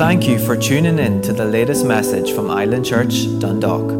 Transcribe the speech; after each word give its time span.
Thank 0.00 0.26
you 0.26 0.38
for 0.38 0.56
tuning 0.56 0.98
in 0.98 1.20
to 1.20 1.32
the 1.34 1.44
latest 1.44 1.84
message 1.84 2.32
from 2.32 2.50
Island 2.50 2.86
Church, 2.86 3.26
Dundalk. 3.38 3.92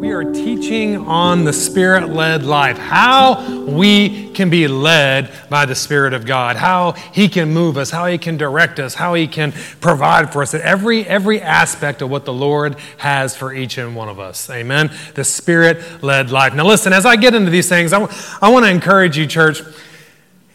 We 0.00 0.10
are 0.10 0.24
teaching 0.24 0.96
on 1.06 1.44
the 1.44 1.52
Spirit 1.52 2.08
led 2.08 2.42
life, 2.42 2.76
how 2.76 3.64
we 3.66 4.32
can 4.32 4.50
be 4.50 4.66
led 4.66 5.32
by 5.48 5.64
the 5.64 5.76
Spirit 5.76 6.12
of 6.12 6.26
God, 6.26 6.56
how 6.56 6.90
He 7.14 7.28
can 7.28 7.52
move 7.52 7.78
us, 7.78 7.92
how 7.92 8.06
He 8.06 8.18
can 8.18 8.36
direct 8.36 8.80
us, 8.80 8.94
how 8.94 9.14
He 9.14 9.28
can 9.28 9.52
provide 9.80 10.32
for 10.32 10.42
us, 10.42 10.54
every, 10.54 11.06
every 11.06 11.40
aspect 11.40 12.02
of 12.02 12.10
what 12.10 12.24
the 12.24 12.32
Lord 12.32 12.74
has 12.96 13.36
for 13.36 13.54
each 13.54 13.78
and 13.78 13.94
one 13.94 14.08
of 14.08 14.18
us. 14.18 14.50
Amen. 14.50 14.90
The 15.14 15.22
Spirit 15.22 16.02
led 16.02 16.32
life. 16.32 16.52
Now, 16.52 16.66
listen, 16.66 16.92
as 16.92 17.06
I 17.06 17.14
get 17.14 17.36
into 17.36 17.52
these 17.52 17.68
things, 17.68 17.92
I, 17.92 18.00
w- 18.00 18.20
I 18.42 18.50
want 18.50 18.64
to 18.64 18.72
encourage 18.72 19.16
you, 19.16 19.28
church 19.28 19.62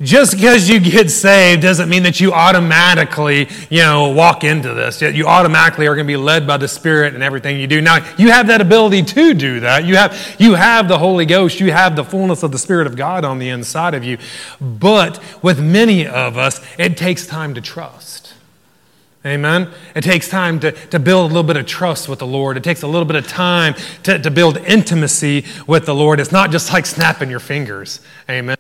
just 0.02 0.36
because 0.36 0.70
you 0.70 0.80
get 0.80 1.10
saved 1.10 1.64
doesn't 1.64 1.90
mean 1.90 2.04
that 2.04 2.20
you 2.20 2.32
automatically, 2.32 3.48
you 3.70 3.82
know, 3.82 4.10
walk 4.10 4.44
into 4.44 4.74
this. 4.74 5.02
You 5.02 5.26
automatically 5.26 5.88
are 5.88 5.96
going 5.96 6.06
to 6.06 6.12
be 6.12 6.18
led 6.18 6.46
by 6.46 6.58
the 6.58 6.68
Spirit 6.68 7.16
and 7.16 7.24
everything 7.24 7.60
you 7.60 7.66
do. 7.66 7.82
Now, 7.82 8.08
you 8.18 8.32
have 8.32 8.48
that 8.48 8.62
ability 8.62 9.04
to 9.04 9.34
do 9.34 9.62
that. 9.62 9.86
You 9.86 9.96
have, 9.96 10.36
you 10.38 10.54
have 10.54 10.88
the 10.88 11.00
Holy 11.00 11.26
Ghost. 11.26 11.60
You 11.60 11.72
have 11.72 11.96
the 11.96 12.04
fullness 12.04 12.44
of 12.44 12.52
the 12.52 12.60
Spirit 12.60 12.86
of 12.86 12.96
God 12.96 13.26
on 13.26 13.40
the 13.40 13.50
inside 13.50 13.96
of 13.96 14.04
you. 14.04 14.20
But 14.62 15.22
with 15.42 15.60
many 15.60 16.06
of 16.06 16.38
us, 16.38 16.62
it 16.78 16.96
takes 16.96 17.26
time 17.26 17.56
to 17.56 17.62
trust. 17.62 18.34
Amen. 19.26 19.72
It 19.96 20.02
takes 20.02 20.30
time 20.30 20.60
to, 20.60 20.72
to 20.72 21.00
build 21.00 21.26
a 21.26 21.34
little 21.34 21.44
bit 21.44 21.58
of 21.58 21.66
trust 21.66 22.08
with 22.08 22.20
the 22.20 22.28
Lord. 22.28 22.56
It 22.56 22.64
takes 22.64 22.84
a 22.84 22.88
little 22.88 23.06
bit 23.06 23.16
of 23.16 23.28
time 23.28 23.74
to, 24.04 24.20
to 24.20 24.30
build 24.30 24.58
intimacy 24.58 25.44
with 25.66 25.86
the 25.86 25.96
Lord. 25.96 26.20
It's 26.20 26.32
not 26.32 26.52
just 26.52 26.72
like 26.72 26.86
snapping 26.86 27.30
your 27.30 27.40
fingers. 27.40 28.00
Amen. 28.30 28.57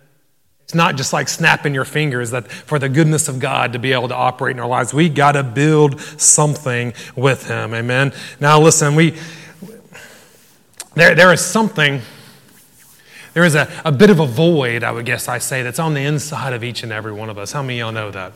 It's 0.67 0.75
not 0.75 0.97
just 0.97 1.13
like 1.13 1.29
snapping 1.29 1.73
your 1.73 1.85
fingers 1.85 2.31
that 2.31 2.51
for 2.51 2.77
the 2.77 2.89
goodness 2.89 3.29
of 3.29 3.39
God 3.39 3.71
to 3.71 3.79
be 3.79 3.93
able 3.93 4.09
to 4.09 4.15
operate 4.15 4.57
in 4.57 4.59
our 4.59 4.67
lives. 4.67 4.93
We 4.93 5.07
got 5.07 5.31
to 5.31 5.43
build 5.43 6.01
something 6.01 6.93
with 7.15 7.47
Him. 7.47 7.73
Amen. 7.73 8.11
Now, 8.41 8.59
listen, 8.59 8.93
we 8.93 9.17
there, 10.93 11.15
there 11.15 11.31
is 11.31 11.39
something, 11.39 12.01
there 13.33 13.45
is 13.45 13.55
a, 13.55 13.71
a 13.85 13.93
bit 13.93 14.09
of 14.09 14.19
a 14.19 14.25
void, 14.25 14.83
I 14.83 14.91
would 14.91 15.05
guess 15.05 15.29
I 15.29 15.37
say, 15.37 15.63
that's 15.63 15.79
on 15.79 15.93
the 15.93 16.01
inside 16.01 16.51
of 16.51 16.65
each 16.65 16.83
and 16.83 16.91
every 16.91 17.13
one 17.13 17.29
of 17.29 17.37
us. 17.37 17.53
How 17.53 17.61
many 17.61 17.79
of 17.79 17.85
y'all 17.85 17.93
know 17.93 18.11
that? 18.11 18.33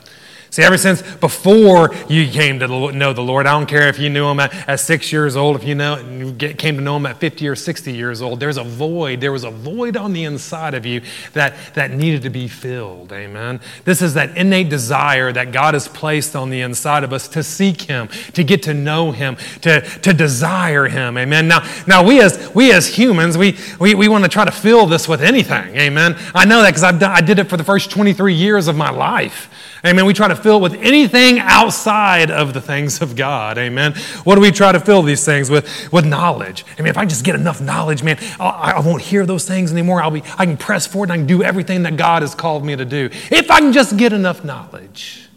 See, 0.52 0.63
ever 0.63 0.77
since 0.77 1.02
before 1.02 1.95
you 2.09 2.30
came 2.30 2.59
to 2.59 2.67
know 2.91 3.13
the 3.13 3.21
Lord, 3.21 3.47
I 3.47 3.53
don't 3.53 3.67
care 3.67 3.88
if 3.88 3.97
you 3.97 4.09
knew 4.09 4.27
Him 4.27 4.41
at, 4.41 4.53
at 4.67 4.81
six 4.81 5.09
years 5.09 5.38
old, 5.38 5.55
if 5.55 5.63
you 5.63 5.75
know 5.75 5.97
you 5.97 6.33
get, 6.33 6.57
came 6.57 6.75
to 6.75 6.81
know 6.81 6.97
Him 6.97 7.05
at 7.05 7.21
50 7.21 7.47
or 7.47 7.55
60 7.55 7.94
years 7.94 8.21
old, 8.21 8.41
there's 8.41 8.57
a 8.57 8.63
void. 8.63 9.22
There 9.22 9.31
was 9.31 9.45
a 9.45 9.49
void 9.49 9.95
on 9.95 10.11
the 10.11 10.25
inside 10.25 10.73
of 10.73 10.85
you 10.85 11.03
that, 11.31 11.55
that 11.75 11.91
needed 11.91 12.23
to 12.23 12.29
be 12.29 12.49
filled. 12.49 13.13
Amen. 13.13 13.61
This 13.85 14.02
is 14.02 14.13
that 14.16 14.35
innate 14.35 14.67
desire 14.67 15.31
that 15.31 15.53
God 15.53 15.73
has 15.73 15.88
placed 15.88 16.35
on 16.35 16.49
the 16.49 16.59
inside 16.59 17.05
of 17.05 17.13
us 17.13 17.29
to 17.29 17.44
seek 17.44 17.83
Him, 17.83 18.09
to 18.33 18.44
get 18.44 18.61
to 18.63 18.73
know 18.73 19.13
Him, 19.13 19.38
to, 19.61 19.79
to 19.79 20.13
desire 20.13 20.89
Him. 20.89 21.17
Amen. 21.17 21.47
Now, 21.47 21.66
now 21.88 22.03
we 22.05 22.22
as 22.22 22.53
we 22.53 22.73
as 22.73 22.88
humans, 22.88 23.38
we, 23.38 23.57
we, 23.79 23.95
we 23.95 24.09
want 24.09 24.25
to 24.25 24.29
try 24.29 24.44
to 24.44 24.52
fill 24.52 24.85
this 24.85 25.07
with 25.07 25.22
anything. 25.22 25.77
Amen. 25.77 26.17
I 26.35 26.44
know 26.44 26.61
that 26.61 26.75
because 26.75 26.83
I 26.83 27.22
did 27.22 27.39
it 27.39 27.49
for 27.49 27.55
the 27.55 27.63
first 27.63 27.89
23 27.89 28.33
years 28.33 28.67
of 28.67 28.75
my 28.75 28.89
life. 28.89 29.49
Amen. 29.84 30.06
We 30.06 30.14
try 30.14 30.28
to 30.28 30.36
fill 30.36 30.62
with 30.62 30.76
anything 30.76 31.40
outside 31.40 32.30
of 32.30 32.54
the 32.54 32.62
things 32.62 33.02
of 33.02 33.16
God. 33.16 33.58
Amen. 33.58 33.94
What 34.24 34.36
do 34.36 34.42
we 34.42 34.52
try 34.52 34.72
to 34.72 34.80
fill 34.80 35.02
these 35.02 35.26
things 35.26 35.50
with? 35.50 35.92
With 35.92 36.06
knowledge. 36.06 36.66
I 36.78 36.82
mean, 36.82 36.90
if 36.90 36.98
I 36.98 37.06
just 37.06 37.26
get 37.26 37.34
enough 37.34 37.62
knowledge, 37.62 38.04
man, 38.04 38.20
I, 38.40 38.74
I 38.76 38.80
won't 38.80 39.02
hear 39.02 39.26
those 39.26 39.48
things 39.48 39.72
anymore. 39.72 40.04
I'll 40.04 40.12
be, 40.12 40.24
I 40.38 40.46
can 40.46 40.56
press 40.56 40.86
forward 40.86 41.09
and 41.09 41.14
I 41.14 41.18
can 41.18 41.26
do 41.26 41.42
everything 41.42 41.82
that 41.84 41.98
God 41.98 42.22
has 42.22 42.36
called 42.36 42.64
me 42.64 42.76
to 42.76 42.86
do. 42.86 43.09
If 43.32 43.50
I 43.50 43.59
can 43.59 43.74
just 43.74 43.98
get 43.98 44.14
enough 44.14 44.44
knowledge. 44.46 45.30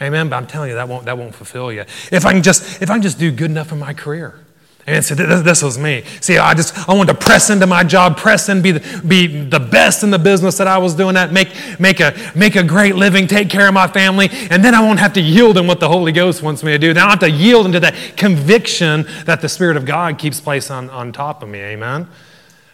Amen. 0.00 0.28
But 0.28 0.36
I'm 0.36 0.46
telling 0.48 0.70
you, 0.70 0.74
that 0.74 0.88
won't, 0.88 1.04
that 1.04 1.16
won't 1.16 1.34
fulfill 1.34 1.72
you. 1.72 1.84
If 2.10 2.26
I 2.26 2.32
can 2.32 2.42
just, 2.42 2.82
if 2.82 2.90
I 2.90 2.94
can 2.94 3.02
just 3.02 3.20
do 3.20 3.30
good 3.30 3.50
enough 3.50 3.70
in 3.70 3.78
my 3.78 3.94
career. 3.94 4.40
And 4.84 5.04
so 5.04 5.14
this 5.14 5.62
was 5.62 5.78
me. 5.78 6.02
See, 6.20 6.38
I 6.38 6.54
just 6.54 6.88
I 6.88 6.94
wanted 6.94 7.12
to 7.12 7.18
press 7.24 7.50
into 7.50 7.68
my 7.68 7.84
job, 7.84 8.16
press 8.16 8.48
and 8.48 8.60
be 8.62 8.72
the, 8.72 9.02
be 9.06 9.28
the 9.44 9.60
best 9.60 10.02
in 10.02 10.10
the 10.10 10.18
business 10.18 10.58
that 10.58 10.66
I 10.66 10.78
was 10.78 10.94
doing 10.94 11.14
that, 11.14 11.32
make, 11.32 11.54
make, 11.78 12.00
a, 12.00 12.12
make 12.34 12.56
a 12.56 12.64
great 12.64 12.96
living, 12.96 13.28
take 13.28 13.48
care 13.48 13.68
of 13.68 13.74
my 13.74 13.86
family, 13.86 14.28
and 14.50 14.64
then 14.64 14.74
I 14.74 14.80
won't 14.80 14.98
have 14.98 15.12
to 15.12 15.20
yield 15.20 15.56
in 15.56 15.68
what 15.68 15.78
the 15.78 15.88
Holy 15.88 16.10
Ghost 16.10 16.42
wants 16.42 16.64
me 16.64 16.72
to 16.72 16.78
do. 16.78 16.92
Then 16.92 17.04
I 17.04 17.14
don't 17.14 17.22
have 17.22 17.30
to 17.30 17.30
yield 17.30 17.66
into 17.66 17.78
that 17.78 18.16
conviction 18.16 19.06
that 19.24 19.40
the 19.40 19.48
Spirit 19.48 19.76
of 19.76 19.84
God 19.84 20.18
keeps 20.18 20.40
placed 20.40 20.68
on, 20.68 20.90
on 20.90 21.12
top 21.12 21.44
of 21.44 21.48
me. 21.48 21.60
Amen? 21.60 22.08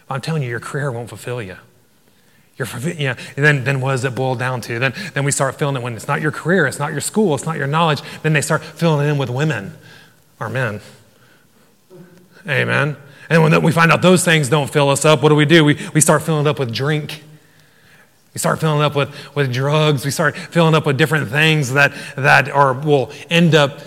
I'm 0.08 0.22
telling 0.22 0.42
you, 0.42 0.48
your 0.48 0.60
career 0.60 0.90
won't 0.90 1.10
fulfill 1.10 1.42
you. 1.42 1.58
Your, 2.56 2.66
you 2.80 3.08
know, 3.08 3.14
then, 3.36 3.64
then 3.64 3.82
what 3.82 3.92
does 3.92 4.04
it 4.04 4.14
boil 4.14 4.34
down 4.34 4.62
to? 4.62 4.78
Then, 4.78 4.94
then 5.12 5.24
we 5.24 5.30
start 5.30 5.58
filling 5.58 5.76
it 5.76 5.82
when 5.82 5.94
it's 5.94 6.08
not 6.08 6.22
your 6.22 6.32
career, 6.32 6.66
it's 6.66 6.78
not 6.78 6.90
your 6.92 7.02
school, 7.02 7.34
it's 7.34 7.44
not 7.44 7.58
your 7.58 7.66
knowledge. 7.66 8.00
Then 8.22 8.32
they 8.32 8.40
start 8.40 8.64
filling 8.64 9.06
it 9.06 9.10
in 9.10 9.18
with 9.18 9.28
women 9.28 9.76
or 10.40 10.48
men. 10.48 10.80
Amen. 12.48 12.96
And 13.30 13.42
when 13.42 13.62
we 13.62 13.72
find 13.72 13.92
out 13.92 14.00
those 14.00 14.24
things 14.24 14.48
don't 14.48 14.70
fill 14.70 14.88
us 14.88 15.04
up, 15.04 15.22
what 15.22 15.28
do 15.28 15.34
we 15.34 15.44
do? 15.44 15.64
We, 15.64 15.78
we 15.92 16.00
start 16.00 16.22
filling 16.22 16.46
it 16.46 16.48
up 16.48 16.58
with 16.58 16.72
drink. 16.72 17.22
We 18.32 18.38
start 18.38 18.60
filling 18.60 18.80
it 18.80 18.84
up 18.84 18.96
with, 18.96 19.14
with 19.34 19.52
drugs. 19.52 20.04
We 20.04 20.10
start 20.10 20.36
filling 20.36 20.74
up 20.74 20.86
with 20.86 20.96
different 20.96 21.28
things 21.28 21.72
that, 21.74 21.92
that 22.16 22.48
are, 22.48 22.72
will 22.72 23.12
end 23.28 23.54
up 23.54 23.80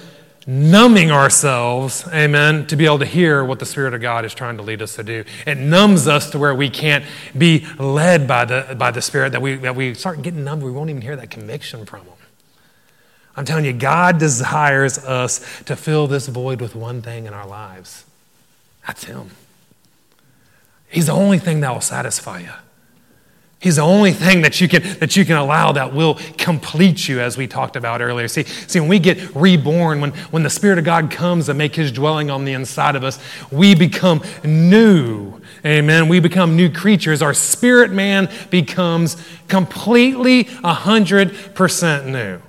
numbing 0.47 1.11
ourselves, 1.11 2.07
amen, 2.11 2.65
to 2.67 2.75
be 2.75 2.85
able 2.85 2.99
to 2.99 3.05
hear 3.05 3.43
what 3.43 3.59
the 3.59 3.65
Spirit 3.65 3.93
of 3.93 4.01
God 4.01 4.25
is 4.25 4.33
trying 4.33 4.57
to 4.57 4.63
lead 4.63 4.81
us 4.81 4.95
to 4.95 5.03
do. 5.03 5.23
It 5.45 5.57
numbs 5.57 6.07
us 6.07 6.29
to 6.31 6.39
where 6.39 6.53
we 6.53 6.69
can't 6.69 7.05
be 7.37 7.65
led 7.79 8.27
by 8.27 8.45
the, 8.45 8.75
by 8.77 8.91
the 8.91 9.01
Spirit, 9.01 9.31
that 9.31 9.41
we, 9.41 9.55
that 9.55 9.75
we 9.75 9.93
start 9.93 10.21
getting 10.21 10.43
numb. 10.43 10.59
We 10.61 10.71
won't 10.71 10.89
even 10.89 11.01
hear 11.01 11.15
that 11.15 11.29
conviction 11.29 11.85
from 11.85 12.01
Him. 12.01 12.13
I'm 13.35 13.45
telling 13.45 13.65
you, 13.65 13.73
God 13.73 14.17
desires 14.17 14.97
us 14.97 15.63
to 15.63 15.75
fill 15.75 16.07
this 16.07 16.27
void 16.27 16.59
with 16.59 16.75
one 16.75 17.01
thing 17.01 17.27
in 17.27 17.33
our 17.33 17.47
lives. 17.47 18.05
That's 18.85 19.03
Him. 19.03 19.31
He's 20.89 21.05
the 21.07 21.13
only 21.13 21.39
thing 21.39 21.61
that 21.61 21.73
will 21.73 21.81
satisfy 21.81 22.39
you. 22.39 22.51
He's 23.61 23.75
the 23.75 23.83
only 23.83 24.11
thing 24.11 24.41
that 24.41 24.59
you 24.59 24.67
can 24.67 24.81
that 24.99 25.15
you 25.15 25.23
can 25.23 25.37
allow 25.37 25.71
that 25.73 25.93
will 25.93 26.15
complete 26.37 27.07
you, 27.07 27.19
as 27.19 27.37
we 27.37 27.45
talked 27.45 27.75
about 27.75 28.01
earlier. 28.01 28.27
See, 28.27 28.43
see, 28.43 28.79
when 28.79 28.89
we 28.89 28.97
get 28.97 29.35
reborn, 29.35 30.01
when, 30.01 30.11
when 30.31 30.41
the 30.41 30.49
Spirit 30.49 30.79
of 30.79 30.83
God 30.83 31.11
comes 31.11 31.45
to 31.45 31.53
make 31.53 31.75
his 31.75 31.91
dwelling 31.91 32.31
on 32.31 32.43
the 32.43 32.53
inside 32.53 32.95
of 32.95 33.03
us, 33.03 33.19
we 33.51 33.75
become 33.75 34.23
new. 34.43 35.39
Amen. 35.63 36.09
We 36.09 36.19
become 36.19 36.55
new 36.55 36.71
creatures. 36.71 37.21
Our 37.21 37.35
spirit 37.35 37.91
man 37.91 38.31
becomes 38.49 39.15
completely 39.47 40.43
hundred 40.63 41.53
percent 41.53 42.07
new. 42.07 42.41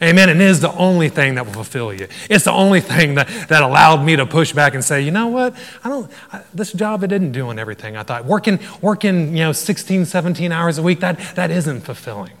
Amen. 0.00 0.28
And 0.28 0.40
it 0.40 0.46
is 0.46 0.60
the 0.60 0.72
only 0.74 1.08
thing 1.08 1.34
that 1.34 1.44
will 1.44 1.52
fulfill 1.52 1.92
you. 1.92 2.06
It's 2.30 2.44
the 2.44 2.52
only 2.52 2.80
thing 2.80 3.16
that, 3.16 3.26
that 3.48 3.62
allowed 3.62 4.04
me 4.04 4.14
to 4.14 4.26
push 4.26 4.52
back 4.52 4.74
and 4.74 4.84
say, 4.84 5.00
you 5.00 5.10
know 5.10 5.26
what? 5.26 5.56
I 5.82 5.88
don't, 5.88 6.10
I, 6.32 6.42
this 6.54 6.72
job, 6.72 7.02
it 7.02 7.10
isn't 7.10 7.32
doing 7.32 7.58
everything 7.58 7.96
I 7.96 8.04
thought. 8.04 8.24
Working, 8.24 8.60
working, 8.80 9.36
you 9.36 9.42
know, 9.42 9.52
16, 9.52 10.04
17 10.04 10.52
hours 10.52 10.78
a 10.78 10.82
week, 10.82 11.00
that, 11.00 11.18
that 11.34 11.50
isn't 11.50 11.80
fulfilling. 11.80 12.32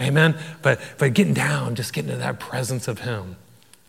Amen. 0.00 0.36
But, 0.60 0.80
but 0.98 1.14
getting 1.14 1.34
down, 1.34 1.76
just 1.76 1.94
getting 1.94 2.10
to 2.10 2.16
that 2.18 2.38
presence 2.38 2.88
of 2.88 3.00
Him, 3.00 3.36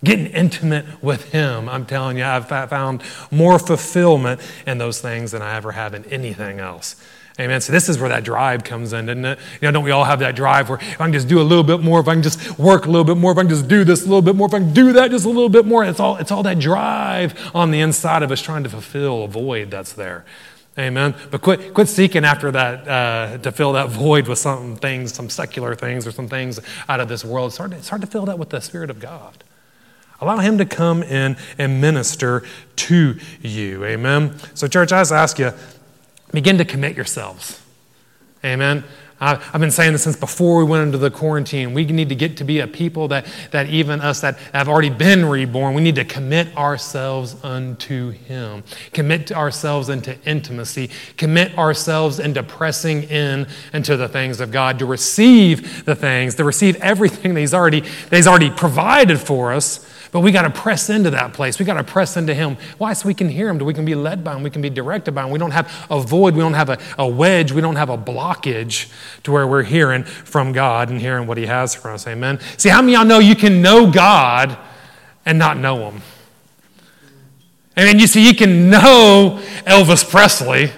getting 0.01 0.28
intimate 0.28 1.03
with 1.03 1.31
Him, 1.33 1.67
I'm 1.67 1.85
telling 1.85 2.17
you, 2.17 2.23
I've 2.23 2.47
found 2.47 3.03
more 3.31 3.59
fulfillment 3.59 4.39
in 4.66 4.78
those 4.78 5.01
things 5.01 5.31
than 5.31 5.41
I 5.41 5.56
ever 5.56 5.73
have 5.73 5.94
in 5.94 6.06
anything 6.06 6.59
else. 6.59 6.95
Amen. 7.39 7.61
So 7.61 7.73
this 7.73 7.89
is 7.89 7.97
where 7.97 8.09
that 8.09 8.23
drive 8.23 8.63
comes 8.63 8.94
in, 8.94 9.07
doesn't 9.07 9.25
it? 9.25 9.39
You 9.59 9.67
know, 9.67 9.71
don't 9.71 9.83
we 9.83 9.89
all 9.89 10.03
have 10.03 10.19
that 10.19 10.35
drive 10.35 10.69
where 10.69 10.77
if 10.77 11.01
I 11.01 11.05
can 11.05 11.13
just 11.13 11.27
do 11.27 11.41
a 11.41 11.44
little 11.44 11.63
bit 11.63 11.79
more, 11.79 11.99
if 11.99 12.07
I 12.07 12.13
can 12.13 12.21
just 12.21 12.59
work 12.59 12.85
a 12.85 12.89
little 12.89 13.03
bit 13.03 13.17
more, 13.17 13.31
if 13.31 13.38
I 13.39 13.41
can 13.41 13.49
just 13.49 13.67
do 13.67 13.83
this 13.83 14.01
a 14.01 14.05
little 14.05 14.21
bit 14.21 14.35
more, 14.35 14.45
if 14.47 14.53
I 14.53 14.59
can 14.59 14.71
do 14.71 14.94
that 14.94 15.09
just 15.09 15.25
a 15.25 15.29
little 15.29 15.49
bit 15.49 15.66
more, 15.66 15.83
it's 15.83 15.99
all, 15.99 16.17
it's 16.17 16.31
all 16.31 16.44
that 16.44 16.59
drive 16.59 17.33
on 17.55 17.71
the 17.71 17.79
inside 17.79 18.21
of 18.21 18.31
us 18.31 18.39
trying 18.39 18.63
to 18.63 18.69
fulfill 18.69 19.23
a 19.23 19.27
void 19.27 19.71
that's 19.71 19.94
there. 19.94 20.25
Amen. 20.77 21.16
But 21.31 21.41
quit, 21.41 21.74
quit 21.74 21.88
seeking 21.88 22.24
after 22.25 22.51
that 22.51 22.88
uh, 22.88 23.38
to 23.39 23.51
fill 23.51 23.74
that 23.74 23.89
void 23.89 24.27
with 24.27 24.39
some 24.39 24.75
things, 24.75 25.13
some 25.13 25.29
secular 25.29 25.75
things 25.75 26.06
or 26.06 26.12
some 26.12 26.27
things 26.27 26.59
out 26.88 27.00
of 27.00 27.07
this 27.07 27.25
world. 27.25 27.53
Start 27.53 27.71
to, 27.71 27.81
start 27.81 28.01
to 28.01 28.07
fill 28.07 28.25
that 28.25 28.38
with 28.38 28.50
the 28.50 28.59
Spirit 28.59 28.89
of 28.89 29.00
God. 29.00 29.44
Allow 30.19 30.38
Him 30.38 30.57
to 30.57 30.65
come 30.65 31.03
in 31.03 31.36
and 31.57 31.81
minister 31.81 32.44
to 32.75 33.18
you. 33.41 33.83
Amen. 33.86 34.36
So, 34.53 34.68
church, 34.68 34.91
I 34.91 35.01
just 35.01 35.12
ask 35.12 35.38
you, 35.38 35.51
begin 36.33 36.57
to 36.57 36.65
commit 36.65 36.95
yourselves. 36.95 37.62
Amen. 38.44 38.83
I've 39.25 39.62
been 39.62 39.71
saying 39.71 39.94
this 39.94 40.03
since 40.03 40.18
before 40.18 40.57
we 40.57 40.65
went 40.65 40.83
into 40.83 40.97
the 40.97 41.09
quarantine. 41.09 41.74
We 41.74 41.85
need 41.85 42.09
to 42.09 42.15
get 42.15 42.35
to 42.38 42.44
be 42.44 42.59
a 42.59 42.68
people 42.68 43.07
that, 43.07 43.25
that 43.51 43.69
even 43.69 44.01
us 44.01 44.19
that 44.19 44.38
have 44.53 44.68
already 44.68 44.89
been 44.89 45.25
reborn, 45.25 45.75
we 45.75 45.81
need 45.81 45.95
to 45.95 46.03
commit 46.03 46.56
ourselves 46.57 47.41
unto 47.41 48.09
Him. 48.09 48.63
Commit 48.91 49.31
ourselves 49.31 49.88
into 49.88 50.18
intimacy. 50.25 50.89
Commit 51.15 51.57
ourselves 51.57 52.19
into 52.19 52.44
pressing 52.44 53.03
in 53.03 53.47
into 53.71 53.95
the 53.95 54.09
things 54.09 54.41
of 54.41 54.51
God, 54.51 54.77
to 54.79 54.86
receive 54.86 55.86
the 55.86 55.95
things, 55.95 56.36
to 56.36 56.44
receive 56.44 56.75
everything 56.77 57.33
that 57.33 57.39
He's 57.39 57.53
already, 57.53 57.79
that 57.79 58.18
he's 58.18 58.27
already 58.27 58.50
provided 58.50 59.19
for 59.19 59.53
us 59.53 59.89
But 60.13 60.19
we 60.19 60.31
got 60.31 60.44
to 60.44 60.51
press 60.51 60.92
into 60.92 61.10
that 61.10 61.33
place. 61.33 61.57
We 61.57 61.65
got 61.65 61.74
to 61.74 61.83
press 61.83 62.15
into 62.15 62.36
Him. 62.36 62.56
Why? 62.77 62.94
So 62.94 63.07
we 63.07 63.15
can 63.15 63.27
hear 63.27 63.50
Him, 63.50 63.57
we 63.57 63.74
can 63.74 63.83
be 63.83 63.95
led 63.95 64.24
by 64.24 64.36
Him, 64.36 64.44
we 64.44 64.51
can 64.51 64.62
be 64.62 64.69
directed 64.69 65.13
by 65.13 65.25
Him. 65.25 65.31
We 65.31 65.39
don't 65.39 65.51
have 65.51 65.88
a 65.89 66.00
void, 66.00 66.36
we 66.36 66.42
don't 66.42 66.54
have 66.54 66.69
a, 66.69 66.77
a 67.00 67.07
wedge, 67.07 67.51
we 67.51 67.62
don't 67.62 67.77
have 67.77 67.89
a 67.89 67.98
blockage 67.98 68.94
to 69.24 69.31
where 69.31 69.48
we're 69.48 69.63
hearing 69.63 70.04
from 70.04 70.54
God 70.54 70.92
and 70.92 71.01
hearing 71.01 71.25
what 71.25 71.39
He 71.39 71.48
has 71.48 71.74
for 71.74 71.89
us. 71.89 72.06
Amen. 72.06 72.39
See, 72.57 72.69
how 72.69 72.81
many 72.81 72.94
y'all 72.94 73.06
know 73.06 73.18
you 73.18 73.36
can 73.36 73.63
know 73.63 73.92
God 73.92 74.56
and 75.25 75.39
not 75.39 75.57
know 75.57 75.89
Him? 75.89 76.01
I 77.75 77.86
mean, 77.86 77.98
you 77.98 78.06
see, 78.06 78.24
you 78.24 78.36
can 78.36 78.69
know 78.69 79.42
Elvis 79.65 80.07
Presley 80.07 80.71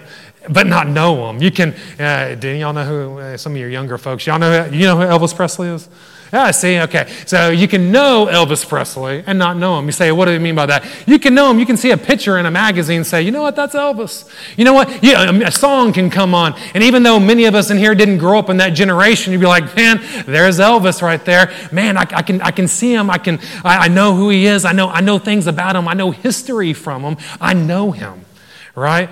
but 0.47 0.67
not 0.67 0.87
know 0.87 1.27
him. 1.27 1.41
You 1.41 1.49
can, 1.49 1.73
uh, 1.99 2.35
do 2.35 2.49
y'all 2.49 2.71
know 2.71 2.85
who, 2.85 3.19
uh, 3.19 3.35
some 3.35 3.53
of 3.53 3.57
your 3.57 3.69
younger 3.69 3.97
folks, 3.97 4.27
y'all 4.27 4.37
know, 4.37 4.65
you 4.65 4.85
know 4.85 4.95
who 4.95 5.03
Elvis 5.03 5.35
Presley 5.35 5.69
is? 5.69 5.89
Yeah, 6.33 6.51
see, 6.51 6.79
okay. 6.81 7.11
So 7.25 7.49
you 7.49 7.67
can 7.67 7.91
know 7.91 8.27
Elvis 8.29 8.67
Presley 8.67 9.23
and 9.25 9.37
not 9.39 9.57
know 9.57 9.77
him. 9.79 9.85
You 9.85 9.91
say, 9.91 10.11
what 10.11 10.25
do 10.25 10.31
you 10.31 10.39
mean 10.39 10.55
by 10.55 10.65
that? 10.65 10.85
You 11.07 11.19
can 11.19 11.33
know 11.33 11.49
him. 11.51 11.59
You 11.59 11.65
can 11.65 11.77
see 11.77 11.91
a 11.91 11.97
picture 11.97 12.37
in 12.37 12.45
a 12.45 12.51
magazine 12.51 13.03
say, 13.03 13.21
you 13.21 13.31
know 13.31 13.41
what, 13.41 13.55
that's 13.55 13.75
Elvis. 13.75 14.29
You 14.57 14.65
know 14.65 14.73
what? 14.73 15.03
Yeah, 15.03 15.31
a 15.31 15.51
song 15.51 15.93
can 15.93 16.09
come 16.09 16.33
on. 16.33 16.55
And 16.73 16.83
even 16.83 17.03
though 17.03 17.19
many 17.19 17.45
of 17.45 17.55
us 17.55 17.69
in 17.69 17.77
here 17.77 17.95
didn't 17.95 18.17
grow 18.17 18.39
up 18.39 18.49
in 18.49 18.57
that 18.57 18.71
generation, 18.71 19.31
you'd 19.31 19.39
be 19.39 19.47
like, 19.47 19.75
man, 19.75 20.01
there's 20.25 20.59
Elvis 20.59 21.01
right 21.01 21.23
there. 21.23 21.53
Man, 21.71 21.95
I, 21.95 22.01
I 22.01 22.21
can, 22.21 22.41
I 22.41 22.51
can 22.51 22.67
see 22.67 22.93
him. 22.93 23.09
I, 23.09 23.17
can, 23.17 23.39
I, 23.63 23.85
I 23.85 23.87
know 23.87 24.15
who 24.15 24.29
he 24.29 24.45
is. 24.45 24.65
I 24.65 24.71
know, 24.71 24.89
I 24.89 25.01
know 25.01 25.19
things 25.19 25.47
about 25.47 25.75
him. 25.75 25.87
I 25.87 25.93
know 25.93 26.11
history 26.11 26.73
from 26.73 27.03
him. 27.03 27.17
I 27.39 27.53
know 27.53 27.91
him, 27.91 28.25
right? 28.73 29.09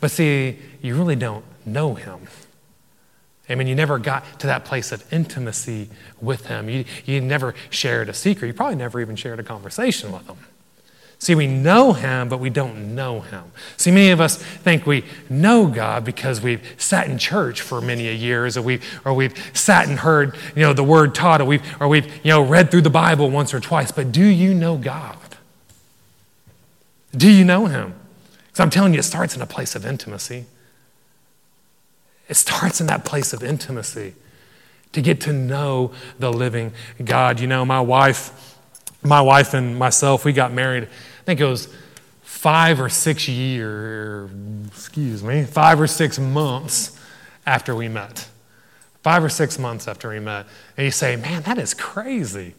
But 0.00 0.10
see, 0.10 0.58
you 0.82 0.96
really 0.96 1.16
don't 1.16 1.44
know 1.64 1.94
him. 1.94 2.20
I 3.48 3.54
mean, 3.54 3.66
you 3.66 3.74
never 3.74 3.98
got 3.98 4.40
to 4.40 4.46
that 4.46 4.64
place 4.64 4.92
of 4.92 5.10
intimacy 5.12 5.88
with 6.20 6.46
him. 6.46 6.68
You, 6.68 6.84
you 7.06 7.20
never 7.20 7.54
shared 7.70 8.08
a 8.08 8.14
secret. 8.14 8.48
You 8.48 8.54
probably 8.54 8.76
never 8.76 9.00
even 9.00 9.16
shared 9.16 9.40
a 9.40 9.42
conversation 9.42 10.12
with 10.12 10.26
him. 10.26 10.36
See, 11.20 11.34
we 11.34 11.48
know 11.48 11.94
him, 11.94 12.28
but 12.28 12.38
we 12.38 12.48
don't 12.48 12.94
know 12.94 13.20
him. 13.20 13.44
See, 13.76 13.90
many 13.90 14.10
of 14.10 14.20
us 14.20 14.36
think 14.36 14.86
we 14.86 15.04
know 15.28 15.66
God 15.66 16.04
because 16.04 16.40
we've 16.40 16.62
sat 16.78 17.08
in 17.08 17.18
church 17.18 17.60
for 17.60 17.80
many 17.80 18.08
a 18.08 18.12
years, 18.12 18.56
or 18.56 18.62
we've, 18.62 19.00
or 19.04 19.12
we've 19.12 19.34
sat 19.52 19.88
and 19.88 19.98
heard 19.98 20.36
you 20.54 20.62
know, 20.62 20.72
the 20.72 20.84
word 20.84 21.16
taught, 21.16 21.40
or 21.40 21.44
we've, 21.44 21.62
or 21.80 21.88
we've 21.88 22.06
you 22.24 22.30
know, 22.30 22.40
read 22.40 22.70
through 22.70 22.82
the 22.82 22.90
Bible 22.90 23.30
once 23.30 23.52
or 23.52 23.58
twice. 23.58 23.90
But 23.90 24.12
do 24.12 24.24
you 24.24 24.54
know 24.54 24.76
God? 24.76 25.16
Do 27.16 27.28
you 27.28 27.44
know 27.44 27.66
him? 27.66 27.94
Because 28.46 28.60
I'm 28.60 28.70
telling 28.70 28.92
you, 28.92 29.00
it 29.00 29.04
starts 29.04 29.34
in 29.34 29.42
a 29.42 29.46
place 29.46 29.74
of 29.74 29.84
intimacy. 29.84 30.46
It 32.28 32.34
starts 32.34 32.80
in 32.80 32.86
that 32.88 33.04
place 33.04 33.32
of 33.32 33.42
intimacy 33.42 34.14
to 34.92 35.00
get 35.02 35.20
to 35.22 35.32
know 35.32 35.92
the 36.18 36.32
living 36.32 36.72
God. 37.04 37.40
You 37.40 37.46
know, 37.46 37.64
my 37.64 37.80
wife, 37.80 38.56
my 39.02 39.20
wife 39.20 39.54
and 39.54 39.78
myself, 39.78 40.24
we 40.24 40.32
got 40.32 40.52
married, 40.52 40.84
I 40.84 41.24
think 41.24 41.40
it 41.40 41.46
was 41.46 41.68
five 42.22 42.80
or 42.80 42.88
six 42.88 43.28
years, 43.28 44.30
excuse 44.68 45.22
me, 45.22 45.44
five 45.44 45.80
or 45.80 45.86
six 45.86 46.18
months 46.18 46.98
after 47.46 47.74
we 47.74 47.88
met. 47.88 48.28
Five 49.02 49.24
or 49.24 49.28
six 49.28 49.58
months 49.58 49.88
after 49.88 50.10
we 50.10 50.20
met. 50.20 50.46
And 50.76 50.84
you 50.84 50.90
say, 50.90 51.16
man, 51.16 51.42
that 51.42 51.58
is 51.58 51.74
crazy. 51.74 52.54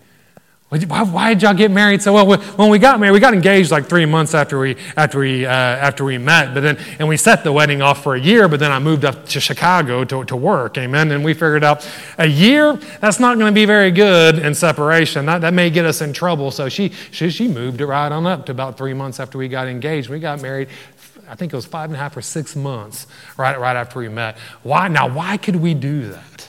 Why, 0.70 1.02
why, 1.02 1.34
did 1.34 1.42
y'all 1.42 1.56
get 1.56 1.72
married 1.72 2.00
so 2.00 2.14
well? 2.14 2.38
When 2.38 2.70
we 2.70 2.78
got 2.78 3.00
married, 3.00 3.14
we 3.14 3.20
got 3.20 3.34
engaged 3.34 3.72
like 3.72 3.88
three 3.88 4.06
months 4.06 4.36
after 4.36 4.60
we, 4.60 4.78
after 4.96 5.18
we, 5.18 5.44
uh, 5.44 5.50
after 5.50 6.06
we 6.06 6.20
met. 6.20 6.54
But 6.54 6.62
then, 6.62 6.78
and 7.00 7.08
we 7.08 7.18
set 7.18 7.44
the 7.44 7.52
wedding 7.52 7.82
off 7.82 8.04
for 8.04 8.14
a 8.14 8.20
year, 8.20 8.48
but 8.48 8.60
then 8.60 8.72
I 8.72 8.78
moved 8.78 9.04
up 9.04 9.26
to 9.30 9.40
Chicago 9.40 10.04
to, 10.04 10.24
to 10.26 10.36
work. 10.36 10.78
Amen. 10.78 11.10
And 11.10 11.26
we 11.26 11.34
figured 11.34 11.64
out 11.64 11.90
a 12.20 12.28
year, 12.28 12.76
that's 13.02 13.20
not 13.20 13.40
going 13.40 13.52
to 13.52 13.56
be 13.56 13.66
very 13.66 13.90
good 13.90 14.38
in 14.38 14.54
separation. 14.54 15.26
That, 15.26 15.42
that 15.42 15.56
may 15.56 15.72
get 15.72 15.86
us 15.86 16.02
in 16.02 16.14
trouble. 16.14 16.52
So 16.52 16.70
she, 16.70 16.90
she, 17.10 17.32
she 17.32 17.48
moved 17.48 17.82
it 17.82 17.88
right 17.88 18.12
on 18.12 18.28
up 18.28 18.46
to 18.46 18.52
about 18.52 18.78
three 18.78 18.94
months 18.94 19.20
after 19.20 19.40
we 19.40 19.48
got 19.48 19.68
engaged. 19.68 20.08
We 20.08 20.20
got 20.20 20.40
married 20.40 20.70
I 21.28 21.36
think 21.36 21.54
it 21.54 21.56
was 21.56 21.68
five 21.68 21.92
and 21.92 21.96
a 21.96 22.00
half 22.00 22.18
or 22.18 22.24
six 22.24 22.56
months 22.56 23.06
right, 23.38 23.60
right 23.60 23.76
after 23.76 24.00
we 24.00 24.10
met. 24.10 24.38
Why? 24.64 24.88
Now, 24.88 25.08
why 25.08 25.38
could 25.38 25.58
we 25.58 25.76
do 25.76 26.10
that? 26.10 26.49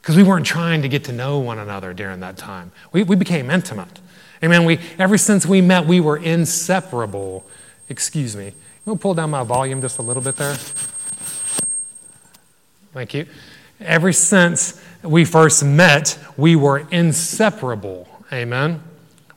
Because 0.00 0.16
we 0.16 0.22
weren't 0.22 0.46
trying 0.46 0.82
to 0.82 0.88
get 0.88 1.04
to 1.04 1.12
know 1.12 1.38
one 1.38 1.58
another 1.58 1.92
during 1.92 2.20
that 2.20 2.36
time. 2.36 2.72
We, 2.92 3.02
we 3.02 3.16
became 3.16 3.50
intimate. 3.50 4.00
Amen. 4.42 4.64
We, 4.64 4.80
ever 4.98 5.18
since 5.18 5.44
we 5.44 5.60
met, 5.60 5.86
we 5.86 6.00
were 6.00 6.16
inseparable. 6.16 7.44
Excuse 7.88 8.34
me. 8.34 8.46
You 8.46 8.52
want 8.86 9.00
to 9.00 9.02
pull 9.02 9.14
down 9.14 9.30
my 9.30 9.44
volume 9.44 9.82
just 9.82 9.98
a 9.98 10.02
little 10.02 10.22
bit 10.22 10.36
there? 10.36 10.54
Thank 12.94 13.14
you. 13.14 13.26
Ever 13.80 14.12
since 14.12 14.82
we 15.02 15.24
first 15.24 15.62
met, 15.64 16.18
we 16.36 16.56
were 16.56 16.86
inseparable. 16.90 18.08
Amen. 18.32 18.82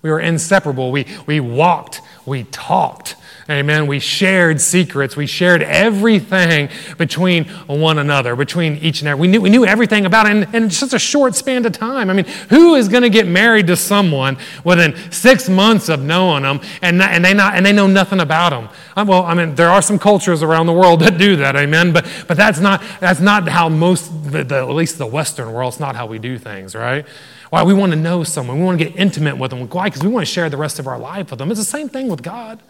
We 0.02 0.10
were 0.10 0.20
inseparable. 0.20 0.92
We, 0.92 1.06
we 1.26 1.40
walked, 1.40 2.02
we 2.26 2.44
talked, 2.46 3.16
Amen. 3.50 3.88
We 3.88 4.00
shared 4.00 4.62
secrets. 4.62 5.18
We 5.18 5.26
shared 5.26 5.62
everything 5.64 6.70
between 6.98 7.44
one 7.68 7.98
another, 7.98 8.38
between 8.38 8.78
each 8.78 9.02
and 9.02 9.10
every. 9.10 9.22
We 9.22 9.28
knew, 9.28 9.42
we 9.42 9.50
knew 9.50 9.66
everything 9.66 10.06
about 10.06 10.28
it 10.28 10.32
in, 10.32 10.56
in 10.56 10.70
just 10.70 10.94
a 10.94 11.00
short 11.00 11.36
span 11.36 11.66
of 11.66 11.74
time. 11.74 12.10
I 12.10 12.14
mean, 12.14 12.24
who 12.50 12.76
is 12.76 12.88
going 12.88 13.04
to 13.04 13.10
get 13.10 13.28
married 13.28 13.68
to 13.68 13.76
someone 13.76 14.38
within 14.64 14.96
six 15.12 15.50
months 15.50 15.90
of 15.90 16.02
knowing 16.02 16.44
them 16.44 16.62
and, 16.82 16.98
not, 16.98 17.12
and, 17.12 17.26
they, 17.26 17.34
not, 17.34 17.56
and 17.56 17.66
they 17.66 17.74
know 17.74 17.86
nothing 17.86 18.22
about 18.22 18.52
them? 18.52 18.70
Uh, 18.96 19.04
well, 19.06 19.24
I 19.24 19.34
mean, 19.34 19.56
there 19.56 19.70
are 19.70 19.82
some 19.82 20.00
cultures 20.00 20.42
around 20.42 20.68
the 20.68 20.74
world 20.74 21.00
that 21.02 21.18
do 21.18 21.36
that, 21.36 21.58
amen. 21.58 21.92
But, 21.92 22.08
but 22.30 22.38
that's, 22.38 22.62
not, 22.62 22.82
that's 23.02 23.20
not 23.20 23.50
how 23.50 23.68
most, 23.68 24.32
the, 24.32 24.46
the, 24.46 24.56
at 24.56 24.70
least 24.70 24.98
the 24.98 25.08
Western 25.08 25.52
world, 25.52 25.74
it's 25.74 25.82
not 25.82 25.98
how 25.98 26.06
we 26.06 26.18
do 26.18 26.38
things, 26.38 26.76
right? 26.76 27.06
Why? 27.50 27.64
We 27.64 27.74
want 27.74 27.92
to 27.92 27.98
know 27.98 28.24
someone. 28.24 28.58
We 28.60 28.66
want 28.66 28.80
to 28.80 28.86
get 28.86 28.96
intimate 28.96 29.38
with 29.38 29.52
them. 29.52 29.68
Why? 29.68 29.90
Because 29.90 30.02
we 30.02 30.10
want 30.10 30.26
to 30.26 30.32
share 30.32 30.50
the 30.50 30.58
rest 30.58 30.80
of 30.80 30.88
our 30.88 30.98
life 30.98 31.30
with 31.30 31.40
them. 31.40 31.52
It's 31.52 31.60
the 31.60 31.66
same 31.66 31.90
thing 31.90 32.08
with 32.08 32.24
God. 32.24 32.64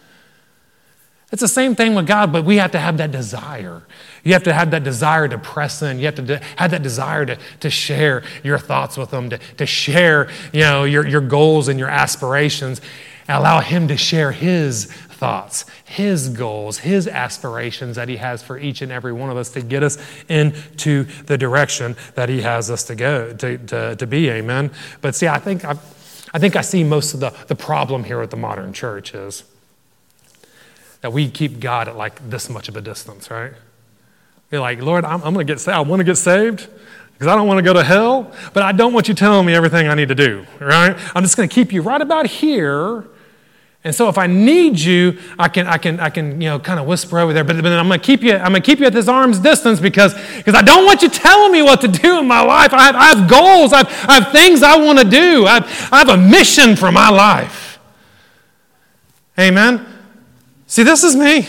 It's 1.33 1.41
the 1.41 1.47
same 1.47 1.73
thing 1.73 1.95
with 1.95 2.05
God, 2.05 2.31
but 2.31 2.45
we 2.45 2.57
have 2.57 2.69
to 2.73 2.79
have 2.79 2.97
that 2.97 3.09
desire. 3.09 3.81
You 4.23 4.33
have 4.33 4.43
to 4.43 4.53
have 4.53 4.69
that 4.69 4.83
desire 4.83 5.27
to 5.27 5.39
press 5.39 5.81
in. 5.81 5.97
You 5.97 6.05
have 6.05 6.15
to 6.15 6.21
de- 6.21 6.43
have 6.57 6.69
that 6.69 6.83
desire 6.83 7.25
to, 7.25 7.39
to 7.61 7.71
share 7.71 8.21
your 8.43 8.59
thoughts 8.59 8.97
with 8.97 9.09
them, 9.09 9.31
to, 9.31 9.39
to 9.57 9.65
share 9.65 10.29
you 10.51 10.59
know, 10.59 10.83
your, 10.83 11.07
your 11.07 11.21
goals 11.21 11.69
and 11.69 11.79
your 11.79 11.89
aspirations, 11.89 12.81
and 13.27 13.35
allow 13.35 13.61
Him 13.61 13.87
to 13.87 13.97
share 13.97 14.31
His 14.31 14.85
thoughts, 14.85 15.65
His 15.83 16.29
goals, 16.29 16.77
His 16.77 17.07
aspirations 17.07 17.95
that 17.95 18.09
He 18.09 18.17
has 18.17 18.43
for 18.43 18.59
each 18.59 18.83
and 18.83 18.91
every 18.91 19.11
one 19.11 19.31
of 19.31 19.37
us 19.37 19.49
to 19.53 19.63
get 19.63 19.81
us 19.81 19.97
into 20.29 21.05
the 21.25 21.35
direction 21.39 21.95
that 22.13 22.29
He 22.29 22.41
has 22.43 22.69
us 22.69 22.83
to 22.83 22.95
go, 22.95 23.33
to, 23.33 23.57
to, 23.57 23.95
to 23.95 24.05
be. 24.05 24.29
Amen. 24.29 24.69
But 25.01 25.15
see, 25.15 25.27
I 25.27 25.39
think, 25.39 25.65
i 25.65 25.75
I 26.35 26.39
think 26.39 26.55
I 26.55 26.61
see 26.61 26.83
most 26.83 27.15
of 27.15 27.19
the, 27.19 27.31
the 27.47 27.55
problem 27.55 28.03
here 28.03 28.21
at 28.21 28.29
the 28.29 28.37
modern 28.37 28.73
church 28.73 29.13
is 29.15 29.43
that 31.03 31.11
we 31.11 31.29
keep 31.29 31.59
God 31.59 31.89
at 31.89 31.97
like 31.97 32.29
this 32.29 32.49
much 32.49 32.69
of 32.69 32.77
a 32.77 32.81
distance, 32.81 33.29
right? 33.29 33.51
You're 34.49 34.61
like, 34.61 34.81
Lord, 34.81 35.03
I'm, 35.03 35.21
I'm 35.21 35.33
going 35.33 35.45
to 35.45 35.53
get 35.53 35.59
saved. 35.59 35.75
I 35.75 35.81
want 35.81 35.99
to 35.99 36.05
get 36.05 36.15
saved 36.15 36.69
because 37.11 37.27
I 37.27 37.35
don't 37.35 37.45
want 37.45 37.57
to 37.57 37.61
go 37.61 37.73
to 37.73 37.83
hell, 37.83 38.31
but 38.53 38.63
I 38.63 38.71
don't 38.71 38.93
want 38.93 39.09
you 39.09 39.13
telling 39.13 39.45
me 39.45 39.53
everything 39.53 39.89
I 39.89 39.95
need 39.95 40.07
to 40.07 40.15
do, 40.15 40.45
right? 40.61 40.97
I'm 41.13 41.21
just 41.21 41.35
going 41.35 41.49
to 41.49 41.53
keep 41.53 41.73
you 41.73 41.81
right 41.81 42.01
about 42.01 42.27
here. 42.27 43.05
And 43.83 43.93
so 43.93 44.07
if 44.07 44.17
I 44.17 44.27
need 44.27 44.79
you, 44.79 45.19
I 45.37 45.49
can, 45.49 45.67
I 45.67 45.77
can, 45.77 45.99
I 45.99 46.09
can, 46.09 46.39
you 46.39 46.47
know, 46.47 46.57
kind 46.57 46.79
of 46.79 46.87
whisper 46.87 47.19
over 47.19 47.33
there. 47.33 47.43
But, 47.43 47.61
but 47.61 47.65
I'm 47.65 47.89
going 47.89 47.99
to 47.99 48.05
keep 48.05 48.21
you, 48.21 48.35
I'm 48.35 48.51
going 48.51 48.61
to 48.61 48.65
keep 48.65 48.79
you 48.79 48.85
at 48.85 48.93
this 48.93 49.09
arm's 49.09 49.39
distance 49.39 49.81
because, 49.81 50.13
because 50.37 50.55
I 50.55 50.61
don't 50.61 50.85
want 50.85 51.01
you 51.01 51.09
telling 51.09 51.51
me 51.51 51.63
what 51.63 51.81
to 51.81 51.89
do 51.89 52.17
in 52.19 52.29
my 52.29 52.39
life. 52.39 52.71
I 52.71 52.83
have, 52.83 52.95
I 52.95 53.05
have 53.13 53.29
goals. 53.29 53.73
I 53.73 53.79
have, 53.79 54.09
I 54.09 54.13
have 54.21 54.31
things 54.31 54.63
I 54.63 54.77
want 54.77 54.99
to 54.99 55.05
do. 55.05 55.47
I 55.47 55.55
have, 55.55 55.89
I 55.91 55.97
have 55.97 56.07
a 56.07 56.17
mission 56.17 56.77
for 56.77 56.93
my 56.93 57.09
life. 57.09 57.77
Amen. 59.37 59.92
See, 60.73 60.81
this 60.81 61.03
is 61.03 61.15
me. 61.15 61.47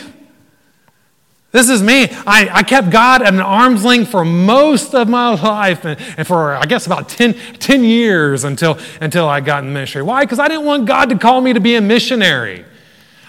This 1.50 1.70
is 1.70 1.82
me. 1.82 2.08
I, 2.26 2.46
I 2.52 2.62
kept 2.62 2.90
God 2.90 3.22
at 3.22 3.32
an 3.32 3.40
arm's 3.40 3.82
length 3.82 4.10
for 4.10 4.22
most 4.22 4.94
of 4.94 5.08
my 5.08 5.30
life 5.34 5.86
and, 5.86 5.98
and 6.18 6.26
for, 6.26 6.54
I 6.54 6.66
guess, 6.66 6.84
about 6.84 7.08
10, 7.08 7.32
10 7.58 7.84
years 7.84 8.44
until, 8.44 8.78
until 9.00 9.26
I 9.26 9.40
got 9.40 9.64
in 9.64 9.72
ministry. 9.72 10.02
Why? 10.02 10.26
Because 10.26 10.38
I 10.38 10.48
didn't 10.48 10.66
want 10.66 10.84
God 10.84 11.08
to 11.08 11.16
call 11.16 11.40
me 11.40 11.54
to 11.54 11.60
be 11.60 11.76
a 11.76 11.80
missionary. 11.80 12.66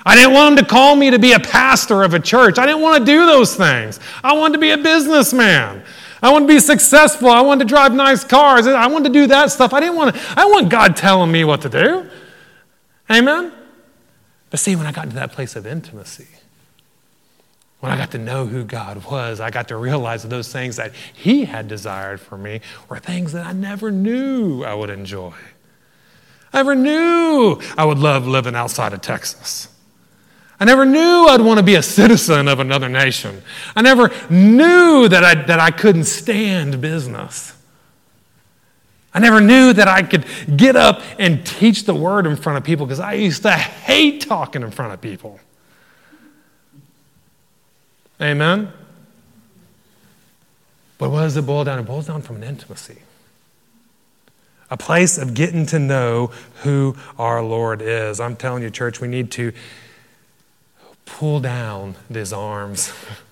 I 0.06 0.16
didn't 0.16 0.34
want 0.34 0.60
him 0.60 0.66
to 0.66 0.70
call 0.70 0.98
me 0.98 1.12
to 1.12 1.18
be 1.18 1.32
a 1.32 1.40
pastor 1.40 2.04
of 2.04 2.14
a 2.14 2.20
church. 2.20 2.60
I 2.60 2.66
didn't 2.66 2.82
want 2.82 3.00
to 3.00 3.06
do 3.10 3.26
those 3.26 3.56
things. 3.56 4.02
I 4.22 4.34
wanted 4.34 4.56
to 4.56 4.60
be 4.60 4.72
a 4.72 4.78
businessman. 4.78 5.82
I 6.22 6.30
wanted 6.30 6.48
to 6.48 6.54
be 6.56 6.60
successful. 6.60 7.30
I 7.30 7.40
wanted 7.40 7.70
to 7.70 7.70
drive 7.70 7.94
nice 7.94 8.26
cars. 8.26 8.68
I 8.68 8.88
wanted 8.88 9.14
to 9.14 9.18
do 9.18 9.28
that 9.28 9.50
stuff. 9.50 9.74
I 9.74 9.80
didn't 9.80 9.96
want 9.96 10.14
to, 10.14 10.22
I 10.36 10.44
want 10.44 10.68
God 10.68 10.98
telling 10.98 11.32
me 11.32 11.46
what 11.46 11.62
to 11.62 11.70
do. 11.70 12.10
Amen? 13.10 13.54
But 14.56 14.62
see, 14.62 14.78
when 14.78 14.88
I 14.88 14.94
got 14.94 15.10
to 15.10 15.16
that 15.16 15.34
place 15.34 15.58
of 15.58 15.68
intimacy, 15.68 16.30
when 17.82 17.92
I 17.92 17.98
got 17.98 18.12
to 18.12 18.18
know 18.18 18.46
who 18.46 18.64
God 18.64 19.04
was, 19.04 19.42
I 19.42 19.50
got 19.50 19.68
to 19.68 19.76
realize 19.76 20.22
that 20.22 20.30
those 20.30 20.50
things 20.50 20.78
that 20.78 20.94
He 21.14 21.44
had 21.44 21.68
desired 21.68 22.22
for 22.22 22.38
me 22.38 22.62
were 22.88 22.98
things 23.00 23.34
that 23.34 23.46
I 23.46 23.52
never 23.52 23.92
knew 23.92 24.64
I 24.64 24.74
would 24.74 24.90
enjoy. 24.90 25.34
I 26.54 26.60
never 26.60 26.74
knew 26.74 27.60
I 27.78 27.84
would 27.84 28.00
love 28.00 28.28
living 28.28 28.56
outside 28.56 28.94
of 28.94 29.02
Texas. 29.02 29.68
I 30.58 30.64
never 30.64 30.86
knew 30.86 31.28
I'd 31.28 31.42
want 31.42 31.58
to 31.58 31.66
be 31.66 31.76
a 31.76 31.84
citizen 31.84 32.48
of 32.48 32.62
another 32.62 32.88
nation. 32.88 33.42
I 33.76 33.82
never 33.82 34.10
knew 34.30 35.10
that 35.10 35.26
I, 35.26 35.36
that 35.36 35.60
I 35.60 35.72
couldn't 35.72 36.06
stand 36.06 36.80
business. 36.80 37.55
I 39.16 39.20
never 39.20 39.40
knew 39.40 39.72
that 39.72 39.88
I 39.88 40.04
could 40.04 40.26
get 40.58 40.76
up 40.76 41.02
and 41.18 41.48
teach 41.48 41.86
the 41.86 41.96
word 41.96 42.28
in 42.28 42.36
front 42.36 42.58
of 42.58 42.66
people 42.66 42.86
because 42.86 43.00
I 43.00 43.14
used 43.14 43.44
to 43.44 43.52
hate 43.54 44.20
talking 44.20 44.62
in 44.62 44.72
front 44.72 44.92
of 44.92 45.00
people. 45.00 45.40
Amen? 48.22 48.74
But 50.98 51.12
what 51.12 51.22
does 51.22 51.38
it 51.38 51.46
boil 51.46 51.64
down? 51.64 51.80
It 51.80 51.84
boils 51.84 52.08
down 52.08 52.24
from 52.24 52.36
an 52.36 52.44
intimacy. 52.44 52.98
A 54.70 54.76
place 54.76 55.18
of 55.18 55.34
getting 55.34 55.66
to 55.68 55.80
know 55.80 56.32
who 56.64 56.98
our 57.18 57.42
Lord 57.42 57.82
is. 57.82 58.20
I'm 58.20 58.36
telling 58.36 58.64
you, 58.64 58.70
church, 58.70 59.00
we 59.00 59.08
need 59.08 59.32
to 59.32 59.54
pull 61.06 61.40
down 61.40 61.96
these 62.10 62.34
arms 62.34 62.92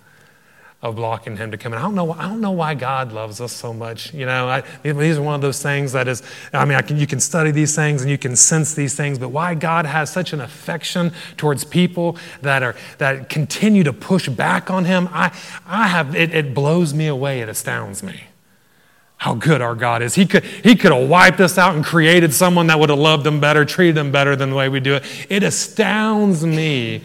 of 0.84 0.98
blocking 0.98 1.38
him 1.38 1.50
to 1.50 1.58
come 1.58 1.72
in. 1.72 1.80
I 1.80 1.82
don't 1.82 1.96
know. 1.96 2.12
I 2.12 2.28
don't 2.28 2.42
know 2.42 2.52
why 2.52 2.74
God 2.74 3.14
loves 3.14 3.40
us 3.40 3.54
so 3.54 3.74
much. 3.74 4.14
You 4.14 4.26
know, 4.26 4.50
I, 4.50 4.64
these 4.84 5.18
are 5.18 5.22
one 5.22 5.34
of 5.34 5.40
those 5.40 5.64
things 5.64 5.94
that 5.94 6.10
is. 6.10 6.22
I 6.52 6.66
mean, 6.66 6.78
I 6.78 6.82
can, 6.82 6.98
you 6.98 7.08
can 7.08 7.22
study 7.22 7.52
these 7.52 7.74
things 7.74 8.02
and 8.02 8.12
you 8.12 8.18
can 8.18 8.36
sense 8.36 8.74
these 8.74 8.94
things, 8.94 9.18
but 9.18 9.30
why 9.30 9.56
God 9.56 9.86
has 9.86 10.12
such 10.12 10.34
an 10.34 10.42
affection 10.42 11.14
towards 11.38 11.64
people 11.64 12.18
that 12.42 12.64
are 12.64 12.76
that 12.98 13.30
continue 13.30 13.86
to 13.86 13.94
push 13.94 14.28
back 14.28 14.70
on 14.70 14.84
Him, 14.84 15.08
I, 15.14 15.32
I 15.66 15.88
have. 15.88 16.18
It, 16.18 16.36
it 16.36 16.54
blows 16.54 16.94
me 16.94 17.08
away. 17.08 17.40
It 17.40 17.48
astounds 17.48 18.04
me. 18.04 18.26
How 19.16 19.36
good 19.36 19.62
our 19.62 19.76
God 19.76 20.02
is. 20.02 20.16
He 20.16 20.26
could, 20.26 20.44
he 20.44 20.76
could 20.76 20.92
have 20.92 21.08
wiped 21.08 21.40
us 21.40 21.58
out 21.58 21.78
and 21.78 21.86
created 21.86 22.34
someone 22.34 22.68
that 22.68 22.78
would 22.78 22.90
have 22.90 23.00
loved 23.00 23.24
them 23.24 23.40
better, 23.40 23.64
treated 23.64 23.96
them 23.96 24.12
better 24.12 24.36
than 24.36 24.50
the 24.50 24.56
way 24.58 24.68
we 24.68 24.82
do 24.82 24.96
it. 24.96 25.06
It 25.30 25.44
astounds 25.44 26.46
me 26.46 27.02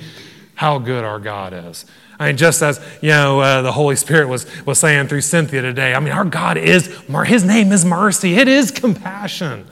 how 0.56 0.80
good 0.80 1.04
our 1.04 1.20
God 1.20 1.52
is. 1.52 1.86
I 2.18 2.28
mean, 2.28 2.36
just 2.36 2.62
as 2.62 2.80
you 3.00 3.10
know, 3.10 3.40
uh, 3.40 3.62
the 3.62 3.72
Holy 3.72 3.96
Spirit 3.96 4.28
was 4.28 4.46
was 4.66 4.78
saying 4.78 5.08
through 5.08 5.20
Cynthia 5.20 5.62
today. 5.62 5.94
I 5.94 6.00
mean, 6.00 6.12
our 6.12 6.24
God 6.24 6.56
is 6.56 6.86
His 7.26 7.44
name 7.44 7.72
is 7.72 7.84
mercy. 7.84 8.34
It 8.34 8.48
is 8.48 8.70
compassion. 8.70 9.66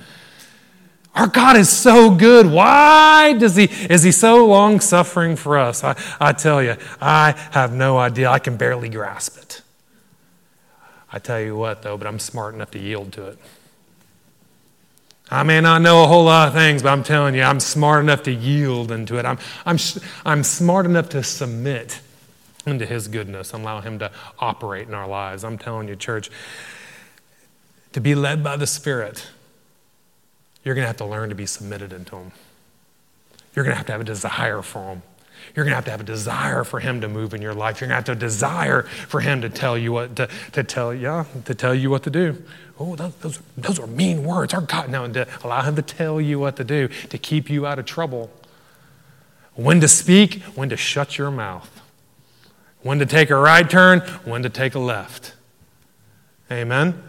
Our 1.14 1.26
God 1.26 1.56
is 1.56 1.70
so 1.70 2.14
good. 2.14 2.46
Why 2.46 3.32
does 3.32 3.56
He 3.56 3.64
is 3.64 4.02
He 4.04 4.12
so 4.12 4.46
long 4.46 4.80
suffering 4.80 5.34
for 5.34 5.58
us? 5.58 5.82
I, 5.82 5.96
I 6.20 6.32
tell 6.32 6.62
you, 6.62 6.76
I 7.00 7.32
have 7.52 7.72
no 7.72 7.98
idea. 7.98 8.30
I 8.30 8.38
can 8.38 8.56
barely 8.56 8.90
grasp 8.90 9.38
it. 9.38 9.62
I 11.12 11.18
tell 11.18 11.40
you 11.40 11.56
what, 11.56 11.82
though, 11.82 11.96
but 11.96 12.06
I'm 12.06 12.18
smart 12.18 12.54
enough 12.54 12.70
to 12.72 12.78
yield 12.78 13.12
to 13.14 13.28
it. 13.28 13.38
I 15.28 15.42
may 15.42 15.60
not 15.60 15.82
know 15.82 16.04
a 16.04 16.06
whole 16.06 16.24
lot 16.24 16.48
of 16.48 16.54
things, 16.54 16.82
but 16.82 16.90
I'm 16.90 17.02
telling 17.02 17.34
you, 17.34 17.42
I'm 17.42 17.58
smart 17.58 18.04
enough 18.04 18.22
to 18.24 18.32
yield 18.32 18.92
into 18.92 19.18
it. 19.18 19.24
I'm, 19.24 19.38
I'm, 19.64 19.78
I'm 20.24 20.44
smart 20.44 20.86
enough 20.86 21.08
to 21.10 21.24
submit 21.24 22.00
into 22.66 22.86
His 22.86 23.08
goodness 23.08 23.54
and 23.54 23.62
allow 23.62 23.80
Him 23.80 23.98
to 24.00 24.10
operate 24.38 24.88
in 24.88 24.94
our 24.94 25.08
lives. 25.08 25.44
I'm 25.44 25.58
telling 25.58 25.88
you, 25.88 25.96
church, 25.96 26.30
to 27.92 28.00
be 28.00 28.14
led 28.14 28.42
by 28.42 28.56
the 28.56 28.66
Spirit, 28.66 29.28
you're 30.64 30.74
going 30.74 30.82
to 30.82 30.88
have 30.88 30.96
to 30.98 31.06
learn 31.06 31.28
to 31.28 31.34
be 31.34 31.46
submitted 31.46 31.92
into 31.92 32.16
Him. 32.16 32.32
You're 33.54 33.64
going 33.64 33.72
to 33.72 33.76
have 33.78 33.86
to 33.86 33.92
have 33.92 34.00
a 34.00 34.04
desire 34.04 34.62
for 34.62 34.90
Him. 34.90 35.02
You're 35.54 35.64
going 35.64 35.72
to 35.72 35.76
have 35.76 35.84
to 35.84 35.90
have 35.92 36.00
a 36.00 36.04
desire 36.04 36.64
for 36.64 36.80
Him 36.80 37.00
to 37.02 37.08
move 37.08 37.34
in 37.34 37.40
your 37.40 37.54
life. 37.54 37.80
You're 37.80 37.88
going 37.88 38.02
to 38.02 38.10
have 38.10 38.18
to 38.18 38.26
desire 38.26 38.82
for 38.82 39.20
Him 39.20 39.42
to 39.42 39.48
tell 39.48 39.78
you 39.78 39.92
what 39.92 40.16
to, 40.16 40.28
to 40.52 40.64
tell 40.64 40.92
yeah 40.92 41.24
to 41.44 41.54
tell 41.54 41.74
you 41.74 41.88
what 41.88 42.02
to 42.02 42.10
do. 42.10 42.42
Oh, 42.78 42.96
those, 42.96 43.14
those, 43.16 43.40
those 43.56 43.78
are 43.78 43.86
mean 43.86 44.24
words. 44.24 44.52
Our 44.52 44.60
God, 44.60 44.90
no, 44.90 45.06
to 45.08 45.26
allow 45.44 45.62
Him 45.62 45.76
to 45.76 45.82
tell 45.82 46.20
you 46.20 46.38
what 46.38 46.56
to 46.56 46.64
do 46.64 46.88
to 46.88 47.18
keep 47.18 47.48
you 47.48 47.66
out 47.66 47.78
of 47.78 47.86
trouble. 47.86 48.30
When 49.54 49.80
to 49.80 49.88
speak, 49.88 50.42
when 50.54 50.68
to 50.68 50.76
shut 50.76 51.16
your 51.16 51.30
mouth 51.30 51.75
when 52.86 53.00
to 53.00 53.06
take 53.06 53.30
a 53.30 53.36
right 53.36 53.68
turn, 53.68 54.00
when 54.24 54.42
to 54.44 54.48
take 54.48 54.74
a 54.74 54.78
left. 54.78 55.34
Amen. 56.50 57.02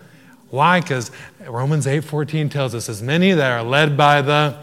Why? 0.49 0.79
Because 0.81 1.11
Romans 1.45 1.85
8:14 1.85 2.49
tells 2.49 2.73
us 2.73 2.89
as 2.89 3.03
many 3.03 3.33
that 3.33 3.51
are 3.51 3.63
led 3.63 3.95
by 3.95 4.21
the 4.21 4.55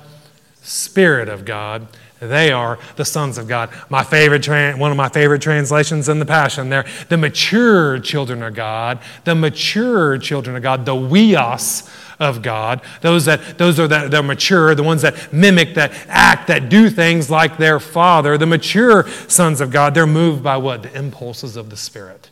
Spirit 0.63 1.29
of 1.29 1.45
God, 1.45 1.87
they 2.21 2.51
are 2.51 2.79
the 2.97 3.05
sons 3.05 3.39
of 3.39 3.47
God. 3.47 3.69
My 3.91 4.03
favorite, 4.03 4.47
one 4.79 4.91
of 4.91 4.97
my 4.97 5.09
favorite 5.09 5.43
translations 5.43 6.09
in 6.09 6.19
the 6.19 6.27
Passion 6.27 6.71
there, 6.71 6.87
the 7.09 7.17
mature 7.17 7.99
children 8.01 8.43
of 8.43 8.55
God, 8.55 8.99
the 9.25 9.35
mature 9.35 10.19
children 10.19 10.57
of 10.57 10.63
God, 10.63 10.85
the 10.85 10.95
huios 10.95 11.89
of 12.25 12.43
God. 12.43 12.81
Those 13.01 13.27
that 13.27 13.59
those 13.59 13.79
are 13.79 13.87
that 13.89 14.11
they're 14.11 14.23
mature, 14.23 14.75
the 14.75 14.83
ones 14.83 15.03
that 15.03 15.33
mimic, 15.33 15.75
that 15.75 15.93
act, 16.09 16.49
that 16.49 16.69
do 16.69 16.91
things 16.91 17.31
like 17.31 17.59
their 17.59 17.79
father. 17.79 18.37
The 18.37 18.47
mature 18.47 19.09
sons 19.29 19.61
of 19.61 19.71
God, 19.71 19.95
they're 19.95 20.07
moved 20.07 20.43
by 20.43 20.57
what? 20.57 20.83
The 20.83 20.97
impulses 20.99 21.57
of 21.57 21.71
the 21.71 21.77
Spirit. 21.77 22.31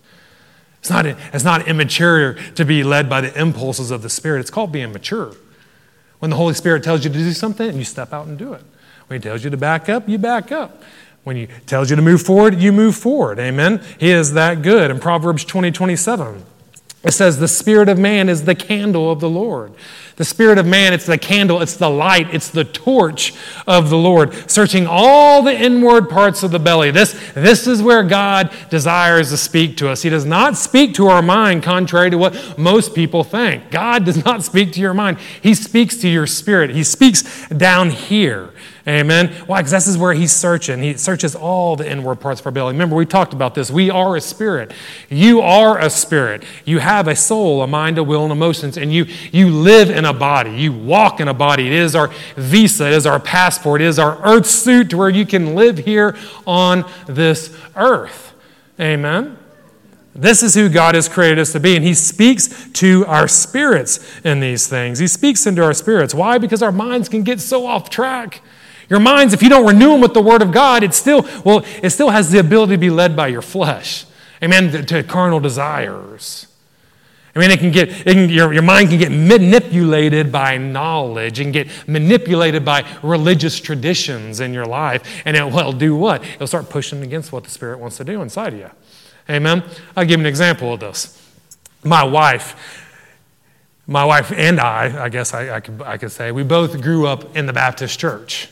It's 0.82 0.90
not, 0.90 1.06
it's 1.06 1.44
not 1.44 1.68
immature 1.68 2.34
to 2.56 2.64
be 2.64 2.82
led 2.82 3.08
by 3.08 3.20
the 3.20 3.40
impulses 3.40 3.92
of 3.92 4.02
the 4.02 4.10
Spirit. 4.10 4.40
It's 4.40 4.50
called 4.50 4.72
being 4.72 4.92
mature. 4.92 5.32
When 6.18 6.30
the 6.32 6.36
Holy 6.36 6.54
Spirit 6.54 6.82
tells 6.82 7.04
you 7.04 7.10
to 7.10 7.16
do 7.16 7.32
something, 7.32 7.76
you 7.76 7.84
step 7.84 8.12
out 8.12 8.26
and 8.26 8.36
do 8.36 8.52
it. 8.52 8.62
When 9.06 9.20
He 9.20 9.22
tells 9.22 9.44
you 9.44 9.50
to 9.50 9.56
back 9.56 9.88
up, 9.88 10.08
you 10.08 10.18
back 10.18 10.50
up. 10.50 10.82
When 11.22 11.36
He 11.36 11.46
tells 11.66 11.88
you 11.88 11.94
to 11.94 12.02
move 12.02 12.22
forward, 12.22 12.60
you 12.60 12.72
move 12.72 12.96
forward. 12.96 13.38
Amen? 13.38 13.80
He 13.98 14.10
is 14.10 14.32
that 14.32 14.62
good. 14.62 14.90
In 14.90 14.98
Proverbs 14.98 15.44
20, 15.44 15.70
27, 15.70 16.44
it 17.04 17.12
says, 17.12 17.38
The 17.38 17.48
spirit 17.48 17.88
of 17.88 17.98
man 17.98 18.28
is 18.28 18.44
the 18.44 18.54
candle 18.54 19.10
of 19.10 19.20
the 19.20 19.30
Lord. 19.30 19.72
The 20.16 20.24
spirit 20.24 20.58
of 20.58 20.66
man, 20.66 20.92
it's 20.92 21.06
the 21.06 21.18
candle, 21.18 21.62
it's 21.62 21.76
the 21.76 21.88
light, 21.88 22.32
it's 22.34 22.50
the 22.50 22.64
torch 22.64 23.32
of 23.66 23.90
the 23.90 23.96
Lord, 23.96 24.50
searching 24.50 24.86
all 24.86 25.42
the 25.42 25.58
inward 25.58 26.08
parts 26.10 26.42
of 26.42 26.50
the 26.50 26.58
belly. 26.58 26.90
This, 26.90 27.12
this 27.34 27.66
is 27.66 27.82
where 27.82 28.02
God 28.02 28.52
desires 28.70 29.30
to 29.30 29.36
speak 29.36 29.76
to 29.78 29.88
us. 29.88 30.02
He 30.02 30.10
does 30.10 30.24
not 30.24 30.56
speak 30.56 30.94
to 30.94 31.08
our 31.08 31.22
mind, 31.22 31.62
contrary 31.62 32.10
to 32.10 32.18
what 32.18 32.58
most 32.58 32.94
people 32.94 33.24
think. 33.24 33.70
God 33.70 34.04
does 34.04 34.24
not 34.24 34.42
speak 34.42 34.72
to 34.72 34.80
your 34.80 34.94
mind, 34.94 35.18
He 35.42 35.54
speaks 35.54 35.96
to 35.98 36.08
your 36.08 36.26
spirit. 36.26 36.70
He 36.70 36.84
speaks 36.84 37.48
down 37.48 37.90
here. 37.90 38.50
Amen. 38.86 39.28
Why? 39.46 39.60
Because 39.60 39.70
this 39.70 39.86
is 39.86 39.96
where 39.96 40.12
he's 40.12 40.32
searching. 40.32 40.82
He 40.82 40.94
searches 40.94 41.36
all 41.36 41.76
the 41.76 41.88
inward 41.88 42.16
parts 42.16 42.40
of 42.40 42.46
our 42.46 42.52
belly. 42.52 42.72
Remember, 42.72 42.96
we 42.96 43.06
talked 43.06 43.32
about 43.32 43.54
this. 43.54 43.70
We 43.70 43.90
are 43.90 44.16
a 44.16 44.20
spirit. 44.20 44.72
You 45.08 45.40
are 45.40 45.78
a 45.78 45.88
spirit. 45.88 46.42
You 46.64 46.80
have 46.80 47.06
a 47.06 47.14
soul, 47.14 47.62
a 47.62 47.68
mind, 47.68 47.98
a 47.98 48.02
will, 48.02 48.24
and 48.24 48.32
emotions, 48.32 48.76
and 48.76 48.92
you, 48.92 49.04
you 49.30 49.50
live 49.50 49.88
in 49.88 50.01
a 50.04 50.12
body. 50.12 50.50
You 50.50 50.72
walk 50.72 51.20
in 51.20 51.28
a 51.28 51.34
body. 51.34 51.66
It 51.66 51.72
is 51.72 51.94
our 51.94 52.08
visa, 52.36 52.86
it 52.86 52.92
is 52.92 53.06
our 53.06 53.20
passport, 53.20 53.80
it 53.80 53.86
is 53.86 53.98
our 53.98 54.18
earth 54.24 54.46
suit 54.46 54.90
to 54.90 54.96
where 54.96 55.10
you 55.10 55.26
can 55.26 55.54
live 55.54 55.78
here 55.78 56.16
on 56.46 56.90
this 57.06 57.56
earth. 57.76 58.34
Amen. 58.80 59.38
This 60.14 60.42
is 60.42 60.54
who 60.54 60.68
God 60.68 60.94
has 60.94 61.08
created 61.08 61.38
us 61.38 61.52
to 61.52 61.60
be, 61.60 61.74
and 61.74 61.84
He 61.84 61.94
speaks 61.94 62.70
to 62.72 63.06
our 63.06 63.26
spirits 63.26 64.20
in 64.24 64.40
these 64.40 64.66
things. 64.66 64.98
He 64.98 65.06
speaks 65.06 65.46
into 65.46 65.62
our 65.62 65.72
spirits. 65.72 66.14
Why? 66.14 66.38
Because 66.38 66.62
our 66.62 66.72
minds 66.72 67.08
can 67.08 67.22
get 67.22 67.40
so 67.40 67.66
off 67.66 67.88
track. 67.88 68.42
Your 68.90 69.00
minds, 69.00 69.32
if 69.32 69.42
you 69.42 69.48
don't 69.48 69.66
renew 69.66 69.92
them 69.92 70.00
with 70.02 70.12
the 70.12 70.20
Word 70.20 70.42
of 70.42 70.52
God, 70.52 70.82
it 70.82 70.92
still, 70.92 71.26
well, 71.44 71.64
it 71.82 71.90
still 71.90 72.10
has 72.10 72.30
the 72.30 72.40
ability 72.40 72.74
to 72.74 72.78
be 72.78 72.90
led 72.90 73.16
by 73.16 73.28
your 73.28 73.40
flesh. 73.40 74.04
Amen. 74.42 74.84
To 74.86 75.02
carnal 75.02 75.40
desires. 75.40 76.46
I 77.34 77.38
mean, 77.38 77.50
it 77.50 77.60
can 77.60 77.70
get, 77.70 77.88
it 77.88 78.04
can, 78.04 78.28
your, 78.28 78.52
your 78.52 78.62
mind 78.62 78.90
can 78.90 78.98
get 78.98 79.10
manipulated 79.10 80.30
by 80.30 80.58
knowledge 80.58 81.40
and 81.40 81.50
get 81.50 81.68
manipulated 81.88 82.62
by 82.62 82.86
religious 83.02 83.58
traditions 83.58 84.40
in 84.40 84.52
your 84.52 84.66
life. 84.66 85.22
And 85.24 85.34
it 85.34 85.44
will 85.44 85.72
do 85.72 85.96
what? 85.96 86.22
It'll 86.22 86.46
start 86.46 86.68
pushing 86.68 87.02
against 87.02 87.32
what 87.32 87.44
the 87.44 87.50
Spirit 87.50 87.78
wants 87.78 87.96
to 87.96 88.04
do 88.04 88.20
inside 88.20 88.52
of 88.52 88.58
you. 88.58 88.70
Amen. 89.30 89.64
I'll 89.96 90.04
give 90.04 90.20
an 90.20 90.26
example 90.26 90.74
of 90.74 90.80
this. 90.80 91.18
My 91.84 92.04
wife, 92.04 92.54
my 93.86 94.04
wife 94.04 94.30
and 94.30 94.60
I, 94.60 95.04
I 95.04 95.08
guess 95.08 95.32
I, 95.32 95.56
I, 95.56 95.60
could, 95.60 95.80
I 95.82 95.96
could 95.96 96.12
say, 96.12 96.32
we 96.32 96.42
both 96.42 96.82
grew 96.82 97.06
up 97.06 97.34
in 97.34 97.46
the 97.46 97.52
Baptist 97.52 97.98
church. 97.98 98.50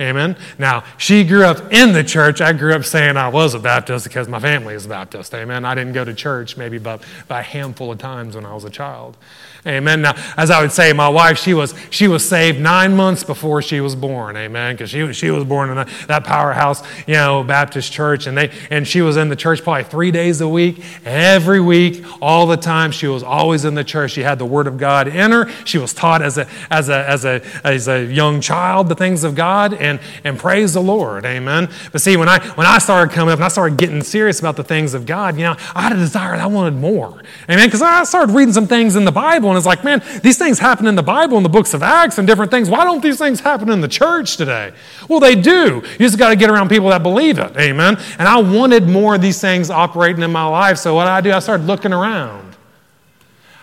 Amen. 0.00 0.36
Now, 0.58 0.84
she 0.96 1.22
grew 1.22 1.44
up 1.44 1.72
in 1.72 1.92
the 1.92 2.02
church. 2.02 2.40
I 2.40 2.52
grew 2.52 2.74
up 2.74 2.84
saying 2.84 3.16
I 3.16 3.28
was 3.28 3.54
a 3.54 3.58
Baptist 3.58 4.04
because 4.04 4.26
my 4.26 4.40
family 4.40 4.74
is 4.74 4.86
Baptist. 4.86 5.34
Amen. 5.34 5.64
I 5.64 5.74
didn't 5.74 5.92
go 5.92 6.04
to 6.04 6.14
church 6.14 6.56
maybe 6.56 6.78
but 6.78 7.02
by 7.28 7.40
a 7.40 7.42
handful 7.44 7.92
of 7.92 7.98
times 7.98 8.34
when 8.34 8.46
I 8.46 8.54
was 8.54 8.64
a 8.64 8.70
child. 8.70 9.16
Amen. 9.64 10.02
Now, 10.02 10.14
as 10.36 10.50
I 10.50 10.60
would 10.60 10.72
say, 10.72 10.92
my 10.92 11.08
wife, 11.08 11.38
she 11.38 11.54
was, 11.54 11.72
she 11.90 12.08
was 12.08 12.28
saved 12.28 12.58
nine 12.58 12.96
months 12.96 13.22
before 13.22 13.62
she 13.62 13.80
was 13.80 13.94
born. 13.94 14.36
Amen. 14.36 14.74
Because 14.74 14.90
she, 14.90 15.12
she 15.12 15.30
was 15.30 15.44
born 15.44 15.70
in 15.70 15.78
a, 15.78 15.86
that 16.08 16.24
powerhouse, 16.24 16.82
you 17.06 17.14
know, 17.14 17.44
Baptist 17.44 17.92
church. 17.92 18.26
And, 18.26 18.36
they, 18.36 18.50
and 18.70 18.88
she 18.88 19.02
was 19.02 19.16
in 19.16 19.28
the 19.28 19.36
church 19.36 19.62
probably 19.62 19.84
three 19.84 20.10
days 20.10 20.40
a 20.40 20.48
week, 20.48 20.82
every 21.04 21.60
week, 21.60 22.04
all 22.20 22.48
the 22.48 22.56
time. 22.56 22.90
She 22.90 23.06
was 23.06 23.22
always 23.22 23.64
in 23.64 23.74
the 23.74 23.84
church. 23.84 24.12
She 24.12 24.22
had 24.22 24.40
the 24.40 24.46
Word 24.46 24.66
of 24.66 24.78
God 24.78 25.06
in 25.06 25.30
her. 25.30 25.48
She 25.64 25.78
was 25.78 25.94
taught 25.94 26.22
as 26.22 26.38
a, 26.38 26.48
as 26.68 26.88
a, 26.88 27.08
as 27.08 27.24
a, 27.24 27.40
as 27.62 27.86
a 27.86 28.04
young 28.04 28.40
child 28.40 28.88
the 28.88 28.96
things 28.96 29.22
of 29.22 29.36
God. 29.36 29.74
And, 29.82 29.98
and 30.22 30.38
praise 30.38 30.74
the 30.74 30.80
Lord. 30.80 31.26
Amen. 31.26 31.68
But 31.90 32.00
see, 32.00 32.16
when 32.16 32.28
I, 32.28 32.38
when 32.54 32.68
I 32.68 32.78
started 32.78 33.12
coming 33.12 33.32
up 33.32 33.38
and 33.38 33.44
I 33.44 33.48
started 33.48 33.76
getting 33.76 34.00
serious 34.02 34.38
about 34.38 34.54
the 34.54 34.62
things 34.62 34.94
of 34.94 35.06
God, 35.06 35.36
you 35.36 35.42
know, 35.42 35.56
I 35.74 35.82
had 35.82 35.92
a 35.92 35.96
desire. 35.96 36.34
I 36.34 36.46
wanted 36.46 36.74
more. 36.74 37.20
Amen. 37.50 37.66
Because 37.66 37.82
I 37.82 38.04
started 38.04 38.32
reading 38.32 38.54
some 38.54 38.68
things 38.68 38.94
in 38.94 39.04
the 39.04 39.10
Bible 39.10 39.48
and 39.48 39.58
it's 39.58 39.66
like, 39.66 39.82
man, 39.82 40.00
these 40.22 40.38
things 40.38 40.60
happen 40.60 40.86
in 40.86 40.94
the 40.94 41.02
Bible, 41.02 41.36
in 41.36 41.42
the 41.42 41.48
books 41.48 41.74
of 41.74 41.82
Acts, 41.82 42.18
and 42.18 42.28
different 42.28 42.52
things. 42.52 42.70
Why 42.70 42.84
don't 42.84 43.02
these 43.02 43.18
things 43.18 43.40
happen 43.40 43.70
in 43.70 43.80
the 43.80 43.88
church 43.88 44.36
today? 44.36 44.72
Well, 45.08 45.18
they 45.18 45.34
do. 45.34 45.82
You 45.98 46.06
just 46.06 46.16
got 46.16 46.28
to 46.28 46.36
get 46.36 46.48
around 46.48 46.68
people 46.68 46.90
that 46.90 47.02
believe 47.02 47.40
it. 47.40 47.56
Amen. 47.56 47.96
And 48.20 48.28
I 48.28 48.40
wanted 48.40 48.86
more 48.88 49.16
of 49.16 49.20
these 49.20 49.40
things 49.40 49.68
operating 49.68 50.22
in 50.22 50.30
my 50.30 50.46
life. 50.46 50.78
So 50.78 50.94
what 50.94 51.08
I 51.08 51.20
do, 51.20 51.32
I 51.32 51.40
started 51.40 51.66
looking 51.66 51.92
around. 51.92 52.51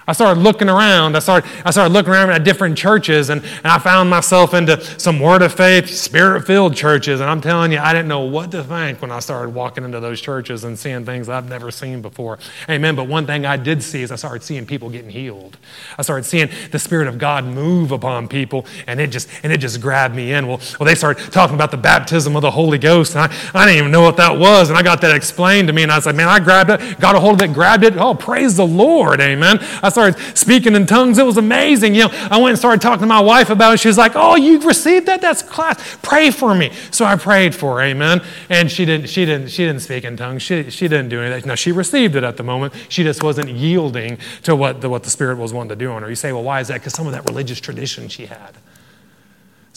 I 0.10 0.14
started 0.14 0.42
looking 0.42 0.70
around. 0.70 1.16
I 1.16 1.20
started, 1.20 1.48
I 1.64 1.70
started 1.70 1.94
looking 1.94 2.12
around 2.12 2.32
at 2.32 2.44
different 2.44 2.76
churches, 2.76 3.30
and, 3.30 3.44
and 3.44 3.68
I 3.68 3.78
found 3.78 4.10
myself 4.10 4.56
into 4.56 4.82
some 5.00 5.20
Word 5.20 5.44
of 5.44 5.54
Faith, 5.54 5.88
Spirit 5.88 6.48
filled 6.48 6.76
churches. 6.76 7.20
And 7.22 7.30
I'm 7.30 7.42
telling 7.42 7.72
you, 7.72 7.78
I 7.78 7.94
didn't 7.94 8.08
know 8.08 8.22
what 8.22 8.50
to 8.52 8.64
think 8.64 9.04
when 9.04 9.12
I 9.12 9.20
started 9.20 9.54
walking 9.54 9.84
into 9.84 10.00
those 10.00 10.20
churches 10.20 10.64
and 10.64 10.80
seeing 10.80 11.06
things 11.06 11.30
I've 11.30 11.48
never 11.48 11.70
seen 11.70 12.02
before. 12.02 12.40
Amen. 12.68 12.96
But 12.96 13.08
one 13.08 13.28
thing 13.28 13.46
I 13.46 13.56
did 13.56 13.84
see 13.84 14.02
is 14.02 14.12
I 14.12 14.16
started 14.16 14.42
seeing 14.42 14.66
people 14.66 14.90
getting 14.90 15.12
healed. 15.12 15.58
I 15.96 16.02
started 16.02 16.24
seeing 16.24 16.50
the 16.72 16.80
Spirit 16.80 17.08
of 17.08 17.20
God 17.20 17.46
move 17.46 17.92
upon 17.92 18.28
people, 18.28 18.66
and 18.88 19.00
it 19.00 19.12
just 19.12 19.30
and 19.44 19.54
it 19.54 19.58
just 19.58 19.80
grabbed 19.80 20.16
me 20.16 20.34
in. 20.34 20.48
Well, 20.48 20.60
well, 20.80 20.88
they 20.88 20.96
started 20.96 21.32
talking 21.32 21.54
about 21.54 21.70
the 21.70 21.78
baptism 21.78 22.36
of 22.36 22.42
the 22.42 22.50
Holy 22.52 22.80
Ghost, 22.80 23.16
and 23.16 23.22
I, 23.22 23.52
I 23.54 23.66
didn't 23.66 23.78
even 23.78 23.92
know 23.92 24.02
what 24.02 24.18
that 24.18 24.40
was, 24.40 24.70
and 24.70 24.78
I 24.78 24.82
got 24.82 25.02
that 25.02 25.16
explained 25.16 25.68
to 25.68 25.74
me, 25.74 25.84
and 25.84 25.92
I 25.92 26.00
said, 26.00 26.16
man, 26.16 26.30
I 26.30 26.40
grabbed 26.40 26.72
it, 26.72 27.00
got 27.00 27.16
a 27.16 27.20
hold 27.20 27.42
of 27.42 27.50
it, 27.50 27.54
grabbed 27.54 27.84
it. 27.84 27.96
Oh, 27.98 28.16
praise 28.16 28.56
the 28.56 28.66
Lord, 28.66 29.22
Amen. 29.22 29.60
I 29.84 29.90
started 30.00 30.38
speaking 30.38 30.76
in 30.76 30.86
tongues. 30.86 31.18
It 31.18 31.26
was 31.26 31.38
amazing. 31.38 31.94
You 31.96 32.04
know, 32.04 32.10
I 32.32 32.38
went 32.38 32.50
and 32.50 32.58
started 32.58 32.82
talking 32.82 33.02
to 33.02 33.08
my 33.08 33.20
wife 33.20 33.50
about 33.50 33.74
it. 33.74 33.80
She 33.80 33.88
was 33.88 33.98
like, 33.98 34.14
"Oh, 34.16 34.36
you 34.36 34.60
received 34.62 35.06
that? 35.08 35.22
That's 35.22 35.42
class. 35.42 35.98
Pray 36.02 36.32
for 36.32 36.56
me." 36.56 36.72
So 36.92 37.06
I 37.06 37.16
prayed 37.18 37.54
for 37.54 37.76
her. 37.76 37.82
Amen. 37.82 38.22
And 38.50 38.72
she 38.72 38.86
didn't. 38.86 39.10
She 39.10 39.26
didn't. 39.26 39.50
She 39.50 39.66
didn't 39.66 39.82
speak 39.82 40.04
in 40.04 40.16
tongues. 40.16 40.42
She, 40.42 40.70
she 40.70 40.88
didn't 40.88 41.10
do 41.10 41.22
anything. 41.22 41.48
Now 41.48 41.56
she 41.56 41.72
received 41.72 42.16
it 42.16 42.24
at 42.24 42.38
the 42.38 42.44
moment. 42.44 42.74
She 42.90 43.04
just 43.04 43.24
wasn't 43.24 43.50
yielding 43.50 44.18
to 44.44 44.56
what 44.56 44.82
the, 44.82 44.90
what 44.90 45.04
the 45.04 45.10
Spirit 45.10 45.38
was 45.38 45.54
wanting 45.54 45.70
to 45.70 45.76
do 45.76 45.92
on 45.92 46.02
her. 46.04 46.10
You 46.10 46.16
say, 46.16 46.32
"Well, 46.32 46.44
why 46.44 46.62
is 46.62 46.70
that?" 46.70 46.76
Because 46.76 46.94
some 46.94 47.08
of 47.08 47.14
that 47.14 47.26
religious 47.26 47.60
tradition 47.60 48.08
she 48.08 48.26
had 48.26 48.56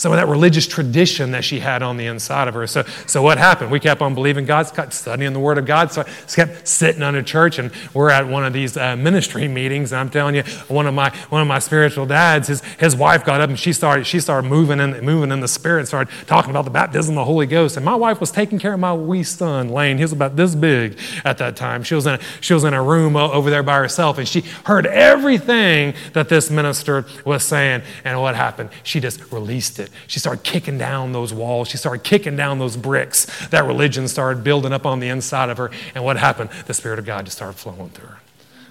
some 0.03 0.11
of 0.11 0.19
that 0.19 0.27
religious 0.27 0.67
tradition 0.67 1.31
that 1.31 1.45
she 1.45 1.61
had 1.61 1.81
on 1.81 1.97
the 1.97 2.07
inside 2.07 2.49
of 2.49 2.55
her. 2.55 2.67
So, 2.67 2.83
so 3.07 3.23
what 3.23 3.39
happened? 3.39 3.71
We 3.71 3.79
kept 3.79 4.03
on 4.03 4.17
believing 4.17 4.45
God, 4.45 4.69
kept 4.75 4.95
studying 4.95 5.33
the 5.33 5.39
Word 5.39 5.59
of 5.59 5.65
God, 5.65 5.93
so 5.93 6.01
I 6.01 6.05
kept 6.27 6.67
sitting 6.67 7.03
under 7.03 7.23
church, 7.23 7.61
and 7.61 7.71
we're 7.95 8.11
at 8.11 8.27
one 8.27 8.45
of 8.45 8.53
these 8.53 8.77
uh, 8.77 8.97
ministry 8.97 9.47
meetings, 9.47 9.93
and 9.93 10.01
I'm 10.01 10.11
telling 10.11 10.35
you, 10.35 10.43
one 10.67 10.89
of 10.89 10.95
my 10.95 11.11
one 11.29 11.41
of 11.41 11.47
my 11.47 11.61
spiritual 11.61 12.05
dads, 12.05 12.49
his, 12.49 12.63
his 12.81 12.97
wife 12.97 13.25
got 13.25 13.41
up 13.41 13.49
and 13.49 13.57
she 13.57 13.73
started 13.73 14.05
she 14.05 14.19
started 14.19 14.49
moving 14.49 14.81
in 14.81 15.05
moving 15.05 15.31
in 15.31 15.39
the 15.39 15.47
Spirit, 15.47 15.87
started 15.87 16.13
talking 16.27 16.51
about 16.51 16.65
the 16.65 16.73
baptism 16.73 17.17
of 17.17 17.21
the 17.21 17.25
Holy 17.25 17.47
Ghost, 17.47 17.77
and 17.77 17.85
my 17.85 17.95
wife 17.95 18.19
was 18.19 18.33
taking 18.33 18.59
care 18.59 18.75
of 18.75 18.81
my 18.81 18.93
wee 18.93 19.23
son 19.23 19.69
Lane. 19.69 19.99
He 19.99 20.03
was 20.03 20.13
about 20.13 20.35
this 20.35 20.57
big 20.57 20.99
at 21.25 21.39
that 21.39 21.55
time. 21.55 21.85
She 21.85 21.95
was 21.95 22.07
in 22.07 22.15
a, 22.15 22.21
she 22.41 22.55
was 22.55 22.65
in 22.65 22.75
a 22.75 22.83
room 22.83 23.15
over 23.15 23.51
there 23.51 23.63
by 23.63 23.77
herself, 23.77 24.19
and 24.19 24.27
she 24.27 24.41
heard 24.65 24.85
everything 24.85 25.95
that 26.13 26.29
this 26.29 26.51
minister 26.51 27.07
was 27.25 27.45
saying, 27.45 27.83
and 28.05 28.21
what 28.21 28.35
happened? 28.35 28.71
She 28.83 28.99
just 28.99 29.31
released 29.31 29.79
it. 29.79 29.92
She 30.07 30.19
started 30.19 30.45
kicking 30.45 30.79
down 30.79 31.13
those 31.13 31.33
walls. 31.33 31.69
She 31.69 31.77
started 31.77 32.05
kicking 32.05 32.37
down 32.37 32.59
those 32.59 32.77
bricks. 32.77 33.27
That 33.49 33.65
religion 33.65 34.09
started 34.09 34.45
building 34.45 34.73
up 34.73 34.87
on 34.87 35.01
the 35.01 35.09
inside 35.09 35.51
of 35.51 35.59
her. 35.59 35.71
And 35.95 36.05
what 36.05 36.17
happened? 36.17 36.51
The 36.67 36.75
Spirit 36.75 36.99
of 36.99 37.05
God 37.05 37.25
just 37.25 37.37
started 37.37 37.59
flowing 37.59 37.91
through 37.91 38.09
her. 38.09 38.19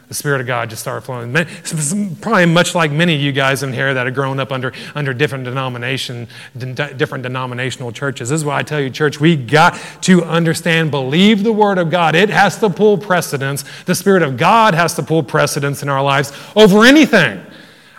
The 0.08 0.16
Spirit 0.16 0.42
of 0.42 0.48
God 0.48 0.70
just 0.70 0.82
started 0.82 1.06
flowing. 1.06 1.32
Probably 2.20 2.46
much 2.46 2.76
like 2.76 2.92
many 2.92 3.16
of 3.16 3.22
you 3.22 3.32
guys 3.32 3.64
in 3.64 3.72
here 3.72 3.94
that 3.94 4.06
have 4.06 4.14
grown 4.14 4.42
up 4.42 4.52
under, 4.52 4.74
under 4.94 5.14
different 5.14 5.46
denomination, 5.46 6.28
different 6.58 7.24
denominational 7.24 7.94
churches. 7.94 8.28
This 8.28 8.42
is 8.42 8.46
why 8.46 8.58
I 8.58 8.64
tell 8.64 8.82
you, 8.82 8.90
church, 8.90 9.22
we 9.22 9.38
got 9.38 9.80
to 10.02 10.22
understand, 10.26 10.92
believe 10.92 11.44
the 11.46 11.54
Word 11.54 11.78
of 11.78 11.90
God. 11.90 12.14
It 12.16 12.30
has 12.30 12.60
to 12.60 12.70
pull 12.70 12.98
precedence. 12.98 13.64
The 13.86 13.96
Spirit 13.96 14.22
of 14.22 14.36
God 14.36 14.74
has 14.74 14.96
to 14.96 15.04
pull 15.04 15.24
precedence 15.24 15.82
in 15.82 15.88
our 15.88 16.04
lives 16.04 16.34
over 16.58 16.84
anything. 16.84 17.46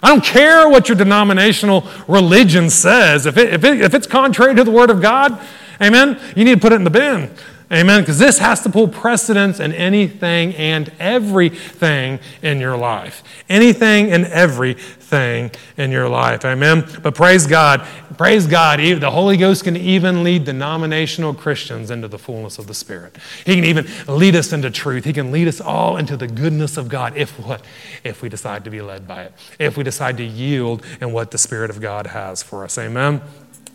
I 0.02 0.08
don't 0.08 0.24
care 0.24 0.68
what 0.68 0.88
your 0.88 0.96
denominational 0.96 1.86
religion 2.08 2.70
says. 2.70 3.26
If, 3.26 3.36
it, 3.36 3.54
if, 3.54 3.64
it, 3.64 3.80
if 3.80 3.94
it's 3.94 4.06
contrary 4.06 4.54
to 4.56 4.64
the 4.64 4.70
Word 4.70 4.90
of 4.90 5.00
God, 5.00 5.40
amen, 5.80 6.18
you 6.34 6.44
need 6.44 6.56
to 6.56 6.60
put 6.60 6.72
it 6.72 6.76
in 6.76 6.84
the 6.84 6.90
bin. 6.90 7.30
Amen. 7.72 8.02
Because 8.02 8.18
this 8.18 8.38
has 8.38 8.60
to 8.62 8.70
pull 8.70 8.86
precedence 8.86 9.58
in 9.58 9.72
anything 9.72 10.54
and 10.56 10.92
everything 10.98 12.20
in 12.42 12.60
your 12.60 12.76
life. 12.76 13.24
Anything 13.48 14.12
and 14.12 14.26
everything 14.26 15.50
in 15.78 15.90
your 15.90 16.06
life. 16.06 16.44
Amen. 16.44 16.86
But 17.02 17.14
praise 17.14 17.46
God. 17.46 17.86
Praise 18.18 18.46
God. 18.46 18.78
The 18.78 19.10
Holy 19.10 19.38
Ghost 19.38 19.64
can 19.64 19.76
even 19.76 20.22
lead 20.22 20.44
denominational 20.44 21.32
Christians 21.32 21.90
into 21.90 22.08
the 22.08 22.18
fullness 22.18 22.58
of 22.58 22.66
the 22.66 22.74
Spirit. 22.74 23.16
He 23.46 23.54
can 23.54 23.64
even 23.64 23.86
lead 24.06 24.36
us 24.36 24.52
into 24.52 24.70
truth. 24.70 25.04
He 25.04 25.14
can 25.14 25.32
lead 25.32 25.48
us 25.48 25.60
all 25.60 25.96
into 25.96 26.16
the 26.18 26.28
goodness 26.28 26.76
of 26.76 26.90
God 26.90 27.16
if 27.16 27.38
what? 27.38 27.64
If 28.04 28.20
we 28.20 28.28
decide 28.28 28.64
to 28.64 28.70
be 28.70 28.82
led 28.82 29.08
by 29.08 29.22
it. 29.22 29.32
If 29.58 29.78
we 29.78 29.82
decide 29.82 30.18
to 30.18 30.24
yield 30.24 30.84
in 31.00 31.12
what 31.12 31.30
the 31.30 31.38
Spirit 31.38 31.70
of 31.70 31.80
God 31.80 32.08
has 32.08 32.42
for 32.42 32.64
us. 32.64 32.76
Amen. 32.76 33.22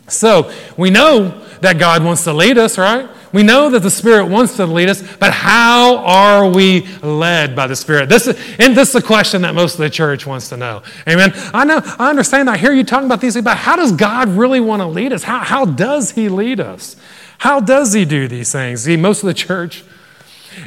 So 0.08 0.52
we 0.76 0.90
know 0.90 1.44
that 1.60 1.78
God 1.78 2.04
wants 2.04 2.24
to 2.24 2.32
lead 2.32 2.58
us, 2.58 2.78
right? 2.78 3.08
We 3.32 3.42
know 3.42 3.70
that 3.70 3.80
the 3.80 3.90
Spirit 3.90 4.26
wants 4.26 4.56
to 4.56 4.66
lead 4.66 4.88
us, 4.88 5.02
but 5.16 5.32
how 5.32 5.98
are 5.98 6.48
we 6.48 6.86
led 7.02 7.54
by 7.54 7.66
the 7.66 7.76
Spirit? 7.76 8.08
This 8.08 8.26
is, 8.26 8.36
and 8.58 8.74
this 8.74 8.90
is 8.90 8.94
a 8.94 9.02
question 9.02 9.42
that 9.42 9.54
most 9.54 9.74
of 9.74 9.80
the 9.80 9.90
church 9.90 10.26
wants 10.26 10.48
to 10.48 10.56
know. 10.56 10.82
Amen. 11.06 11.32
I 11.52 11.64
know, 11.64 11.80
I 11.98 12.08
understand. 12.08 12.48
I 12.48 12.56
hear 12.56 12.72
you 12.72 12.84
talking 12.84 13.06
about 13.06 13.20
these 13.20 13.34
things, 13.34 13.44
but 13.44 13.58
how 13.58 13.76
does 13.76 13.92
God 13.92 14.28
really 14.28 14.60
want 14.60 14.80
to 14.80 14.86
lead 14.86 15.12
us? 15.12 15.22
How, 15.22 15.40
how 15.40 15.66
does 15.66 16.12
He 16.12 16.28
lead 16.28 16.60
us? 16.60 16.96
How 17.38 17.60
does 17.60 17.92
He 17.92 18.04
do 18.04 18.28
these 18.28 18.50
things? 18.50 18.84
See, 18.84 18.96
most 18.96 19.22
of 19.22 19.26
the 19.26 19.34
church, 19.34 19.84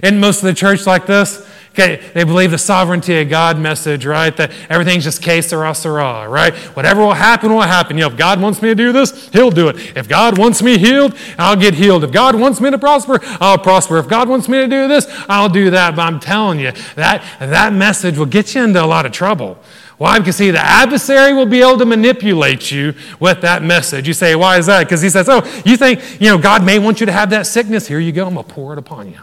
in 0.03 0.19
most 0.19 0.37
of 0.37 0.43
the 0.43 0.53
church 0.53 0.85
like 0.85 1.07
this, 1.07 1.47
Okay, 1.71 2.01
they 2.13 2.25
believe 2.25 2.51
the 2.51 2.57
sovereignty 2.57 3.21
of 3.21 3.29
God 3.29 3.57
message, 3.57 4.05
right? 4.05 4.35
That 4.35 4.51
everything's 4.69 5.05
just 5.05 5.23
que 5.23 5.41
sera, 5.41 5.73
sera, 5.73 6.27
right? 6.27 6.53
Whatever 6.75 6.99
will 6.99 7.13
happen, 7.13 7.53
will 7.53 7.61
happen. 7.61 7.95
You 7.95 8.01
know, 8.01 8.09
if 8.09 8.17
God 8.17 8.41
wants 8.41 8.61
me 8.61 8.67
to 8.69 8.75
do 8.75 8.91
this, 8.91 9.29
He'll 9.29 9.51
do 9.51 9.69
it. 9.69 9.95
If 9.95 10.09
God 10.09 10.37
wants 10.37 10.61
me 10.61 10.77
healed, 10.77 11.15
I'll 11.37 11.55
get 11.55 11.73
healed. 11.73 12.03
If 12.03 12.11
God 12.11 12.35
wants 12.35 12.59
me 12.59 12.71
to 12.71 12.77
prosper, 12.77 13.19
I'll 13.39 13.57
prosper. 13.57 13.97
If 13.99 14.09
God 14.09 14.27
wants 14.27 14.49
me 14.49 14.57
to 14.57 14.67
do 14.67 14.89
this, 14.89 15.07
I'll 15.29 15.47
do 15.47 15.69
that. 15.69 15.95
But 15.95 16.01
I'm 16.01 16.19
telling 16.19 16.59
you, 16.59 16.73
that, 16.95 17.23
that 17.39 17.71
message 17.71 18.17
will 18.17 18.25
get 18.25 18.53
you 18.53 18.65
into 18.65 18.83
a 18.83 18.85
lot 18.85 19.05
of 19.05 19.13
trouble. 19.13 19.57
Why? 19.97 20.19
Because 20.19 20.35
see, 20.35 20.51
the 20.51 20.59
adversary 20.59 21.33
will 21.33 21.45
be 21.45 21.61
able 21.61 21.77
to 21.77 21.85
manipulate 21.85 22.69
you 22.69 22.95
with 23.21 23.39
that 23.41 23.63
message. 23.63 24.09
You 24.09 24.13
say, 24.13 24.35
why 24.35 24.57
is 24.57 24.65
that? 24.65 24.83
Because 24.83 25.01
he 25.01 25.09
says, 25.09 25.29
oh, 25.29 25.41
you 25.65 25.77
think, 25.77 26.19
you 26.19 26.27
know, 26.27 26.37
God 26.37 26.65
may 26.65 26.79
want 26.79 26.99
you 26.99 27.05
to 27.05 27.13
have 27.13 27.29
that 27.29 27.47
sickness. 27.47 27.87
Here 27.87 27.99
you 27.99 28.11
go. 28.11 28.27
I'm 28.27 28.33
going 28.33 28.45
to 28.45 28.53
pour 28.53 28.73
it 28.73 28.79
upon 28.79 29.09
you. 29.09 29.19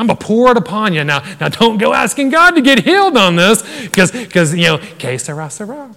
I'm 0.00 0.08
to 0.08 0.14
pour 0.14 0.50
it 0.50 0.56
upon 0.56 0.94
you. 0.94 1.04
Now, 1.04 1.22
now 1.38 1.50
don't 1.50 1.76
go 1.76 1.92
asking 1.92 2.30
God 2.30 2.52
to 2.52 2.62
get 2.62 2.84
healed 2.84 3.18
on 3.18 3.36
this 3.36 3.62
because, 3.82 4.10
because 4.10 4.54
you 4.54 4.64
know, 4.64 4.78
que 4.78 5.18
sera, 5.18 5.50
sera. 5.50 5.94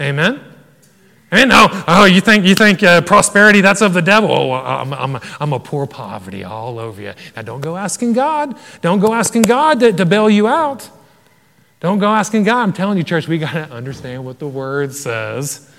Amen? 0.00 0.40
And 1.30 1.50
no, 1.50 1.66
oh, 1.86 2.06
you 2.06 2.22
think, 2.22 2.46
you 2.46 2.54
think 2.54 2.82
uh, 2.82 3.02
prosperity, 3.02 3.60
that's 3.60 3.82
of 3.82 3.92
the 3.92 4.00
devil. 4.00 4.30
Oh, 4.30 4.52
I'm, 4.52 4.94
I'm, 4.94 5.20
I'm 5.38 5.52
a 5.52 5.60
poor 5.60 5.86
poverty 5.86 6.44
all 6.44 6.78
over 6.78 7.02
you. 7.02 7.12
Now, 7.36 7.42
don't 7.42 7.60
go 7.60 7.76
asking 7.76 8.14
God. 8.14 8.56
Don't 8.80 9.00
go 9.00 9.12
asking 9.12 9.42
God 9.42 9.80
to, 9.80 9.92
to 9.92 10.06
bail 10.06 10.30
you 10.30 10.48
out. 10.48 10.88
Don't 11.80 11.98
go 11.98 12.08
asking 12.08 12.44
God. 12.44 12.62
I'm 12.62 12.72
telling 12.72 12.96
you, 12.96 13.04
church, 13.04 13.28
we 13.28 13.36
got 13.36 13.52
to 13.52 13.70
understand 13.70 14.24
what 14.24 14.38
the 14.38 14.48
Word 14.48 14.94
says 14.94 15.70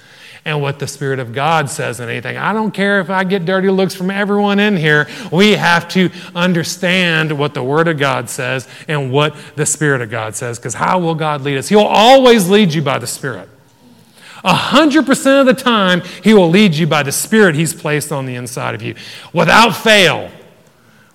and 0.45 0.61
what 0.61 0.79
the 0.79 0.87
Spirit 0.87 1.19
of 1.19 1.33
God 1.33 1.69
says 1.69 1.99
in 1.99 2.09
anything. 2.09 2.37
I 2.37 2.51
don't 2.51 2.71
care 2.71 2.99
if 2.99 3.09
I 3.09 3.23
get 3.23 3.45
dirty 3.45 3.69
looks 3.69 3.95
from 3.95 4.11
everyone 4.11 4.59
in 4.59 4.75
here. 4.75 5.07
We 5.31 5.51
have 5.53 5.87
to 5.89 6.09
understand 6.35 7.37
what 7.37 7.53
the 7.53 7.63
Word 7.63 7.87
of 7.87 7.97
God 7.97 8.29
says 8.29 8.67
and 8.87 9.11
what 9.11 9.35
the 9.55 9.65
Spirit 9.65 10.01
of 10.01 10.09
God 10.09 10.35
says, 10.35 10.59
because 10.59 10.73
how 10.73 10.99
will 10.99 11.15
God 11.15 11.41
lead 11.41 11.57
us? 11.57 11.69
He'll 11.69 11.79
always 11.79 12.49
lead 12.49 12.73
you 12.73 12.81
by 12.81 12.99
the 12.99 13.07
Spirit. 13.07 13.49
A 14.43 14.53
hundred 14.53 15.05
percent 15.05 15.47
of 15.47 15.55
the 15.55 15.61
time, 15.61 16.01
He 16.21 16.33
will 16.33 16.49
lead 16.49 16.75
you 16.75 16.85
by 16.85 17.03
the 17.03 17.13
Spirit 17.13 17.55
He's 17.55 17.73
placed 17.73 18.11
on 18.11 18.25
the 18.25 18.35
inside 18.35 18.75
of 18.75 18.81
you. 18.81 18.95
Without 19.31 19.71
fail. 19.71 20.29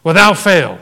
Without 0.03 0.39
fail. 0.39 0.79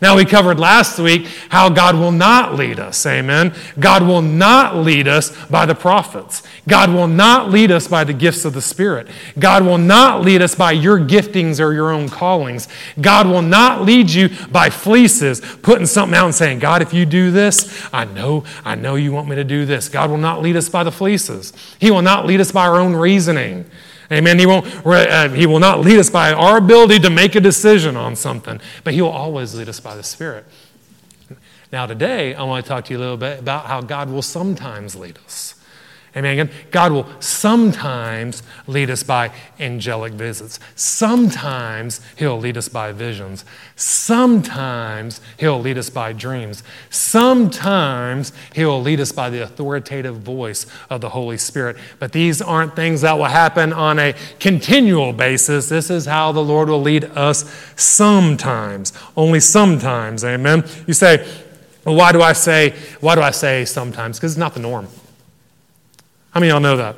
Now, 0.00 0.16
we 0.16 0.24
covered 0.24 0.60
last 0.60 1.00
week 1.00 1.26
how 1.48 1.68
God 1.68 1.96
will 1.96 2.12
not 2.12 2.54
lead 2.54 2.78
us. 2.78 3.04
Amen. 3.04 3.52
God 3.80 4.04
will 4.04 4.22
not 4.22 4.76
lead 4.76 5.08
us 5.08 5.34
by 5.46 5.66
the 5.66 5.74
prophets. 5.74 6.44
God 6.68 6.90
will 6.92 7.08
not 7.08 7.50
lead 7.50 7.72
us 7.72 7.88
by 7.88 8.04
the 8.04 8.12
gifts 8.12 8.44
of 8.44 8.52
the 8.52 8.62
Spirit. 8.62 9.08
God 9.40 9.64
will 9.64 9.78
not 9.78 10.22
lead 10.22 10.40
us 10.40 10.54
by 10.54 10.70
your 10.70 11.00
giftings 11.00 11.58
or 11.58 11.72
your 11.72 11.90
own 11.90 12.08
callings. 12.08 12.68
God 13.00 13.26
will 13.26 13.42
not 13.42 13.82
lead 13.82 14.08
you 14.10 14.28
by 14.52 14.70
fleeces, 14.70 15.40
putting 15.62 15.86
something 15.86 16.16
out 16.16 16.26
and 16.26 16.34
saying, 16.34 16.60
God, 16.60 16.80
if 16.80 16.94
you 16.94 17.04
do 17.04 17.32
this, 17.32 17.88
I 17.92 18.04
know, 18.04 18.44
I 18.64 18.76
know 18.76 18.94
you 18.94 19.10
want 19.10 19.28
me 19.28 19.34
to 19.34 19.44
do 19.44 19.66
this. 19.66 19.88
God 19.88 20.10
will 20.10 20.18
not 20.18 20.42
lead 20.42 20.54
us 20.54 20.68
by 20.68 20.84
the 20.84 20.92
fleeces. 20.92 21.52
He 21.80 21.90
will 21.90 22.02
not 22.02 22.24
lead 22.24 22.40
us 22.40 22.52
by 22.52 22.68
our 22.68 22.76
own 22.76 22.94
reasoning. 22.94 23.68
Amen. 24.10 24.38
He, 24.38 24.46
won't, 24.46 24.66
uh, 24.86 25.28
he 25.30 25.46
will 25.46 25.58
not 25.58 25.80
lead 25.80 25.98
us 25.98 26.08
by 26.08 26.32
our 26.32 26.56
ability 26.56 26.98
to 27.00 27.10
make 27.10 27.34
a 27.34 27.40
decision 27.40 27.96
on 27.96 28.16
something, 28.16 28.60
but 28.82 28.94
He 28.94 29.02
will 29.02 29.10
always 29.10 29.54
lead 29.54 29.68
us 29.68 29.80
by 29.80 29.94
the 29.96 30.02
Spirit. 30.02 30.46
Now, 31.70 31.84
today, 31.84 32.34
I 32.34 32.44
want 32.44 32.64
to 32.64 32.68
talk 32.68 32.86
to 32.86 32.94
you 32.94 32.98
a 32.98 33.00
little 33.00 33.18
bit 33.18 33.40
about 33.40 33.66
how 33.66 33.82
God 33.82 34.08
will 34.08 34.22
sometimes 34.22 34.96
lead 34.96 35.18
us. 35.26 35.54
Amen. 36.16 36.50
God 36.70 36.92
will 36.92 37.06
sometimes 37.20 38.42
lead 38.66 38.90
us 38.90 39.02
by 39.02 39.30
angelic 39.60 40.14
visits. 40.14 40.58
Sometimes 40.74 42.00
He'll 42.16 42.38
lead 42.38 42.56
us 42.56 42.68
by 42.68 42.92
visions. 42.92 43.44
Sometimes 43.76 45.20
He'll 45.38 45.60
lead 45.60 45.76
us 45.76 45.90
by 45.90 46.12
dreams. 46.12 46.62
Sometimes 46.88 48.32
He'll 48.54 48.80
lead 48.80 49.00
us 49.00 49.12
by 49.12 49.28
the 49.28 49.42
authoritative 49.42 50.16
voice 50.16 50.66
of 50.88 51.02
the 51.02 51.10
Holy 51.10 51.36
Spirit. 51.36 51.76
But 51.98 52.12
these 52.12 52.40
aren't 52.40 52.74
things 52.74 53.02
that 53.02 53.18
will 53.18 53.24
happen 53.26 53.72
on 53.72 53.98
a 53.98 54.14
continual 54.40 55.12
basis. 55.12 55.68
This 55.68 55.90
is 55.90 56.06
how 56.06 56.32
the 56.32 56.42
Lord 56.42 56.68
will 56.70 56.82
lead 56.82 57.04
us 57.04 57.44
sometimes, 57.76 58.92
only 59.16 59.40
sometimes. 59.40 60.24
Amen. 60.24 60.64
You 60.86 60.94
say, 60.94 61.28
Well, 61.84 61.96
why 61.96 62.12
do 62.12 62.22
I 62.22 62.32
say, 62.32 62.74
why 63.00 63.14
do 63.14 63.20
I 63.20 63.30
say 63.30 63.64
sometimes? 63.66 64.18
Because 64.18 64.32
it's 64.32 64.38
not 64.38 64.54
the 64.54 64.60
norm. 64.60 64.88
How 66.38 66.40
many 66.40 66.50
of 66.50 66.54
y'all 66.54 66.60
know 66.60 66.76
that? 66.76 66.96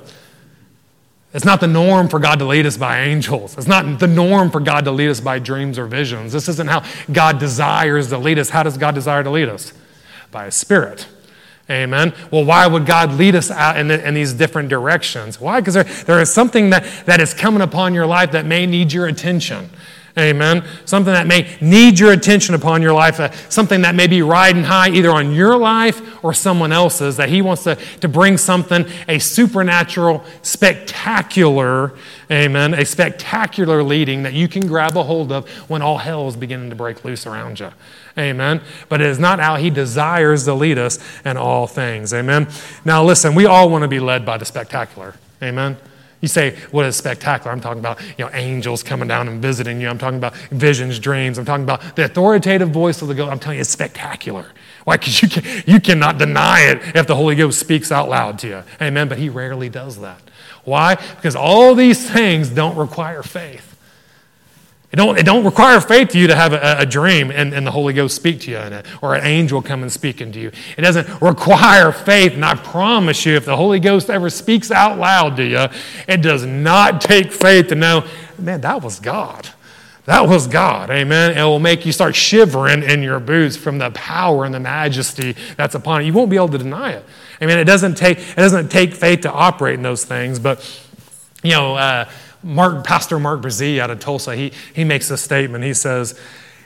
It's 1.33 1.47
not 1.47 1.61
the 1.61 1.67
norm 1.67 2.11
for 2.11 2.19
God 2.19 2.41
to 2.41 2.45
lead 2.45 2.67
us 2.67 2.77
by 2.77 3.01
angels. 3.01 3.57
It's 3.57 3.67
not 3.67 3.99
the 3.99 4.07
norm 4.07 4.51
for 4.51 4.61
God 4.61 4.85
to 4.85 4.91
lead 4.91 5.09
us 5.09 5.19
by 5.19 5.39
dreams 5.39 5.79
or 5.79 5.87
visions. 5.87 6.35
This 6.35 6.47
isn't 6.47 6.69
how 6.69 6.85
God 7.11 7.39
desires 7.39 8.11
to 8.11 8.19
lead 8.19 8.39
us. 8.39 8.51
How 8.51 8.63
does 8.63 8.77
God 8.77 8.95
desire 8.95 9.25
to 9.25 9.31
lead 9.31 9.49
us? 9.49 9.73
By 10.31 10.45
His 10.45 10.57
Spirit. 10.57 11.09
Amen. 11.71 12.13
Well, 12.31 12.45
why 12.45 12.67
would 12.67 12.85
God 12.85 13.15
lead 13.15 13.35
us 13.35 13.51
out 13.51 13.79
in, 13.79 13.89
the, 13.89 14.07
in 14.07 14.13
these 14.13 14.35
different 14.35 14.69
directions? 14.69 15.41
Why? 15.41 15.61
Because 15.61 15.73
there, 15.73 15.85
there 15.85 16.21
is 16.21 16.31
something 16.31 16.69
that, 16.69 16.85
that 17.07 17.19
is 17.19 17.33
coming 17.33 17.63
upon 17.63 17.95
your 17.95 18.05
life 18.05 18.33
that 18.33 18.45
may 18.45 18.67
need 18.67 18.93
your 18.93 19.07
attention. 19.07 19.71
Amen. 20.21 20.65
Something 20.85 21.15
that 21.15 21.27
may 21.27 21.57
need 21.61 21.99
your 21.99 22.13
attention 22.13 22.55
upon 22.55 22.83
your 22.83 22.93
life, 22.93 23.19
uh, 23.19 23.31
something 23.49 23.81
that 23.83 23.95
may 23.95 24.07
be 24.07 24.23
riding 24.23 24.65
high 24.65 24.91
either 24.91 25.11
on 25.11 25.33
your 25.33 25.57
life 25.57 26.23
or 26.23 26.35
someone 26.35 26.73
else's, 26.73 27.17
that 27.17 27.29
He 27.29 27.43
wants 27.43 27.65
to, 27.65 27.77
to 28.01 28.09
bring 28.09 28.37
something, 28.37 28.87
a 29.09 29.19
supernatural, 29.19 30.23
spectacular, 30.43 31.95
amen, 32.31 32.75
a 32.75 32.85
spectacular 32.85 33.83
leading 33.83 34.23
that 34.23 34.35
you 34.35 34.47
can 34.47 34.67
grab 34.67 34.97
a 34.97 35.03
hold 35.03 35.33
of 35.33 35.49
when 35.71 35.83
all 35.83 35.99
hell 35.99 36.29
is 36.29 36.37
beginning 36.37 36.71
to 36.71 36.77
break 36.77 37.05
loose 37.05 37.27
around 37.27 37.59
you. 37.59 37.71
Amen. 38.19 38.61
But 38.89 39.01
it 39.01 39.07
is 39.07 39.19
not 39.19 39.41
how 39.41 39.57
He 39.57 39.71
desires 39.71 40.45
to 40.45 40.55
lead 40.55 40.79
us 40.79 40.99
in 41.25 41.37
all 41.37 41.67
things. 41.67 42.13
Amen. 42.13 42.49
Now, 42.85 43.03
listen, 43.03 43.35
we 43.35 43.47
all 43.47 43.71
want 43.71 43.83
to 43.83 43.89
be 43.89 44.01
led 44.01 44.27
by 44.27 44.37
the 44.37 44.45
spectacular. 44.45 45.15
Amen. 45.43 45.79
You 46.21 46.29
say, 46.29 46.57
what 46.71 46.85
is 46.85 46.97
spectacular? 46.97 47.51
I'm 47.51 47.61
talking 47.61 47.79
about, 47.79 47.99
you 48.19 48.25
know, 48.25 48.31
angels 48.35 48.83
coming 48.83 49.09
down 49.09 49.27
and 49.27 49.41
visiting 49.41 49.81
you. 49.81 49.89
I'm 49.89 49.99
talking 49.99 50.19
about 50.19 50.37
visions, 50.51 50.99
dreams. 50.99 51.39
I'm 51.39 51.47
talking 51.47 51.65
about 51.65 51.97
the 51.97 52.05
authoritative 52.05 52.71
voice 52.71 53.01
of 53.01 53.09
the 53.09 53.15
ghost. 53.15 53.33
I'm 53.33 53.39
telling 53.39 53.57
you, 53.57 53.63
it's 53.63 53.71
spectacular. 53.71 54.47
Why? 54.85 54.99
Because 54.99 55.23
you, 55.23 55.29
can, 55.29 55.63
you 55.67 55.81
cannot 55.81 56.19
deny 56.19 56.61
it 56.61 56.95
if 56.95 57.07
the 57.07 57.17
Holy 57.17 57.37
Ghost 57.37 57.59
speaks 57.59 57.91
out 57.91 58.09
loud 58.09 58.39
to 58.41 58.49
you. 58.49 58.63
Amen. 58.83 59.09
But 59.09 59.19
he 59.19 59.31
rarely 59.31 59.71
does 59.71 60.01
that. 60.01 60.21
Why? 60.65 60.97
Because 60.97 61.37
all 61.37 61.75
these 61.75 62.11
things 62.11 62.51
don't 62.51 62.77
require 62.77 63.23
faith. 63.23 63.70
It 64.93 64.97
don't, 64.97 65.17
it 65.17 65.25
don't 65.25 65.45
require 65.45 65.81
faith 65.81 66.09
to 66.11 66.19
you 66.19 66.27
to 66.27 66.35
have 66.35 66.53
a, 66.53 66.79
a 66.79 66.87
dream 66.87 67.31
and, 67.31 67.55
and, 67.55 67.65
the 67.65 67.71
Holy 67.71 67.93
Ghost 67.93 68.17
speak 68.17 68.41
to 68.41 68.51
you 68.51 68.59
in 68.59 68.73
it, 68.73 68.87
or 69.01 69.15
an 69.15 69.25
angel 69.25 69.63
come 69.63 69.83
and 69.83 69.93
speak 69.93 70.21
into 70.21 70.41
you. 70.41 70.51
It 70.77 70.81
doesn't 70.81 71.23
require 71.23 71.93
faith, 71.93 72.33
and 72.33 72.45
I 72.45 72.57
promise 72.57 73.25
you, 73.25 73.37
if 73.37 73.45
the 73.45 73.57
Holy 73.57 73.79
Ghost 73.79 74.11
ever 74.11 74.29
speaks 74.31 74.73
out 74.73 74.99
loud 74.99 75.37
to 75.37 75.45
you, 75.45 75.69
it 76.09 76.23
does 76.23 76.45
not 76.45 77.01
take 77.01 77.31
faith 77.31 77.69
to 77.69 77.77
know, 77.77 78.05
man, 78.37 78.63
that 78.63 78.83
was 78.83 78.99
God. 78.99 79.49
That 80.07 80.27
was 80.27 80.49
God, 80.49 80.91
amen. 80.91 81.39
It 81.39 81.43
will 81.45 81.61
make 81.61 81.87
you 81.87 81.93
start 81.93 82.17
shivering 82.17 82.83
in 82.83 83.01
your 83.01 83.21
boots 83.21 83.57
from 83.57 83.79
the 83.79 83.93
power 83.93 84.45
and 84.45 84.53
the 84.53 84.59
majesty 84.59 85.37
that's 85.57 85.77
upon 85.77 86.03
it. 86.03 86.07
You 86.07 86.13
won't 86.15 86.31
be 86.31 86.37
able 86.37 86.49
to 86.49 86.59
deny 86.59 86.93
it. 86.93 87.05
I 87.41 87.47
mean, 87.47 87.59
it 87.59 87.65
doesn't 87.65 87.97
take, 87.97 88.19
it 88.19 88.37
doesn't 88.37 88.71
take 88.71 88.95
faith 88.95 89.21
to 89.21 89.31
operate 89.31 89.75
in 89.75 89.83
those 89.83 90.05
things, 90.05 90.41
but, 90.41 90.67
you 91.45 91.53
know, 91.53 91.77
uh, 91.77 92.11
Mark, 92.43 92.85
Pastor 92.85 93.19
Mark 93.19 93.41
Brazee 93.41 93.79
out 93.79 93.91
of 93.91 94.01
Tulsa, 94.01 94.35
he, 94.35 94.53
he 94.75 94.85
makes 94.85 95.11
a 95.11 95.17
statement. 95.17 95.65
He 95.65 95.75
says, 95.75 96.19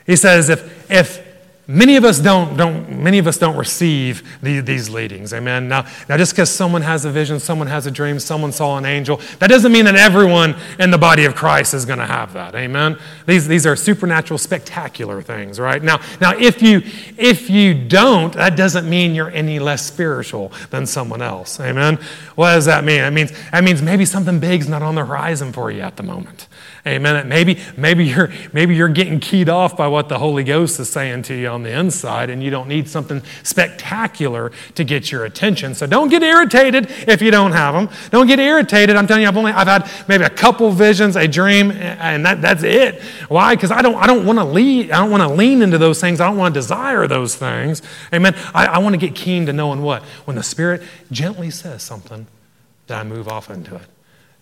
he 0.05 0.15
says 0.15 0.49
if, 0.49 0.91
if 0.91 1.24
Many 1.67 1.95
of 1.95 2.05
us 2.05 2.19
don't, 2.19 2.55
don't, 2.55 3.01
many 3.01 3.17
of 3.17 3.25
us 3.25 3.39
don't 3.39 3.57
receive 3.57 4.21
the, 4.43 4.59
these 4.59 4.89
leadings. 4.89 5.33
Amen. 5.33 5.67
Now, 5.67 5.87
now 6.07 6.15
just 6.15 6.33
because 6.33 6.51
someone 6.51 6.83
has 6.83 7.05
a 7.05 7.11
vision, 7.11 7.39
someone 7.39 7.67
has 7.67 7.87
a 7.87 7.91
dream, 7.91 8.19
someone 8.19 8.51
saw 8.51 8.77
an 8.77 8.85
angel, 8.85 9.19
that 9.39 9.47
doesn't 9.47 9.71
mean 9.71 9.85
that 9.85 9.95
everyone 9.95 10.55
in 10.77 10.91
the 10.91 10.97
body 10.97 11.25
of 11.25 11.33
Christ 11.33 11.73
is 11.73 11.83
going 11.83 11.97
to 11.97 12.05
have 12.05 12.33
that. 12.33 12.53
Amen. 12.53 12.97
These, 13.25 13.47
these 13.47 13.65
are 13.65 13.75
supernatural, 13.75 14.37
spectacular 14.37 15.23
things, 15.23 15.59
right? 15.59 15.81
Now, 15.81 16.01
now 16.21 16.37
if 16.37 16.61
you 16.61 16.83
if 17.17 17.49
you 17.49 17.73
don't, 17.73 18.33
that 18.33 18.55
doesn't 18.55 18.87
mean 18.89 19.15
you're 19.15 19.31
any 19.31 19.59
less 19.59 19.85
spiritual 19.85 20.51
than 20.69 20.85
someone 20.85 21.21
else. 21.21 21.59
Amen. 21.59 21.97
What 22.35 22.53
does 22.53 22.65
that 22.65 22.83
mean? 22.83 22.99
That 22.99 23.13
means 23.13 23.31
that 23.51 23.63
means 23.63 23.81
maybe 23.81 24.05
something 24.05 24.39
big's 24.39 24.69
not 24.69 24.81
on 24.81 24.95
the 24.95 25.05
horizon 25.05 25.51
for 25.51 25.71
you 25.71 25.81
at 25.81 25.95
the 25.97 26.03
moment. 26.03 26.47
Amen. 26.87 27.27
Maybe, 27.27 27.59
maybe, 27.75 28.05
you're, 28.05 28.31
maybe 28.53 28.75
you're 28.75 28.89
getting 28.89 29.19
keyed 29.19 29.49
off 29.49 29.75
by 29.75 29.87
what 29.87 30.07
the 30.07 30.19
Holy 30.19 30.43
Ghost 30.43 30.79
is 30.79 30.87
saying 30.87 31.23
to 31.23 31.33
you 31.33 31.47
on 31.47 31.63
the 31.63 31.71
inside, 31.71 32.29
and 32.29 32.43
you 32.43 32.51
don't 32.51 32.67
need 32.67 32.87
something 32.87 33.23
spectacular 33.41 34.51
to 34.75 34.83
get 34.83 35.11
your 35.11 35.25
attention. 35.25 35.73
So 35.73 35.87
don't 35.87 36.09
get 36.09 36.21
irritated 36.21 36.91
if 37.07 37.23
you 37.23 37.31
don't 37.31 37.53
have 37.53 37.73
them. 37.73 37.89
Don't 38.11 38.27
get 38.27 38.39
irritated. 38.39 38.95
I'm 38.95 39.07
telling 39.07 39.23
you, 39.23 39.27
I've 39.27 39.37
only 39.37 39.51
I've 39.51 39.67
had 39.67 39.89
maybe 40.07 40.25
a 40.25 40.29
couple 40.29 40.69
visions, 40.71 41.15
a 41.15 41.27
dream, 41.27 41.71
and 41.71 42.23
that, 42.23 42.43
that's 42.43 42.61
it. 42.61 43.01
Why? 43.29 43.55
Because 43.55 43.71
I 43.71 43.81
don't 43.81 43.95
I 43.95 44.05
don't 44.05 44.23
want 44.23 44.37
to 44.37 44.45
lead, 44.45 44.91
I 44.91 44.99
don't 44.99 45.09
want 45.09 45.23
to 45.23 45.33
lean 45.33 45.63
into 45.63 45.79
those 45.79 45.99
things. 45.99 46.21
I 46.21 46.27
don't 46.27 46.37
want 46.37 46.53
to 46.53 46.59
desire 46.59 47.07
those 47.07 47.35
things. 47.35 47.81
Amen. 48.13 48.35
I, 48.53 48.67
I 48.67 48.77
want 48.77 48.93
to 48.93 48.97
get 48.97 49.15
keen 49.15 49.47
to 49.47 49.53
knowing 49.53 49.81
what? 49.81 50.03
When 50.25 50.35
the 50.35 50.43
Spirit 50.43 50.83
gently 51.11 51.49
says 51.49 51.81
something, 51.81 52.27
that 52.85 52.99
I 52.99 53.03
move 53.03 53.27
off 53.27 53.49
into 53.49 53.75
it. 53.75 53.94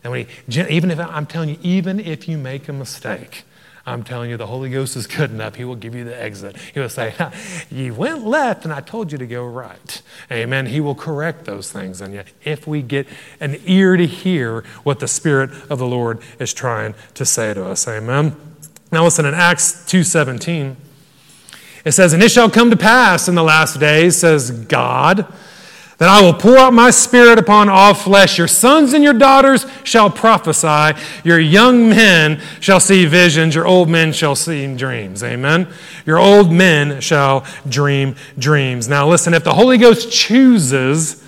And 0.03 0.11
when 0.11 0.27
he, 0.47 0.61
even 0.69 0.91
if 0.91 0.99
I'm 0.99 1.25
telling 1.25 1.49
you, 1.49 1.57
even 1.61 1.99
if 1.99 2.27
you 2.27 2.37
make 2.37 2.67
a 2.67 2.73
mistake, 2.73 3.43
I'm 3.85 4.03
telling 4.03 4.29
you, 4.29 4.37
the 4.37 4.47
Holy 4.47 4.69
Ghost 4.69 4.95
is 4.95 5.07
good 5.07 5.29
enough. 5.29 5.55
He 5.55 5.65
will 5.65 5.75
give 5.75 5.93
you 5.93 6.05
the 6.05 6.21
exit. 6.21 6.55
He 6.73 6.79
will 6.79 6.89
say, 6.89 7.13
You 7.69 7.93
went 7.93 8.25
left, 8.25 8.63
and 8.63 8.73
I 8.73 8.79
told 8.79 9.11
you 9.11 9.17
to 9.17 9.27
go 9.27 9.45
right. 9.45 10.01
Amen. 10.31 10.67
He 10.67 10.79
will 10.79 10.95
correct 10.95 11.43
those 11.45 11.69
things 11.71 11.99
in 11.99 12.13
you 12.13 12.23
if 12.45 12.65
we 12.65 12.81
get 12.81 13.07
an 13.41 13.59
ear 13.65 13.97
to 13.97 14.07
hear 14.07 14.61
what 14.83 14.99
the 14.99 15.07
Spirit 15.07 15.49
of 15.69 15.79
the 15.79 15.87
Lord 15.87 16.21
is 16.39 16.53
trying 16.53 16.95
to 17.15 17.25
say 17.25 17.53
to 17.53 17.65
us. 17.65 17.85
Amen. 17.87 18.35
Now 18.89 19.03
listen, 19.03 19.25
in 19.25 19.33
Acts 19.33 19.83
2.17, 19.85 20.75
it 21.83 21.91
says, 21.91 22.13
And 22.13 22.23
it 22.23 22.31
shall 22.31 22.49
come 22.49 22.69
to 22.69 22.77
pass 22.77 23.27
in 23.27 23.35
the 23.35 23.43
last 23.43 23.79
days, 23.79 24.15
says 24.15 24.51
God, 24.51 25.27
that 25.97 26.09
I 26.09 26.21
will 26.21 26.33
pour 26.33 26.57
out 26.57 26.73
my 26.73 26.89
spirit 26.89 27.39
upon 27.39 27.69
all 27.69 27.93
flesh. 27.93 28.37
Your 28.37 28.47
sons 28.47 28.93
and 28.93 29.03
your 29.03 29.13
daughters 29.13 29.65
shall 29.83 30.09
prophesy. 30.09 30.99
Your 31.23 31.39
young 31.39 31.89
men 31.89 32.41
shall 32.59 32.79
see 32.79 33.05
visions. 33.05 33.55
Your 33.55 33.67
old 33.67 33.89
men 33.89 34.11
shall 34.11 34.35
see 34.35 34.75
dreams. 34.75 35.23
Amen. 35.23 35.67
Your 36.05 36.19
old 36.19 36.51
men 36.51 36.99
shall 36.99 37.45
dream 37.67 38.15
dreams. 38.37 38.87
Now, 38.89 39.07
listen, 39.07 39.33
if 39.33 39.43
the 39.43 39.53
Holy 39.53 39.77
Ghost 39.77 40.11
chooses 40.11 41.22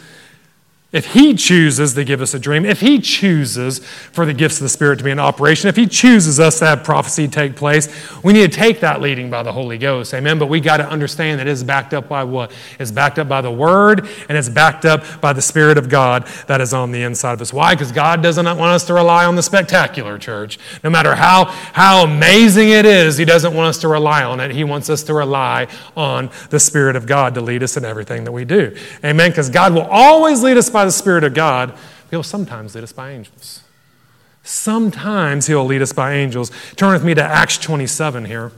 if 0.96 1.08
He 1.12 1.34
chooses 1.34 1.94
to 1.94 2.06
give 2.06 2.22
us 2.22 2.34
a 2.34 2.40
dream, 2.40 2.64
if 2.64 2.80
He 2.80 3.00
chooses 3.00 3.80
for 3.80 4.26
the 4.26 4.34
gifts 4.34 4.56
of 4.56 4.62
the 4.62 4.70
Spirit 4.70 4.98
to 5.00 5.04
be 5.04 5.12
in 5.12 5.20
operation, 5.20 5.68
if 5.68 5.76
He 5.76 5.88
chooses 5.88 6.40
us 6.40 6.60
to 6.60 6.66
have 6.66 6.86
prophecy 6.86 7.28
take 7.28 7.58
place, 7.58 7.90
we 8.24 8.32
need 8.32 8.50
to 8.50 8.58
take 8.58 8.80
that 8.80 9.02
leading 9.02 9.30
by 9.30 9.44
the 9.44 9.52
Holy 9.52 9.78
Ghost. 9.78 10.14
Amen. 10.14 10.40
But 10.40 10.48
we 10.48 10.62
got 10.62 10.78
to 10.78 10.88
understand 10.88 11.42
that 11.42 11.48
it 11.48 11.52
is 11.52 11.66
backed 11.66 11.94
up 11.94 12.08
by 12.08 12.24
what? 12.24 12.54
It's 12.80 12.92
backed 12.92 13.20
up 13.20 13.28
by 13.28 13.42
the 13.42 13.52
Word 13.52 14.08
and 14.30 14.38
it's 14.38 14.48
backed 14.48 14.86
up 14.86 15.04
by 15.20 15.34
the 15.34 15.42
Spirit 15.42 15.78
of 15.78 15.90
God 15.90 16.28
that 16.48 16.62
is 16.62 16.74
on 16.74 16.94
the 16.94 17.04
inside 17.04 17.34
of 17.34 17.42
us. 17.42 17.52
Why? 17.52 17.76
Because 17.76 17.92
God 17.92 18.24
doesn't 18.24 18.46
want 18.46 18.62
us 18.62 18.86
to 18.86 18.94
rely 18.94 19.26
on 19.26 19.36
the 19.36 19.44
spectacular 19.44 20.18
church. 20.18 20.58
No 20.82 20.90
matter 20.90 21.14
how, 21.14 21.44
how 21.46 22.06
amazing 22.06 22.70
it 22.70 22.86
is, 22.86 23.18
He 23.18 23.26
doesn't 23.26 23.54
want 23.54 23.68
us 23.68 23.80
to 23.80 23.90
rely 23.90 24.24
on 24.24 24.40
it. 24.40 24.52
He 24.52 24.64
wants 24.64 24.90
us 24.90 25.04
to 25.04 25.14
rely 25.14 25.68
on 25.98 26.30
the 26.52 26.60
Spirit 26.60 26.96
of 26.96 27.06
God 27.06 27.36
to 27.36 27.42
lead 27.42 27.64
us 27.64 27.76
in 27.76 27.84
everything 27.84 28.24
that 28.24 28.32
we 28.32 28.46
do. 28.46 28.74
Amen. 29.04 29.30
Because 29.30 29.50
God 29.50 29.74
will 29.74 29.88
always 29.92 30.42
lead 30.42 30.56
us 30.56 30.70
by 30.70 30.85
the 30.86 30.92
Spirit 30.92 31.24
of 31.24 31.34
God, 31.34 31.74
He'll 32.10 32.24
sometimes 32.24 32.76
lead 32.76 32.84
us 32.84 32.92
by 32.92 33.12
angels. 33.12 33.64
Sometimes 34.44 35.48
He'll 35.48 35.66
lead 35.66 35.82
us 35.82 35.94
by 35.94 36.14
angels. 36.14 36.52
Turn 36.76 36.94
with 36.94 37.04
me 37.04 37.14
to 37.14 37.24
Acts 37.24 37.58
27 37.58 38.26
here. 38.26 38.52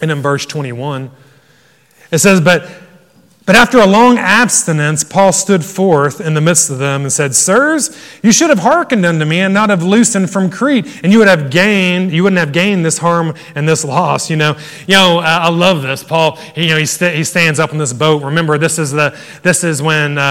And 0.00 0.10
in 0.10 0.22
verse 0.22 0.46
21, 0.46 1.10
it 2.10 2.18
says, 2.18 2.40
But 2.40 2.68
but 3.44 3.56
after 3.56 3.78
a 3.78 3.86
long 3.86 4.18
abstinence, 4.18 5.02
Paul 5.02 5.32
stood 5.32 5.64
forth 5.64 6.20
in 6.20 6.34
the 6.34 6.40
midst 6.40 6.70
of 6.70 6.78
them 6.78 7.02
and 7.02 7.12
said, 7.12 7.34
Sirs, 7.34 7.96
you 8.22 8.30
should 8.30 8.50
have 8.50 8.60
hearkened 8.60 9.04
unto 9.04 9.24
me 9.24 9.40
and 9.40 9.52
not 9.52 9.68
have 9.68 9.82
loosened 9.82 10.30
from 10.30 10.48
Crete, 10.48 10.86
and 11.02 11.12
you 11.12 11.18
would 11.18 11.26
have 11.26 11.50
gained, 11.50 12.12
you 12.12 12.22
wouldn't 12.22 12.38
have 12.38 12.52
gained 12.52 12.84
this 12.84 12.98
harm 12.98 13.34
and 13.56 13.68
this 13.68 13.84
loss. 13.84 14.30
You 14.30 14.36
know, 14.36 14.56
you 14.86 14.94
know, 14.94 15.18
I 15.18 15.48
love 15.48 15.82
this. 15.82 16.04
Paul, 16.04 16.38
you 16.54 16.68
know, 16.68 16.76
he, 16.76 16.86
st- 16.86 17.16
he 17.16 17.24
stands 17.24 17.58
up 17.58 17.72
in 17.72 17.78
this 17.78 17.92
boat. 17.92 18.22
Remember, 18.22 18.58
this 18.58 18.78
is 18.78 18.92
the 18.92 19.18
this 19.42 19.64
is 19.64 19.82
when 19.82 20.18
uh, 20.18 20.22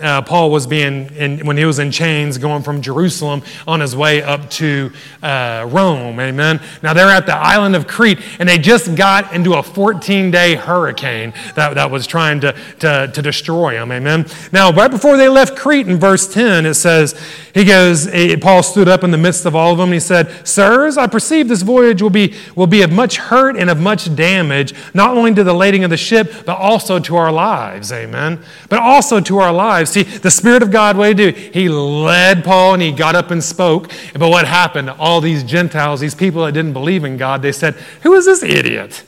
uh, 0.00 0.22
Paul 0.22 0.50
was 0.50 0.66
being 0.66 1.10
in, 1.16 1.44
when 1.44 1.56
he 1.56 1.64
was 1.64 1.80
in 1.80 1.90
chains, 1.90 2.38
going 2.38 2.62
from 2.62 2.80
Jerusalem 2.80 3.42
on 3.66 3.80
his 3.80 3.96
way 3.96 4.22
up 4.22 4.48
to 4.50 4.92
uh, 5.22 5.66
Rome. 5.68 6.20
Amen. 6.20 6.60
Now 6.82 6.94
they're 6.94 7.08
at 7.08 7.26
the 7.26 7.34
island 7.34 7.74
of 7.74 7.88
Crete, 7.88 8.20
and 8.38 8.48
they 8.48 8.58
just 8.58 8.94
got 8.94 9.32
into 9.32 9.54
a 9.54 9.62
14 9.62 10.30
day 10.30 10.54
hurricane 10.54 11.32
that, 11.56 11.74
that 11.74 11.90
was 11.90 12.06
trying 12.06 12.40
to 12.42 12.51
to, 12.80 13.10
to, 13.12 13.22
destroy 13.22 13.74
them. 13.74 13.92
Amen. 13.92 14.26
Now, 14.52 14.72
right 14.72 14.90
before 14.90 15.16
they 15.16 15.28
left 15.28 15.56
Crete 15.56 15.88
in 15.88 15.96
verse 15.98 16.32
10, 16.32 16.66
it 16.66 16.74
says, 16.74 17.18
he 17.54 17.64
goes, 17.64 18.06
eh, 18.08 18.36
Paul 18.40 18.62
stood 18.62 18.88
up 18.88 19.04
in 19.04 19.10
the 19.10 19.18
midst 19.18 19.44
of 19.44 19.54
all 19.54 19.72
of 19.72 19.78
them 19.78 19.88
and 19.88 19.94
he 19.94 20.00
said, 20.00 20.46
Sirs, 20.46 20.96
I 20.96 21.06
perceive 21.06 21.48
this 21.48 21.62
voyage 21.62 22.00
will 22.00 22.10
be, 22.10 22.34
will 22.56 22.66
be 22.66 22.82
of 22.82 22.90
much 22.90 23.16
hurt 23.16 23.56
and 23.56 23.68
of 23.68 23.80
much 23.80 24.14
damage, 24.14 24.74
not 24.94 25.16
only 25.16 25.34
to 25.34 25.44
the 25.44 25.52
lading 25.52 25.84
of 25.84 25.90
the 25.90 25.96
ship, 25.96 26.32
but 26.46 26.56
also 26.58 26.98
to 26.98 27.16
our 27.16 27.30
lives. 27.30 27.92
Amen. 27.92 28.40
But 28.68 28.80
also 28.80 29.20
to 29.20 29.38
our 29.38 29.52
lives. 29.52 29.90
See, 29.90 30.02
the 30.02 30.30
Spirit 30.30 30.62
of 30.62 30.70
God, 30.70 30.96
what 30.96 31.16
did 31.16 31.36
he 31.36 31.42
do? 31.42 31.50
He 31.52 31.68
led 31.68 32.44
Paul 32.44 32.74
and 32.74 32.82
he 32.82 32.92
got 32.92 33.14
up 33.14 33.30
and 33.30 33.42
spoke. 33.44 33.90
But 34.14 34.30
what 34.30 34.46
happened? 34.46 34.90
All 34.90 35.20
these 35.20 35.44
Gentiles, 35.44 36.00
these 36.00 36.14
people 36.14 36.44
that 36.44 36.52
didn't 36.52 36.72
believe 36.72 37.04
in 37.04 37.16
God, 37.16 37.42
they 37.42 37.52
said, 37.52 37.74
Who 38.02 38.14
is 38.14 38.24
this 38.24 38.42
idiot? 38.42 39.04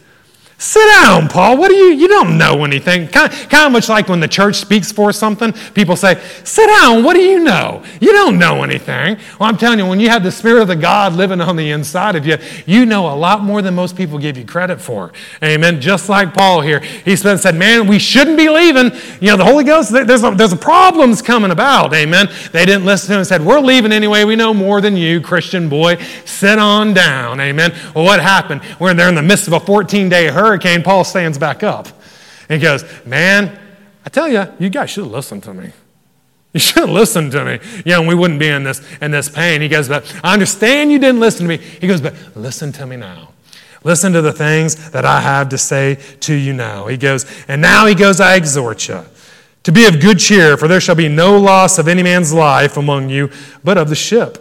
Sit 0.65 0.87
down, 1.03 1.29
Paul. 1.29 1.59
What 1.59 1.69
do 1.69 1.75
you, 1.75 1.93
you 1.93 2.09
don't 2.09 2.39
know 2.39 2.65
anything. 2.65 3.07
Kind 3.09 3.31
of, 3.31 3.49
kind 3.51 3.67
of 3.67 3.73
much 3.73 3.91
like 3.91 4.09
when 4.09 4.19
the 4.19 4.27
church 4.27 4.57
speaks 4.57 4.91
for 4.91 5.13
something, 5.13 5.53
people 5.75 5.95
say, 5.95 6.19
sit 6.43 6.67
down, 6.69 7.05
what 7.05 7.13
do 7.13 7.21
you 7.21 7.41
know? 7.41 7.83
You 8.01 8.13
don't 8.13 8.39
know 8.39 8.63
anything. 8.63 9.19
Well, 9.39 9.51
I'm 9.51 9.59
telling 9.59 9.79
you, 9.79 9.85
when 9.85 10.01
you 10.01 10.09
have 10.09 10.23
the 10.23 10.33
Spirit 10.33 10.63
of 10.63 10.69
the 10.69 10.77
God 10.77 11.13
living 11.13 11.43
on 11.43 11.57
the 11.57 11.71
inside 11.71 12.17
of 12.17 12.27
you, 12.27 12.39
you 12.65 12.87
know 12.87 13.13
a 13.13 13.15
lot 13.15 13.43
more 13.43 13.61
than 13.61 13.75
most 13.75 13.95
people 13.95 14.19
give 14.19 14.39
you 14.39 14.47
credit 14.47 14.81
for. 14.81 15.13
Amen. 15.43 15.83
Just 15.83 16.09
like 16.09 16.33
Paul 16.33 16.63
here. 16.63 16.81
He 16.81 17.15
said, 17.15 17.55
man, 17.55 17.87
we 17.87 17.99
shouldn't 17.99 18.39
be 18.39 18.49
leaving. 18.49 18.91
You 19.21 19.33
know, 19.33 19.37
the 19.37 19.45
Holy 19.45 19.65
Ghost, 19.65 19.93
there's, 19.93 20.25
a, 20.25 20.31
there's 20.31 20.55
a 20.55 20.57
problems 20.57 21.21
coming 21.21 21.51
about. 21.51 21.93
Amen. 21.93 22.31
They 22.53 22.65
didn't 22.65 22.87
listen 22.87 23.09
to 23.09 23.13
him 23.13 23.19
and 23.19 23.27
said, 23.27 23.45
we're 23.45 23.61
leaving 23.61 23.93
anyway. 23.93 24.25
We 24.25 24.35
know 24.35 24.55
more 24.55 24.81
than 24.81 24.97
you, 24.97 25.21
Christian 25.21 25.69
boy. 25.69 25.97
Sit 26.25 26.59
on 26.59 26.95
down. 26.95 27.39
Amen. 27.39 27.75
Well, 27.95 28.07
what 28.07 28.23
happened? 28.23 28.63
We're 28.81 28.95
there 28.95 29.11
in 29.11 29.15
the 29.15 29.21
midst 29.21 29.47
of 29.47 29.53
a 29.53 29.61
14 29.61 30.09
day 30.09 30.29
hurricane 30.29 30.54
hurricane, 30.55 30.83
Paul 30.83 31.05
stands 31.05 31.37
back 31.37 31.63
up. 31.63 31.89
And 32.49 32.61
goes, 32.63 32.85
Man, 33.05 33.59
I 34.05 34.09
tell 34.09 34.29
you, 34.29 34.47
you 34.59 34.71
guys 34.71 34.91
should 34.91 35.07
listen 35.07 35.41
to 35.43 35.55
me. 35.55 35.73
You 36.53 36.61
should 36.61 36.89
listen 36.89 37.31
to 37.31 37.45
me. 37.45 37.59
You 37.85 37.93
know, 37.93 38.03
we 38.03 38.15
wouldn't 38.15 38.39
be 38.39 38.47
in 38.47 38.63
this, 38.63 38.81
in 39.01 39.11
this 39.11 39.29
pain. 39.29 39.61
He 39.61 39.69
goes, 39.69 39.89
But 39.89 40.05
I 40.23 40.33
understand 40.33 40.93
you 40.93 41.01
didn't 41.01 41.21
listen 41.21 41.49
to 41.49 41.49
me. 41.49 41.57
He 41.57 41.89
goes, 41.89 42.01
But 42.01 42.15
listen 42.37 42.71
to 42.73 42.87
me 42.87 42.97
now. 42.97 43.31
Listen 43.83 44.13
to 44.13 44.23
the 44.23 44.33
things 44.33 44.91
that 44.93 45.05
I 45.05 45.21
have 45.21 45.49
to 45.49 45.59
say 45.59 45.97
to 46.21 46.33
you 46.33 46.53
now. 46.53 46.87
He 46.87 46.97
goes, 46.97 47.27
And 47.49 47.61
now 47.61 47.87
he 47.87 47.95
goes, 47.97 48.21
I 48.21 48.37
exhort 48.37 48.87
you 48.87 49.05
to 49.65 49.73
be 49.73 49.87
of 49.87 49.99
good 49.99 50.19
cheer, 50.19 50.57
for 50.57 50.69
there 50.69 50.81
shall 50.81 50.95
be 50.95 51.09
no 51.09 51.39
loss 51.39 51.79
of 51.79 51.89
any 51.89 52.03
man's 52.03 52.33
life 52.33 52.77
among 52.77 53.09
you, 53.09 53.31
but 53.65 53.77
of 53.77 53.89
the 53.89 53.97
ship. 53.97 54.39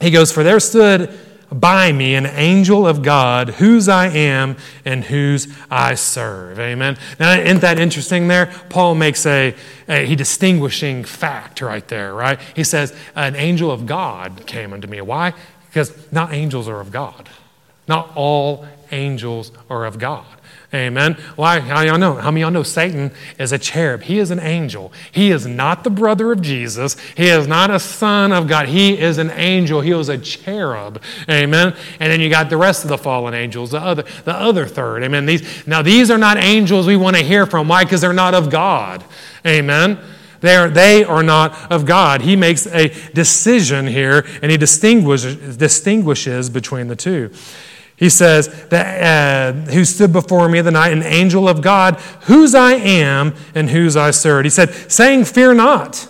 He 0.00 0.10
goes, 0.10 0.30
For 0.30 0.44
there 0.44 0.60
stood 0.60 1.10
by 1.50 1.92
me 1.92 2.14
an 2.14 2.26
angel 2.26 2.86
of 2.86 3.02
God, 3.02 3.50
whose 3.50 3.88
I 3.88 4.08
am 4.08 4.56
and 4.84 5.04
whose 5.04 5.48
I 5.70 5.94
serve. 5.94 6.58
Amen. 6.58 6.96
Now, 7.20 7.32
isn't 7.32 7.60
that 7.60 7.78
interesting 7.78 8.28
there? 8.28 8.46
Paul 8.68 8.94
makes 8.94 9.24
a, 9.26 9.54
a 9.88 10.06
he 10.06 10.16
distinguishing 10.16 11.04
fact 11.04 11.60
right 11.60 11.86
there, 11.88 12.14
right? 12.14 12.40
He 12.54 12.64
says, 12.64 12.94
An 13.14 13.36
angel 13.36 13.70
of 13.70 13.86
God 13.86 14.46
came 14.46 14.72
unto 14.72 14.88
me. 14.88 15.00
Why? 15.00 15.34
Because 15.68 16.10
not 16.12 16.32
angels 16.32 16.68
are 16.68 16.80
of 16.80 16.90
God. 16.90 17.28
Not 17.88 18.12
all 18.16 18.66
angels 18.90 19.52
are 19.70 19.84
of 19.84 19.98
God. 19.98 20.26
Amen. 20.74 21.14
Why? 21.36 21.60
How 21.60 21.82
y'all 21.82 21.98
know? 21.98 22.14
How 22.14 22.30
many 22.30 22.40
y'all 22.40 22.50
know 22.50 22.64
Satan 22.64 23.12
is 23.38 23.52
a 23.52 23.58
cherub? 23.58 24.02
He 24.02 24.18
is 24.18 24.32
an 24.32 24.40
angel. 24.40 24.92
He 25.12 25.30
is 25.30 25.46
not 25.46 25.84
the 25.84 25.90
brother 25.90 26.32
of 26.32 26.42
Jesus. 26.42 26.96
He 27.16 27.28
is 27.28 27.46
not 27.46 27.70
a 27.70 27.78
son 27.78 28.32
of 28.32 28.48
God. 28.48 28.68
He 28.68 28.98
is 28.98 29.18
an 29.18 29.30
angel. 29.30 29.80
He 29.80 29.94
was 29.94 30.08
a 30.08 30.18
cherub. 30.18 31.00
Amen. 31.30 31.76
And 32.00 32.12
then 32.12 32.20
you 32.20 32.28
got 32.28 32.50
the 32.50 32.56
rest 32.56 32.82
of 32.82 32.88
the 32.88 32.98
fallen 32.98 33.32
angels, 33.32 33.70
the 33.70 33.80
other, 33.80 34.04
the 34.24 34.34
other 34.34 34.66
third. 34.66 35.04
Amen. 35.04 35.24
These 35.24 35.66
now 35.66 35.82
these 35.82 36.10
are 36.10 36.18
not 36.18 36.36
angels 36.36 36.86
we 36.86 36.96
want 36.96 37.16
to 37.16 37.22
hear 37.22 37.46
from. 37.46 37.68
Why? 37.68 37.84
Because 37.84 38.00
they're 38.00 38.12
not 38.12 38.34
of 38.34 38.50
God. 38.50 39.04
Amen. 39.46 39.98
They 40.40 40.56
are, 40.56 40.68
they 40.68 41.04
are 41.04 41.22
not 41.22 41.72
of 41.72 41.86
God. 41.86 42.20
He 42.22 42.36
makes 42.36 42.66
a 42.66 42.88
decision 43.12 43.86
here 43.86 44.26
and 44.42 44.50
he 44.50 44.56
distinguishes, 44.56 45.56
distinguishes 45.56 46.50
between 46.50 46.88
the 46.88 46.96
two. 46.96 47.30
He 47.96 48.10
says, 48.10 48.68
that, 48.68 49.56
uh, 49.56 49.70
Who 49.70 49.84
stood 49.84 50.12
before 50.12 50.48
me 50.48 50.60
the 50.60 50.70
night, 50.70 50.92
an 50.92 51.02
angel 51.02 51.48
of 51.48 51.62
God, 51.62 51.96
whose 52.22 52.54
I 52.54 52.74
am 52.74 53.34
and 53.54 53.70
whose 53.70 53.96
I 53.96 54.10
serve. 54.10 54.44
He 54.44 54.50
said, 54.50 54.72
saying, 54.90 55.24
Fear 55.24 55.54
not. 55.54 56.08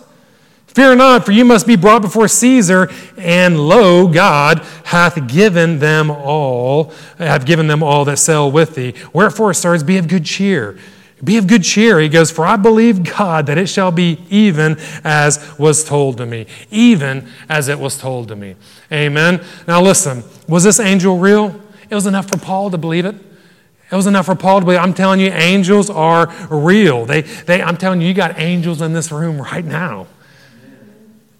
Fear 0.67 0.97
not, 0.97 1.25
for 1.25 1.33
you 1.33 1.45
must 1.45 1.67
be 1.67 1.75
brought 1.75 2.03
before 2.03 2.29
Caesar, 2.29 2.91
and 3.17 3.59
lo, 3.59 4.09
God 4.09 4.59
hath 4.85 5.27
given 5.27 5.79
them 5.79 6.11
all, 6.11 6.93
hath 7.17 7.47
given 7.47 7.67
them 7.67 7.83
all 7.83 8.05
that 8.05 8.19
sail 8.19 8.53
with 8.53 8.75
thee. 8.75 8.93
Wherefore, 9.15 9.55
sirs, 9.55 9.83
be 9.83 9.97
of 9.97 10.07
good 10.07 10.27
cheer. 10.27 10.77
Be 11.25 11.39
of 11.39 11.47
good 11.47 11.63
cheer. 11.63 11.99
He 11.99 12.11
goes, 12.11 12.31
For 12.31 12.45
I 12.45 12.57
believe 12.57 13.05
God 13.17 13.47
that 13.47 13.57
it 13.57 13.69
shall 13.69 13.91
be 13.91 14.19
even 14.29 14.77
as 15.03 15.59
was 15.59 15.83
told 15.83 16.19
to 16.19 16.27
me. 16.27 16.47
Even 16.71 17.27
as 17.49 17.69
it 17.69 17.79
was 17.79 17.97
told 17.97 18.29
to 18.29 18.37
me. 18.37 18.55
Amen. 18.93 19.43
Now 19.67 19.81
listen, 19.81 20.25
was 20.47 20.65
this 20.65 20.79
angel 20.79 21.17
real? 21.17 21.59
It 21.89 21.95
was 21.95 22.07
enough 22.07 22.29
for 22.29 22.39
Paul 22.39 22.71
to 22.71 22.79
believe 22.79 23.05
it. 23.05 23.15
It 23.91 23.95
was 23.95 24.07
enough 24.07 24.27
for 24.27 24.35
Paul 24.35 24.61
to 24.61 24.67
believe. 24.67 24.81
I'm 24.81 24.95
telling 24.95 25.21
you, 25.21 25.31
angels 25.31 25.89
are 25.91 26.33
real. 26.51 27.07
They, 27.07 27.23
they, 27.23 27.63
I'm 27.63 27.77
telling 27.77 28.01
you, 28.01 28.09
you 28.09 28.15
got 28.15 28.39
angels 28.39 28.83
in 28.83 28.93
this 28.93 29.13
room 29.13 29.41
right 29.41 29.65
now. 29.65 30.09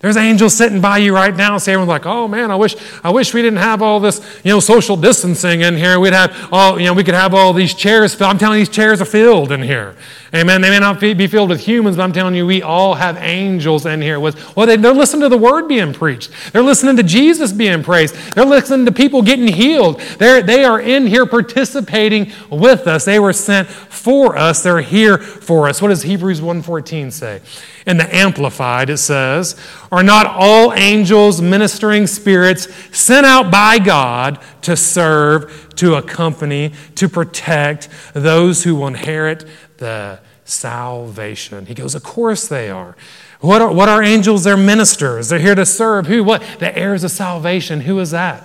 There's 0.07 0.17
angels 0.17 0.55
sitting 0.55 0.81
by 0.81 0.99
you 0.99 1.13
right 1.13 1.35
now. 1.35 1.59
saying, 1.59 1.75
everyone's 1.75 1.89
like, 1.89 2.07
oh 2.07 2.29
man, 2.29 2.53
I 2.53 2.55
wish, 2.55 2.77
I 3.03 3.11
wish 3.11 3.35
we 3.35 3.43
didn't 3.43 3.59
have 3.59 3.83
all 3.83 3.99
this, 3.99 4.21
you 4.45 4.53
know, 4.53 4.61
social 4.61 4.97
distancing 4.97 5.63
in 5.63 5.77
here. 5.77 5.99
We'd 5.99 6.13
have 6.13 6.49
all, 6.53 6.79
you 6.79 6.87
know, 6.87 6.93
we 6.93 7.03
could 7.03 7.15
have 7.15 7.35
all 7.35 7.53
these 7.53 7.75
chairs 7.75 8.15
filled. 8.15 8.31
I'm 8.31 8.39
telling 8.39 8.61
you, 8.61 8.67
these 8.67 8.73
chairs 8.73 9.01
are 9.01 9.05
filled 9.05 9.51
in 9.51 9.63
here. 9.63 9.97
Amen. 10.33 10.61
They 10.61 10.71
may 10.71 10.79
not 10.79 11.01
be 11.01 11.27
filled 11.27 11.49
with 11.49 11.59
humans, 11.59 11.97
but 11.97 12.05
I'm 12.05 12.13
telling 12.13 12.37
you, 12.37 12.47
we 12.47 12.63
all 12.63 12.95
have 12.95 13.17
angels 13.17 13.85
in 13.85 14.01
here. 14.01 14.21
With, 14.21 14.55
well, 14.55 14.65
they, 14.65 14.77
they're 14.77 14.93
listening 14.93 15.23
to 15.23 15.29
the 15.29 15.39
word 15.39 15.67
being 15.67 15.93
preached. 15.93 16.31
They're 16.53 16.63
listening 16.63 16.97
to 16.99 17.03
Jesus 17.03 17.51
being 17.51 17.83
praised. 17.83 18.15
They're 18.37 18.45
listening 18.45 18.87
to 18.87 18.93
people 18.93 19.23
getting 19.23 19.49
healed. 19.49 19.99
They're, 20.21 20.41
they 20.41 20.65
are 20.65 20.81
in 20.81 21.09
here 21.09 21.27
participating 21.27 22.31
with 22.49 22.87
us. 22.87 23.05
They 23.05 23.19
were 23.19 23.33
sent 23.33 23.67
for 23.67 24.39
us. 24.39 24.63
They're 24.63 24.83
here 24.83 25.19
for 25.19 25.69
us. 25.69 25.83
What 25.83 25.89
does 25.89 26.03
Hebrews 26.03 26.41
1.14 26.41 27.13
say? 27.13 27.41
In 27.87 27.99
the 27.99 28.15
Amplified, 28.15 28.91
it 28.91 28.99
says, 28.99 29.55
Are 29.93 30.03
not 30.03 30.27
all 30.27 30.73
angels 30.75 31.41
ministering 31.41 32.09
spirits 32.09 32.67
sent 32.97 33.25
out 33.25 33.51
by 33.51 33.79
God 33.79 34.41
to 34.63 34.77
serve, 34.77 35.73
to 35.77 35.95
accompany, 35.95 36.73
to 36.97 37.09
protect 37.09 37.89
those 38.13 38.65
who 38.65 38.75
will 38.75 38.89
inherit 38.89 39.45
the 39.79 40.19
salvation. 40.45 41.67
He 41.67 41.75
goes, 41.75 41.95
Of 41.95 42.03
course 42.03 42.49
they 42.49 42.71
are. 42.71 42.97
What 43.41 43.63
are, 43.63 43.73
what 43.73 43.89
are 43.89 44.03
angels? 44.03 44.43
They're 44.43 44.57
ministers. 44.57 45.29
They're 45.29 45.39
here 45.39 45.55
to 45.55 45.67
serve. 45.67 46.07
Who? 46.09 46.25
What? 46.25 46.43
The 46.59 46.77
heirs 46.77 47.05
of 47.05 47.13
salvation. 47.13 47.83
Who 47.83 48.01
is 48.01 48.11
that? 48.11 48.45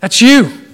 That's 0.00 0.20
you. 0.20 0.71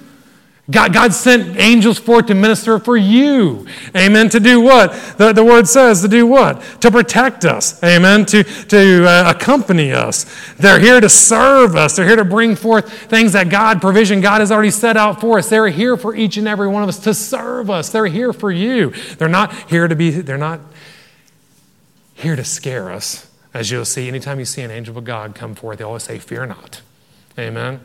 God, 0.69 0.93
God 0.93 1.13
sent 1.13 1.57
angels 1.57 1.97
forth 1.97 2.27
to 2.27 2.35
minister 2.35 2.77
for 2.77 2.95
you. 2.95 3.65
Amen. 3.95 4.29
To 4.29 4.39
do 4.39 4.61
what? 4.61 4.91
The, 5.17 5.33
the 5.33 5.43
word 5.43 5.67
says 5.67 6.01
to 6.01 6.07
do 6.07 6.27
what? 6.27 6.61
To 6.81 6.91
protect 6.91 7.43
us. 7.43 7.81
Amen. 7.83 8.25
To, 8.27 8.43
to 8.43 9.05
uh, 9.07 9.33
accompany 9.35 9.91
us. 9.91 10.25
They're 10.57 10.79
here 10.79 11.01
to 11.01 11.09
serve 11.09 11.75
us. 11.75 11.95
They're 11.95 12.05
here 12.05 12.17
to 12.17 12.25
bring 12.25 12.55
forth 12.55 12.91
things 13.09 13.33
that 13.33 13.49
God, 13.49 13.81
provision 13.81 14.21
God 14.21 14.41
has 14.41 14.51
already 14.51 14.69
set 14.69 14.95
out 14.95 15.19
for 15.19 15.39
us. 15.39 15.49
They're 15.49 15.69
here 15.69 15.97
for 15.97 16.15
each 16.15 16.37
and 16.37 16.47
every 16.47 16.67
one 16.67 16.83
of 16.83 16.89
us 16.89 16.99
to 16.99 17.15
serve 17.15 17.71
us. 17.71 17.89
They're 17.89 18.05
here 18.05 18.31
for 18.31 18.51
you. 18.51 18.91
They're 19.17 19.27
not 19.27 19.53
here 19.69 19.87
to 19.87 19.95
be, 19.95 20.11
they're 20.11 20.37
not 20.37 20.59
here 22.13 22.35
to 22.35 22.43
scare 22.43 22.91
us. 22.91 23.31
As 23.53 23.71
you'll 23.71 23.85
see, 23.85 24.07
anytime 24.07 24.37
you 24.37 24.45
see 24.45 24.61
an 24.61 24.69
angel 24.69 24.95
of 24.97 25.03
God 25.03 25.33
come 25.33 25.55
forth, 25.55 25.79
they 25.79 25.83
always 25.83 26.03
say, 26.03 26.19
Fear 26.19 26.45
not. 26.45 26.81
Amen. 27.39 27.79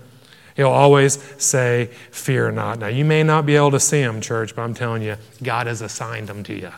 He'll 0.57 0.69
always 0.69 1.19
say, 1.43 1.91
Fear 2.11 2.53
not. 2.53 2.79
Now, 2.79 2.87
you 2.87 3.05
may 3.05 3.23
not 3.23 3.45
be 3.45 3.57
able 3.57 3.73
to 3.73 3.81
see 3.81 4.01
them, 4.03 4.21
church, 4.21 4.55
but 4.55 4.63
I'm 4.63 4.75
telling 4.75 5.03
you, 5.03 5.17
God 5.43 5.67
has 5.67 5.83
assigned 5.83 6.29
them 6.29 6.43
to 6.45 6.55
you. 6.55 6.73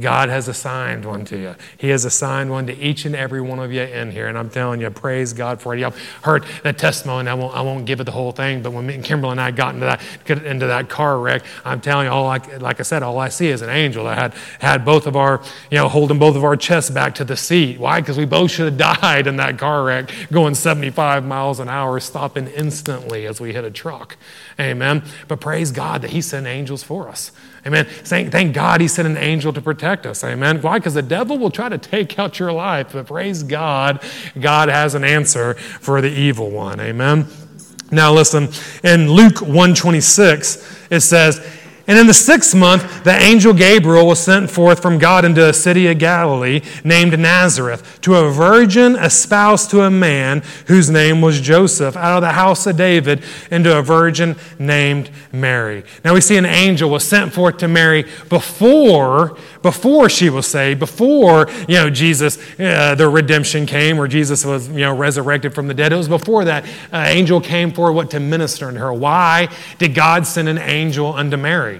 God 0.00 0.28
has 0.28 0.48
assigned 0.48 1.04
one 1.04 1.24
to 1.26 1.38
you. 1.38 1.54
He 1.76 1.88
has 1.90 2.04
assigned 2.04 2.50
one 2.50 2.66
to 2.66 2.76
each 2.76 3.04
and 3.04 3.14
every 3.14 3.40
one 3.40 3.58
of 3.58 3.72
you 3.72 3.82
in 3.82 4.10
here. 4.10 4.28
And 4.28 4.38
I'm 4.38 4.50
telling 4.50 4.80
you, 4.80 4.90
praise 4.90 5.32
God 5.32 5.60
for 5.60 5.74
it. 5.74 5.84
I've 5.84 5.98
heard 6.22 6.44
that 6.62 6.78
testimony. 6.78 7.28
I 7.28 7.34
won't, 7.34 7.54
I 7.54 7.60
won't 7.60 7.84
give 7.84 8.00
it 8.00 8.04
the 8.04 8.12
whole 8.12 8.32
thing, 8.32 8.62
but 8.62 8.72
when 8.72 8.86
me 8.86 8.94
and 8.94 9.04
Kimberly 9.04 9.32
and 9.32 9.40
I 9.40 9.50
got 9.50 9.74
into 9.74 9.86
that, 9.86 10.00
into 10.44 10.66
that 10.66 10.88
car 10.88 11.18
wreck, 11.18 11.42
I'm 11.64 11.80
telling 11.80 12.06
you, 12.06 12.12
all 12.12 12.26
I, 12.26 12.38
like 12.58 12.80
I 12.80 12.82
said, 12.82 13.02
all 13.02 13.18
I 13.18 13.28
see 13.28 13.48
is 13.48 13.62
an 13.62 13.70
angel 13.70 14.04
that 14.04 14.18
had, 14.18 14.34
had 14.60 14.84
both 14.84 15.06
of 15.06 15.16
our, 15.16 15.42
you 15.70 15.76
know, 15.78 15.88
holding 15.88 16.18
both 16.18 16.36
of 16.36 16.44
our 16.44 16.56
chests 16.56 16.90
back 16.90 17.14
to 17.16 17.24
the 17.24 17.36
seat. 17.36 17.78
Why? 17.78 18.00
Because 18.00 18.18
we 18.18 18.24
both 18.24 18.50
should 18.50 18.66
have 18.66 19.00
died 19.00 19.26
in 19.26 19.36
that 19.36 19.58
car 19.58 19.84
wreck 19.84 20.10
going 20.32 20.54
75 20.54 21.24
miles 21.24 21.60
an 21.60 21.68
hour, 21.68 22.00
stopping 22.00 22.46
instantly 22.48 23.26
as 23.26 23.40
we 23.40 23.52
hit 23.52 23.64
a 23.64 23.70
truck. 23.70 24.16
Amen. 24.58 25.02
But 25.28 25.40
praise 25.40 25.72
God 25.72 26.02
that 26.02 26.10
He 26.10 26.20
sent 26.20 26.46
angels 26.46 26.82
for 26.82 27.08
us. 27.08 27.32
Amen. 27.66 27.86
Thank, 27.86 28.32
thank 28.32 28.54
God 28.54 28.80
He 28.80 28.88
sent 28.88 29.06
an 29.06 29.18
angel 29.18 29.52
to 29.52 29.60
protect 29.60 30.06
us. 30.06 30.24
Amen. 30.24 30.62
Why? 30.62 30.78
Because 30.78 30.94
the 30.94 31.02
devil 31.02 31.38
will 31.38 31.50
try 31.50 31.68
to 31.68 31.78
take 31.78 32.18
out 32.18 32.38
your 32.38 32.52
life, 32.52 32.92
but 32.92 33.06
praise 33.06 33.42
God, 33.42 34.02
God 34.38 34.68
has 34.68 34.94
an 34.94 35.04
answer 35.04 35.54
for 35.54 36.00
the 36.00 36.10
evil 36.10 36.50
one. 36.50 36.80
Amen. 36.80 37.26
Now 37.90 38.12
listen, 38.12 38.48
in 38.84 39.10
Luke 39.10 39.40
126, 39.40 40.88
it 40.90 41.00
says, 41.00 41.44
and 41.86 41.98
in 41.98 42.06
the 42.06 42.14
sixth 42.14 42.54
month, 42.54 43.04
the 43.04 43.12
angel 43.12 43.52
Gabriel 43.52 44.06
was 44.06 44.20
sent 44.20 44.50
forth 44.50 44.80
from 44.80 44.98
God 44.98 45.24
into 45.24 45.48
a 45.48 45.52
city 45.52 45.86
of 45.88 45.98
Galilee 45.98 46.60
named 46.84 47.18
Nazareth 47.18 48.00
to 48.02 48.14
a 48.16 48.30
virgin 48.30 48.96
espoused 48.96 49.70
to 49.70 49.82
a 49.82 49.90
man 49.90 50.42
whose 50.66 50.88
name 50.88 51.20
was 51.20 51.40
Joseph 51.40 51.96
out 51.96 52.18
of 52.18 52.22
the 52.22 52.32
house 52.32 52.66
of 52.66 52.76
David 52.76 53.24
into 53.50 53.76
a 53.76 53.82
virgin 53.82 54.36
named 54.58 55.10
Mary. 55.32 55.84
Now 56.04 56.14
we 56.14 56.20
see 56.20 56.36
an 56.36 56.46
angel 56.46 56.90
was 56.90 57.04
sent 57.04 57.32
forth 57.32 57.58
to 57.58 57.68
Mary 57.68 58.04
before, 58.28 59.36
before 59.62 60.08
she 60.08 60.30
was 60.30 60.46
saved, 60.46 60.78
before, 60.78 61.48
you 61.68 61.74
know, 61.74 61.90
Jesus, 61.90 62.38
uh, 62.60 62.94
the 62.94 63.08
redemption 63.08 63.66
came 63.66 63.98
or 63.98 64.06
Jesus 64.06 64.44
was, 64.44 64.68
you 64.68 64.80
know, 64.80 64.96
resurrected 64.96 65.54
from 65.54 65.66
the 65.66 65.74
dead. 65.74 65.92
It 65.92 65.96
was 65.96 66.08
before 66.08 66.44
that 66.44 66.64
uh, 66.92 67.04
angel 67.06 67.40
came 67.40 67.72
for 67.72 67.90
what 67.92 68.10
to 68.12 68.20
minister 68.20 68.70
to 68.70 68.78
her. 68.78 68.92
Why 68.92 69.48
did 69.78 69.94
God 69.94 70.26
send 70.26 70.48
an 70.48 70.58
angel 70.58 71.12
unto 71.12 71.36
Mary? 71.36 71.79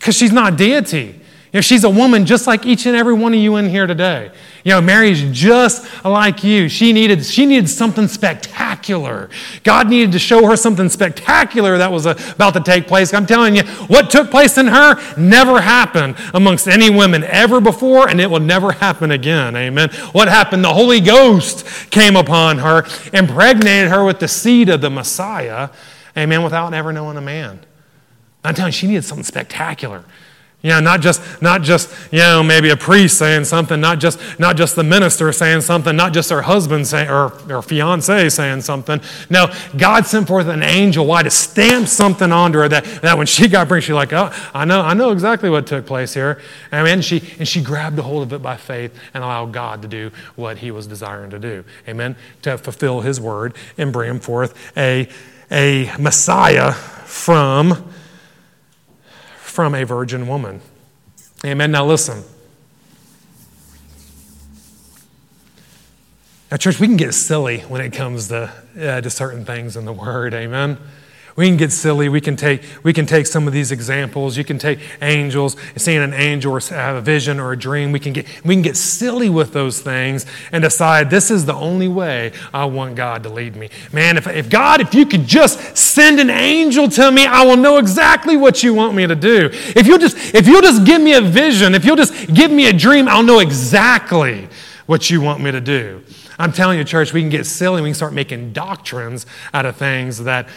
Because 0.00 0.16
she's 0.16 0.32
not 0.32 0.56
deity. 0.56 1.20
You 1.52 1.58
know, 1.58 1.60
she's 1.62 1.84
a 1.84 1.90
woman 1.90 2.26
just 2.26 2.46
like 2.46 2.64
each 2.64 2.86
and 2.86 2.96
every 2.96 3.12
one 3.12 3.34
of 3.34 3.40
you 3.40 3.56
in 3.56 3.68
here 3.68 3.86
today. 3.86 4.30
You 4.64 4.70
know, 4.70 4.80
Mary's 4.80 5.20
just 5.36 6.04
like 6.04 6.42
you. 6.44 6.68
She 6.68 6.92
needed, 6.92 7.24
she 7.26 7.44
needed 7.44 7.68
something 7.68 8.06
spectacular. 8.06 9.28
God 9.64 9.88
needed 9.88 10.12
to 10.12 10.20
show 10.20 10.46
her 10.46 10.56
something 10.56 10.88
spectacular 10.88 11.76
that 11.78 11.90
was 11.90 12.06
about 12.06 12.54
to 12.54 12.60
take 12.60 12.86
place. 12.86 13.12
I'm 13.12 13.26
telling 13.26 13.56
you, 13.56 13.64
what 13.88 14.10
took 14.10 14.30
place 14.30 14.58
in 14.58 14.68
her 14.68 14.94
never 15.18 15.60
happened 15.60 16.14
amongst 16.32 16.68
any 16.68 16.88
women 16.88 17.24
ever 17.24 17.60
before, 17.60 18.08
and 18.08 18.20
it 18.20 18.30
will 18.30 18.40
never 18.40 18.70
happen 18.70 19.10
again. 19.10 19.56
Amen. 19.56 19.90
What 20.12 20.28
happened? 20.28 20.64
The 20.64 20.72
Holy 20.72 21.00
Ghost 21.00 21.90
came 21.90 22.14
upon 22.14 22.58
her, 22.58 22.86
impregnated 23.12 23.90
her 23.90 24.04
with 24.04 24.20
the 24.20 24.28
seed 24.28 24.68
of 24.68 24.80
the 24.80 24.90
Messiah. 24.90 25.70
Amen. 26.16 26.44
Without 26.44 26.72
ever 26.72 26.92
knowing 26.92 27.16
a 27.16 27.20
man. 27.20 27.58
I'm 28.44 28.54
telling 28.54 28.68
you, 28.68 28.72
she 28.72 28.86
needed 28.86 29.04
something 29.04 29.24
spectacular. 29.24 30.04
You 30.62 30.70
know, 30.70 30.80
not 30.80 31.00
just, 31.00 31.40
not 31.40 31.62
just, 31.62 31.90
you 32.12 32.18
know, 32.18 32.42
maybe 32.42 32.68
a 32.68 32.76
priest 32.76 33.16
saying 33.16 33.44
something, 33.44 33.80
not 33.80 33.98
just, 33.98 34.38
not 34.38 34.58
just 34.58 34.76
the 34.76 34.84
minister 34.84 35.32
saying 35.32 35.62
something, 35.62 35.96
not 35.96 36.12
just 36.12 36.28
her 36.28 36.42
husband 36.42 36.86
saying, 36.86 37.08
or, 37.08 37.32
or 37.50 37.62
fiance 37.62 38.28
saying 38.28 38.60
something. 38.60 39.00
No, 39.30 39.50
God 39.78 40.04
sent 40.04 40.28
forth 40.28 40.48
an 40.48 40.62
angel. 40.62 41.06
Why? 41.06 41.22
To 41.22 41.30
stamp 41.30 41.88
something 41.88 42.30
onto 42.30 42.58
her 42.58 42.68
that, 42.68 42.84
that 43.00 43.16
when 43.16 43.26
she 43.26 43.48
got 43.48 43.68
pregnant, 43.68 43.84
she's 43.84 43.94
like, 43.94 44.12
oh, 44.12 44.30
I 44.52 44.66
know, 44.66 44.82
I 44.82 44.92
know 44.92 45.12
exactly 45.12 45.48
what 45.48 45.66
took 45.66 45.86
place 45.86 46.12
here. 46.12 46.42
And, 46.70 46.86
and, 46.86 47.02
she, 47.02 47.22
and 47.38 47.48
she 47.48 47.62
grabbed 47.62 47.98
a 47.98 48.02
hold 48.02 48.24
of 48.24 48.32
it 48.34 48.42
by 48.42 48.58
faith 48.58 48.94
and 49.14 49.24
allowed 49.24 49.54
God 49.54 49.80
to 49.80 49.88
do 49.88 50.10
what 50.36 50.58
he 50.58 50.70
was 50.70 50.86
desiring 50.86 51.30
to 51.30 51.38
do. 51.38 51.64
Amen? 51.88 52.16
To 52.42 52.58
fulfill 52.58 53.00
his 53.00 53.18
word 53.18 53.54
and 53.78 53.94
bring 53.94 54.20
forth 54.20 54.54
a, 54.76 55.08
a 55.50 55.90
Messiah 55.98 56.72
from 56.72 57.90
from 59.50 59.74
a 59.74 59.84
virgin 59.84 60.26
woman. 60.26 60.60
Amen. 61.44 61.70
Now 61.70 61.84
listen. 61.84 62.22
Now, 66.50 66.56
church, 66.56 66.80
we 66.80 66.88
can 66.88 66.96
get 66.96 67.14
silly 67.14 67.60
when 67.60 67.80
it 67.80 67.92
comes 67.92 68.28
to, 68.28 68.52
uh, 68.80 69.00
to 69.00 69.08
certain 69.10 69.44
things 69.44 69.76
in 69.76 69.84
the 69.84 69.92
Word. 69.92 70.34
Amen. 70.34 70.78
We 71.36 71.46
can 71.46 71.56
get 71.56 71.72
silly. 71.72 72.08
We 72.08 72.20
can 72.20 72.36
take, 72.36 72.62
we 72.82 72.92
can 72.92 73.06
take 73.06 73.26
some 73.26 73.46
of 73.46 73.52
these 73.52 73.72
examples. 73.72 74.36
You 74.36 74.44
can 74.44 74.58
take 74.58 74.80
angels, 75.00 75.56
seeing 75.76 76.02
an 76.02 76.12
angel 76.12 76.52
or 76.52 76.60
have 76.60 76.96
a 76.96 77.00
vision 77.00 77.38
or 77.38 77.52
a 77.52 77.56
dream. 77.56 77.92
We 77.92 78.00
can, 78.00 78.12
get, 78.12 78.26
we 78.44 78.54
can 78.54 78.62
get 78.62 78.76
silly 78.76 79.28
with 79.28 79.52
those 79.52 79.80
things 79.80 80.26
and 80.52 80.62
decide 80.62 81.10
this 81.10 81.30
is 81.30 81.46
the 81.46 81.54
only 81.54 81.88
way 81.88 82.32
I 82.52 82.64
want 82.64 82.96
God 82.96 83.22
to 83.24 83.28
lead 83.28 83.56
me. 83.56 83.70
Man, 83.92 84.16
if, 84.16 84.26
if 84.26 84.50
God, 84.50 84.80
if 84.80 84.94
you 84.94 85.06
could 85.06 85.26
just 85.26 85.76
send 85.76 86.20
an 86.20 86.30
angel 86.30 86.88
to 86.88 87.10
me, 87.10 87.26
I 87.26 87.44
will 87.44 87.56
know 87.56 87.78
exactly 87.78 88.36
what 88.36 88.62
you 88.62 88.74
want 88.74 88.94
me 88.94 89.06
to 89.06 89.16
do. 89.16 89.50
If 89.52 89.86
you'll 89.86 89.98
just, 89.98 90.34
if 90.34 90.46
you'll 90.46 90.62
just 90.62 90.84
give 90.84 91.00
me 91.00 91.14
a 91.14 91.20
vision, 91.20 91.74
if 91.74 91.84
you'll 91.84 91.96
just 91.96 92.34
give 92.34 92.50
me 92.50 92.68
a 92.68 92.72
dream, 92.72 93.08
I'll 93.08 93.22
know 93.22 93.38
exactly 93.38 94.48
what 94.86 95.08
you 95.08 95.20
want 95.20 95.40
me 95.40 95.52
to 95.52 95.60
do. 95.60 96.02
I'm 96.40 96.52
telling 96.52 96.78
you, 96.78 96.84
church, 96.84 97.12
we 97.12 97.20
can 97.20 97.28
get 97.28 97.44
silly. 97.44 97.82
We 97.82 97.90
can 97.90 97.94
start 97.94 98.14
making 98.14 98.54
doctrines 98.54 99.26
out 99.52 99.66
of 99.66 99.76
things 99.76 100.24
that 100.24 100.48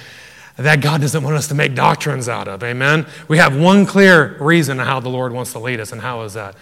that 0.57 0.81
God 0.81 1.01
doesn't 1.01 1.23
want 1.23 1.35
us 1.35 1.47
to 1.47 1.55
make 1.55 1.73
doctrines 1.75 2.29
out 2.29 2.47
of. 2.47 2.63
Amen? 2.63 3.07
We 3.27 3.37
have 3.37 3.57
one 3.57 3.85
clear 3.85 4.37
reason 4.39 4.77
how 4.79 4.99
the 4.99 5.09
Lord 5.09 5.33
wants 5.33 5.51
to 5.53 5.59
lead 5.59 5.79
us, 5.79 5.91
and 5.91 6.01
how 6.01 6.21
is 6.21 6.33
that? 6.33 6.55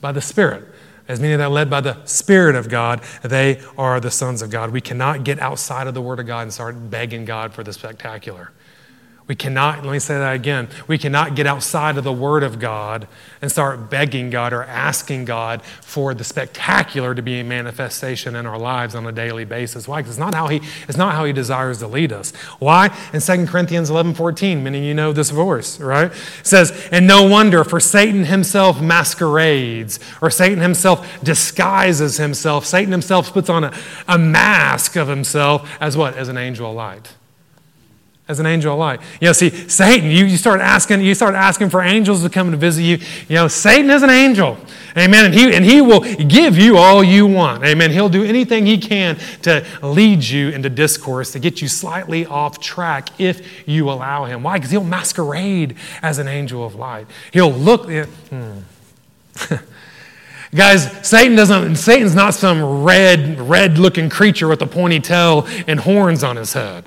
By 0.00 0.12
the 0.12 0.20
Spirit. 0.20 0.64
As 1.08 1.20
many 1.20 1.36
that 1.36 1.44
are 1.44 1.50
led 1.50 1.68
by 1.68 1.80
the 1.80 2.02
Spirit 2.04 2.54
of 2.54 2.68
God, 2.68 3.02
they 3.22 3.60
are 3.76 4.00
the 4.00 4.10
sons 4.10 4.40
of 4.40 4.50
God. 4.50 4.70
We 4.70 4.80
cannot 4.80 5.24
get 5.24 5.40
outside 5.40 5.86
of 5.86 5.94
the 5.94 6.02
Word 6.02 6.20
of 6.20 6.26
God 6.26 6.42
and 6.42 6.52
start 6.52 6.90
begging 6.90 7.24
God 7.24 7.52
for 7.52 7.62
the 7.62 7.72
spectacular. 7.72 8.50
We 9.28 9.36
cannot, 9.36 9.84
let 9.84 9.92
me 9.92 10.00
say 10.00 10.18
that 10.18 10.34
again, 10.34 10.68
we 10.88 10.98
cannot 10.98 11.36
get 11.36 11.46
outside 11.46 11.96
of 11.96 12.02
the 12.02 12.12
Word 12.12 12.42
of 12.42 12.58
God 12.58 13.06
and 13.40 13.52
start 13.52 13.88
begging 13.88 14.30
God 14.30 14.52
or 14.52 14.64
asking 14.64 15.26
God 15.26 15.62
for 15.62 16.12
the 16.12 16.24
spectacular 16.24 17.14
to 17.14 17.22
be 17.22 17.38
a 17.38 17.44
manifestation 17.44 18.34
in 18.34 18.46
our 18.46 18.58
lives 18.58 18.96
on 18.96 19.06
a 19.06 19.12
daily 19.12 19.44
basis. 19.44 19.86
Why? 19.86 20.00
Because 20.00 20.14
it's 20.14 20.18
not 20.18 20.34
how 20.34 20.48
He, 20.48 20.60
it's 20.88 20.98
not 20.98 21.14
how 21.14 21.24
He 21.24 21.32
desires 21.32 21.78
to 21.78 21.86
lead 21.86 22.12
us. 22.12 22.34
Why? 22.58 22.86
In 23.12 23.20
2 23.20 23.46
Corinthians 23.46 23.90
11 23.90 24.14
14, 24.14 24.64
many 24.64 24.78
of 24.78 24.84
you 24.84 24.94
know 24.94 25.12
this 25.12 25.30
verse, 25.30 25.78
right? 25.78 26.10
It 26.10 26.46
says, 26.46 26.88
And 26.90 27.06
no 27.06 27.22
wonder, 27.22 27.62
for 27.62 27.78
Satan 27.78 28.24
himself 28.24 28.80
masquerades, 28.80 30.00
or 30.20 30.30
Satan 30.30 30.58
himself 30.58 31.22
disguises 31.22 32.16
himself. 32.16 32.66
Satan 32.66 32.90
himself 32.90 33.32
puts 33.32 33.48
on 33.48 33.62
a, 33.64 33.72
a 34.08 34.18
mask 34.18 34.96
of 34.96 35.06
himself 35.06 35.70
as 35.80 35.96
what? 35.96 36.16
As 36.16 36.28
an 36.28 36.36
angel 36.36 36.68
of 36.68 36.74
light 36.74 37.14
as 38.32 38.40
an 38.40 38.46
angel 38.46 38.72
of 38.72 38.80
light. 38.80 39.00
You 39.20 39.28
know, 39.28 39.32
see, 39.32 39.50
Satan, 39.50 40.10
you, 40.10 40.24
you 40.24 40.36
start 40.36 40.60
asking, 40.60 41.02
you 41.02 41.14
start 41.14 41.36
asking 41.36 41.70
for 41.70 41.80
angels 41.80 42.24
to 42.24 42.28
come 42.28 42.48
and 42.48 42.56
visit 42.56 42.82
you. 42.82 42.98
You 43.28 43.36
know, 43.36 43.46
Satan 43.48 43.88
is 43.90 44.02
an 44.02 44.10
angel. 44.10 44.58
Amen. 44.96 45.26
And 45.26 45.34
he, 45.34 45.54
and 45.54 45.64
he 45.64 45.80
will 45.80 46.00
give 46.00 46.58
you 46.58 46.76
all 46.76 47.04
you 47.04 47.26
want. 47.26 47.62
Amen. 47.64 47.92
He'll 47.92 48.08
do 48.08 48.24
anything 48.24 48.66
he 48.66 48.78
can 48.78 49.16
to 49.42 49.64
lead 49.82 50.24
you 50.24 50.48
into 50.48 50.68
discourse, 50.68 51.30
to 51.32 51.38
get 51.38 51.62
you 51.62 51.68
slightly 51.68 52.26
off 52.26 52.58
track 52.58 53.20
if 53.20 53.68
you 53.68 53.88
allow 53.88 54.24
him. 54.24 54.42
Why? 54.42 54.58
Because 54.58 54.72
he'll 54.72 54.82
masquerade 54.82 55.76
as 56.02 56.18
an 56.18 56.26
angel 56.26 56.66
of 56.66 56.74
light. 56.74 57.06
He'll 57.32 57.52
look. 57.52 57.88
Hmm. 57.88 58.58
Guys, 60.54 60.90
Satan 61.06 61.34
doesn't, 61.34 61.76
Satan's 61.76 62.14
not 62.14 62.34
some 62.34 62.84
red, 62.84 63.40
red 63.40 63.78
looking 63.78 64.10
creature 64.10 64.48
with 64.48 64.60
a 64.60 64.66
pointy 64.66 65.00
tail 65.00 65.46
and 65.66 65.80
horns 65.80 66.22
on 66.22 66.36
his 66.36 66.52
head. 66.52 66.84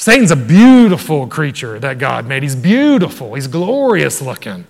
Satan's 0.00 0.30
a 0.30 0.36
beautiful 0.36 1.26
creature 1.26 1.78
that 1.78 1.98
God 1.98 2.26
made. 2.26 2.42
He's 2.42 2.56
beautiful, 2.56 3.34
he's 3.34 3.46
glorious 3.46 4.22
looking. 4.22 4.66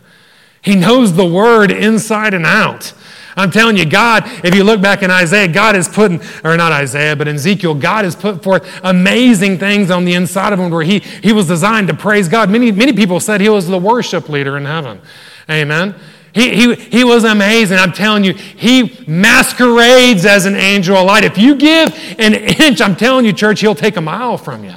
He 0.60 0.74
knows 0.74 1.14
the 1.14 1.24
word 1.24 1.70
inside 1.70 2.34
and 2.34 2.44
out. 2.44 2.92
I'm 3.36 3.52
telling 3.52 3.76
you, 3.76 3.86
God, 3.86 4.24
if 4.44 4.56
you 4.56 4.64
look 4.64 4.82
back 4.82 5.04
in 5.04 5.10
Isaiah, 5.12 5.46
God 5.46 5.76
is 5.76 5.86
putting, 5.86 6.20
or 6.42 6.56
not 6.56 6.72
Isaiah, 6.72 7.14
but 7.14 7.28
in 7.28 7.36
Ezekiel, 7.36 7.76
God 7.76 8.04
has 8.04 8.16
put 8.16 8.42
forth 8.42 8.68
amazing 8.82 9.58
things 9.58 9.88
on 9.88 10.04
the 10.04 10.14
inside 10.14 10.52
of 10.52 10.58
him 10.58 10.68
where 10.68 10.82
he, 10.82 10.98
he 10.98 11.32
was 11.32 11.46
designed 11.46 11.86
to 11.86 11.94
praise 11.94 12.28
God. 12.28 12.50
Many, 12.50 12.72
many 12.72 12.92
people 12.92 13.20
said 13.20 13.40
he 13.40 13.48
was 13.48 13.68
the 13.68 13.78
worship 13.78 14.28
leader 14.28 14.56
in 14.56 14.64
heaven. 14.64 15.00
Amen. 15.48 15.94
He, 16.34 16.56
he, 16.56 16.74
he 16.74 17.04
was 17.04 17.22
amazing. 17.22 17.78
I'm 17.78 17.92
telling 17.92 18.24
you, 18.24 18.32
he 18.32 19.04
masquerades 19.06 20.26
as 20.26 20.44
an 20.44 20.56
angel 20.56 20.96
of 20.96 21.06
light. 21.06 21.22
If 21.22 21.38
you 21.38 21.54
give 21.54 21.94
an 22.18 22.34
inch, 22.34 22.80
I'm 22.80 22.96
telling 22.96 23.24
you, 23.24 23.32
church, 23.32 23.60
he'll 23.60 23.76
take 23.76 23.96
a 23.96 24.00
mile 24.00 24.36
from 24.36 24.64
you. 24.64 24.74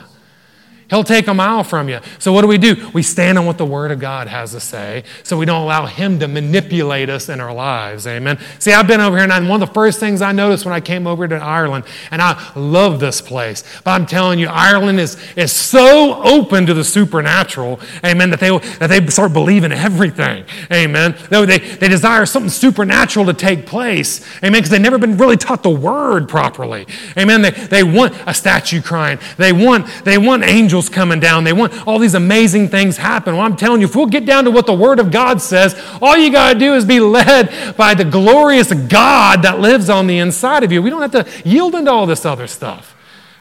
He'll 0.94 1.04
take 1.04 1.26
a 1.26 1.34
mile 1.34 1.64
from 1.64 1.90
you. 1.90 2.00
So, 2.20 2.32
what 2.32 2.44
do 2.44 2.48
we 2.48 2.60
do? 2.60 2.92
We 2.94 3.02
stand 3.02 3.40
on 3.40 3.48
what 3.48 3.58
the 3.58 3.66
Word 3.66 3.90
of 3.90 4.00
God 4.00 4.28
has 4.28 4.52
to 4.52 4.60
say 4.60 5.04
so 5.24 5.36
we 5.36 5.48
don't 5.48 5.64
allow 5.64 5.88
Him 5.88 6.20
to 6.20 6.28
manipulate 6.28 7.10
us 7.10 7.30
in 7.30 7.40
our 7.40 7.52
lives. 7.52 8.06
Amen. 8.06 8.38
See, 8.60 8.74
I've 8.74 8.86
been 8.86 9.02
over 9.02 9.18
here, 9.18 9.28
and 9.28 9.50
one 9.50 9.64
of 9.64 9.68
the 9.68 9.74
first 9.74 10.00
things 10.00 10.22
I 10.22 10.34
noticed 10.34 10.66
when 10.66 10.74
I 10.74 10.80
came 10.80 11.08
over 11.08 11.28
to 11.28 11.36
Ireland, 11.36 11.86
and 12.12 12.22
I 12.22 12.52
love 12.56 13.00
this 13.00 13.22
place, 13.22 13.64
but 13.84 13.90
I'm 13.90 14.06
telling 14.06 14.38
you, 14.38 14.46
Ireland 14.50 15.00
is, 15.00 15.18
is 15.36 15.52
so 15.52 16.22
open 16.22 16.68
to 16.68 16.76
the 16.76 16.84
supernatural, 16.84 17.80
amen, 18.06 18.30
that 18.30 18.40
they, 18.40 18.56
that 18.78 18.88
they 18.88 19.04
start 19.08 19.34
believing 19.34 19.72
everything. 19.72 20.46
Amen. 20.72 21.16
They, 21.32 21.46
they, 21.48 21.58
they 21.58 21.88
desire 21.88 22.28
something 22.28 22.52
supernatural 22.52 23.26
to 23.26 23.34
take 23.34 23.66
place. 23.66 24.24
Amen. 24.44 24.62
Because 24.62 24.70
they've 24.70 24.80
never 24.80 25.00
been 25.00 25.18
really 25.18 25.38
taught 25.38 25.64
the 25.64 25.72
Word 25.72 26.30
properly. 26.30 26.86
Amen. 27.18 27.42
They, 27.42 27.50
they 27.50 27.84
want 27.84 28.14
a 28.28 28.34
statue 28.36 28.84
crying, 28.84 29.18
they 29.38 29.54
want, 29.54 29.88
they 30.04 30.20
want 30.20 30.44
angels 30.44 30.83
angels 30.84 30.94
coming 30.94 31.20
down. 31.20 31.44
They 31.44 31.54
want 31.54 31.88
all 31.88 32.00
these 32.00 32.16
amazing 32.16 32.70
things 32.70 32.98
happen. 32.98 33.36
Well, 33.36 33.46
I'm 33.46 33.56
telling 33.56 33.82
you, 33.82 33.88
if 33.88 33.96
we'll 33.96 34.06
get 34.06 34.26
down 34.26 34.46
to 34.46 34.52
what 34.52 34.66
the 34.66 34.74
Word 34.74 35.00
of 35.00 35.12
God 35.12 35.42
says, 35.42 35.80
all 36.02 36.18
you 36.18 36.32
got 36.32 36.54
to 36.54 36.60
do 36.60 36.76
is 36.76 36.86
be 36.86 37.00
led 37.00 37.76
by 37.78 37.94
the 37.94 38.06
glorious 38.06 38.74
God 38.74 39.44
that 39.44 39.60
lives 39.60 39.90
on 39.90 40.08
the 40.08 40.20
inside 40.20 40.64
of 40.64 40.72
you. 40.72 40.82
We 40.82 40.90
don't 40.90 41.02
have 41.02 41.26
to 41.26 41.50
yield 41.50 41.76
into 41.76 41.92
all 41.92 42.06
this 42.06 42.26
other 42.26 42.48
stuff. 42.48 42.92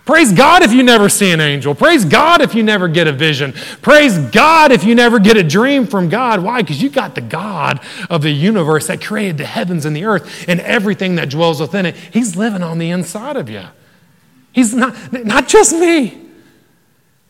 Praise 0.05 0.33
God 0.33 0.65
if 0.65 0.73
you 0.73 0.83
never 0.83 1.09
see 1.09 1.31
an 1.31 1.41
angel. 1.41 1.77
Praise 1.77 2.05
God 2.05 2.41
if 2.41 2.57
you 2.57 2.65
never 2.65 2.89
get 2.89 3.07
a 3.07 3.13
vision. 3.13 3.53
Praise 3.83 4.19
God 4.19 4.73
if 4.73 4.83
you 4.83 4.97
never 4.97 5.21
get 5.21 5.37
a 5.37 5.45
dream 5.45 5.87
from 5.87 6.09
God. 6.09 6.43
Why? 6.43 6.61
Because 6.61 6.83
you 6.83 6.91
got 6.91 7.15
the 7.15 7.21
God 7.21 7.79
of 8.11 8.23
the 8.23 8.33
universe 8.33 8.89
that 8.89 9.01
created 9.01 9.39
the 9.39 9.47
heavens 9.47 9.85
and 9.85 9.95
the 9.95 10.05
earth 10.05 10.45
and 10.49 10.59
everything 10.61 11.15
that 11.17 11.31
dwells 11.31 11.61
within 11.61 11.87
it. 11.87 11.95
He's 11.95 12.35
living 12.35 12.65
on 12.65 12.79
the 12.79 12.91
inside 12.91 13.37
of 13.37 13.49
you. 13.49 13.63
He's 14.51 14.75
not, 14.75 15.13
not 15.13 15.47
just 15.47 15.73
me. 15.73 16.23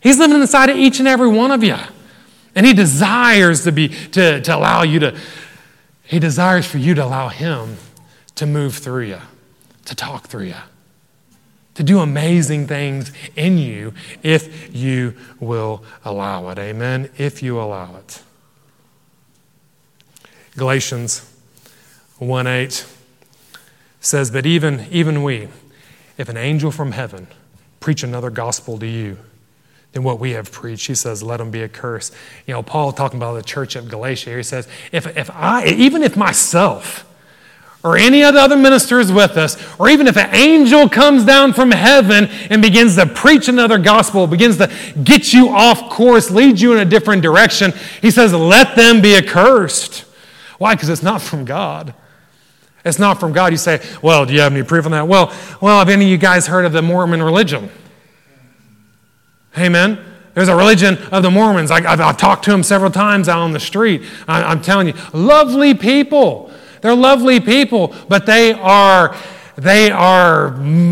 He's 0.03 0.19
living 0.19 0.41
inside 0.41 0.69
of 0.69 0.75
each 0.75 0.99
and 0.99 1.07
every 1.07 1.29
one 1.29 1.49
of 1.49 1.63
you. 1.63 1.77
And 2.55 2.65
he 2.65 2.73
desires 2.73 3.63
to 3.63 3.71
be 3.71 3.87
to, 3.87 4.41
to 4.41 4.55
allow 4.55 4.83
you 4.83 4.99
to, 4.99 5.17
he 6.03 6.19
desires 6.19 6.65
for 6.67 6.77
you 6.77 6.93
to 6.93 7.03
allow 7.03 7.29
him 7.29 7.77
to 8.35 8.45
move 8.45 8.75
through 8.75 9.05
you, 9.05 9.19
to 9.85 9.95
talk 9.95 10.27
through 10.27 10.47
you, 10.47 10.55
to 11.75 11.83
do 11.83 11.99
amazing 11.99 12.67
things 12.67 13.13
in 13.37 13.57
you 13.57 13.93
if 14.21 14.75
you 14.75 15.15
will 15.39 15.83
allow 16.03 16.49
it. 16.49 16.59
Amen. 16.59 17.09
If 17.17 17.41
you 17.41 17.59
allow 17.59 17.95
it. 17.95 18.21
Galatians 20.57 21.33
1 22.19 22.45
8 22.45 22.85
says, 24.01 24.29
But 24.29 24.45
even, 24.45 24.85
even 24.91 25.23
we, 25.23 25.47
if 26.17 26.27
an 26.27 26.37
angel 26.37 26.71
from 26.71 26.91
heaven 26.91 27.27
preach 27.79 28.03
another 28.03 28.29
gospel 28.29 28.77
to 28.79 28.85
you, 28.85 29.17
than 29.93 30.03
what 30.03 30.19
we 30.19 30.31
have 30.31 30.51
preached. 30.51 30.87
He 30.87 30.95
says, 30.95 31.23
let 31.23 31.37
them 31.37 31.51
be 31.51 31.63
accursed. 31.63 32.13
You 32.45 32.53
know, 32.53 32.63
Paul 32.63 32.91
talking 32.91 33.17
about 33.17 33.35
the 33.35 33.43
church 33.43 33.75
of 33.75 33.87
Galatia 33.87 34.35
he 34.35 34.43
says, 34.43 34.67
if, 34.91 35.05
if 35.15 35.29
I, 35.31 35.65
even 35.67 36.03
if 36.03 36.17
myself, 36.17 37.09
or 37.83 37.97
any 37.97 38.23
of 38.23 38.33
the 38.33 38.39
other 38.39 38.55
ministers 38.55 39.11
with 39.11 39.37
us, 39.37 39.57
or 39.79 39.89
even 39.89 40.07
if 40.07 40.17
an 40.17 40.33
angel 40.33 40.89
comes 40.89 41.25
down 41.25 41.53
from 41.53 41.69
heaven 41.69 42.25
and 42.49 42.61
begins 42.61 42.95
to 42.95 43.05
preach 43.05 43.47
another 43.49 43.77
gospel, 43.77 44.25
begins 44.25 44.57
to 44.57 44.71
get 45.03 45.33
you 45.33 45.49
off 45.49 45.89
course, 45.89 46.31
lead 46.31 46.59
you 46.59 46.73
in 46.73 46.79
a 46.79 46.85
different 46.85 47.21
direction, 47.21 47.71
he 48.01 48.09
says, 48.09 48.33
let 48.33 48.75
them 48.75 49.01
be 49.01 49.15
accursed. 49.15 50.05
Why? 50.57 50.75
Because 50.75 50.89
it's 50.89 51.03
not 51.03 51.21
from 51.21 51.45
God. 51.45 51.93
It's 52.85 52.99
not 52.99 53.19
from 53.19 53.31
God. 53.31 53.51
You 53.51 53.57
say, 53.57 53.85
well, 54.01 54.25
do 54.25 54.33
you 54.33 54.39
have 54.39 54.53
any 54.53 54.63
proof 54.63 54.85
on 54.85 54.91
that? 54.91 55.07
Well, 55.07 55.33
well, 55.61 55.79
have 55.79 55.89
any 55.89 56.05
of 56.05 56.11
you 56.11 56.17
guys 56.17 56.47
heard 56.47 56.65
of 56.65 56.71
the 56.71 56.81
Mormon 56.81 57.21
religion? 57.21 57.69
Amen. 59.57 60.03
There's 60.33 60.49
a 60.49 60.55
religion 60.55 60.97
of 61.11 61.21
the 61.21 61.29
Mormons. 61.29 61.69
I, 61.69 61.81
have 61.81 62.17
talked 62.17 62.45
to 62.45 62.51
them 62.51 62.63
several 62.63 62.89
times 62.89 63.29
out 63.29 63.39
on 63.39 63.51
the 63.51 63.59
street. 63.59 64.03
I, 64.27 64.43
I'm 64.43 64.61
telling 64.61 64.87
you, 64.87 64.93
lovely 65.13 65.73
people. 65.73 66.51
They're 66.81 66.95
lovely 66.95 67.39
people, 67.39 67.95
but 68.09 68.25
they 68.25 68.53
are 68.53 69.15
they 69.55 69.91
are 69.91 70.47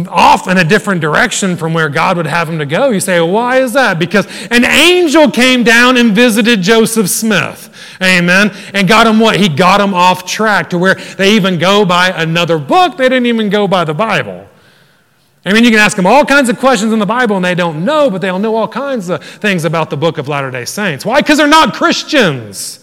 off 0.08 0.48
in 0.48 0.58
a 0.58 0.64
different 0.64 1.02
direction 1.02 1.58
from 1.58 1.74
where 1.74 1.90
God 1.90 2.18
would 2.18 2.28
have 2.28 2.48
them 2.48 2.60
to 2.60 2.66
go. 2.66 2.92
You 2.92 3.00
say, 3.00 3.20
why 3.20 3.58
is 3.58 3.74
that? 3.74 3.98
Because 3.98 4.28
an 4.52 4.64
angel 4.64 5.32
came 5.32 5.64
down 5.64 5.98
and 5.98 6.14
visited 6.14 6.62
Joseph 6.62 7.10
Smith. 7.10 7.70
Amen. 8.02 8.52
And 8.76 8.88
got 8.88 9.08
him 9.08 9.20
what? 9.20 9.40
He 9.40 9.50
got 9.50 9.82
him 9.82 9.96
off 9.96 10.26
track 10.26 10.70
to 10.72 10.78
where 10.78 10.94
they 10.94 11.36
even 11.36 11.58
go 11.58 11.86
by 11.86 12.10
another 12.10 12.60
book. 12.60 12.98
They 12.98 13.10
didn't 13.10 13.26
even 13.26 13.50
go 13.50 13.68
by 13.68 13.84
the 13.84 13.96
Bible. 13.96 14.48
I 15.44 15.54
mean, 15.54 15.64
you 15.64 15.72
can 15.72 15.80
ask 15.80 15.98
them 15.98 16.06
all 16.06 16.24
kinds 16.24 16.50
of 16.50 16.60
questions 16.60 16.94
in 16.94 17.00
the 17.00 17.06
Bible 17.06 17.36
and 17.36 17.44
they 17.44 17.56
don't 17.56 17.84
know, 17.84 18.12
but 18.12 18.22
they'll 18.22 18.38
know 18.38 18.56
all 18.56 18.68
kinds 18.68 19.10
of 19.10 19.24
things 19.24 19.66
about 19.66 19.90
the 19.90 19.98
book 19.98 20.20
of 20.20 20.28
Latter 20.28 20.52
day 20.52 20.66
Saints. 20.66 21.04
Why? 21.04 21.22
Because 21.22 21.38
they're 21.38 21.48
not 21.48 21.74
Christians. 21.74 22.78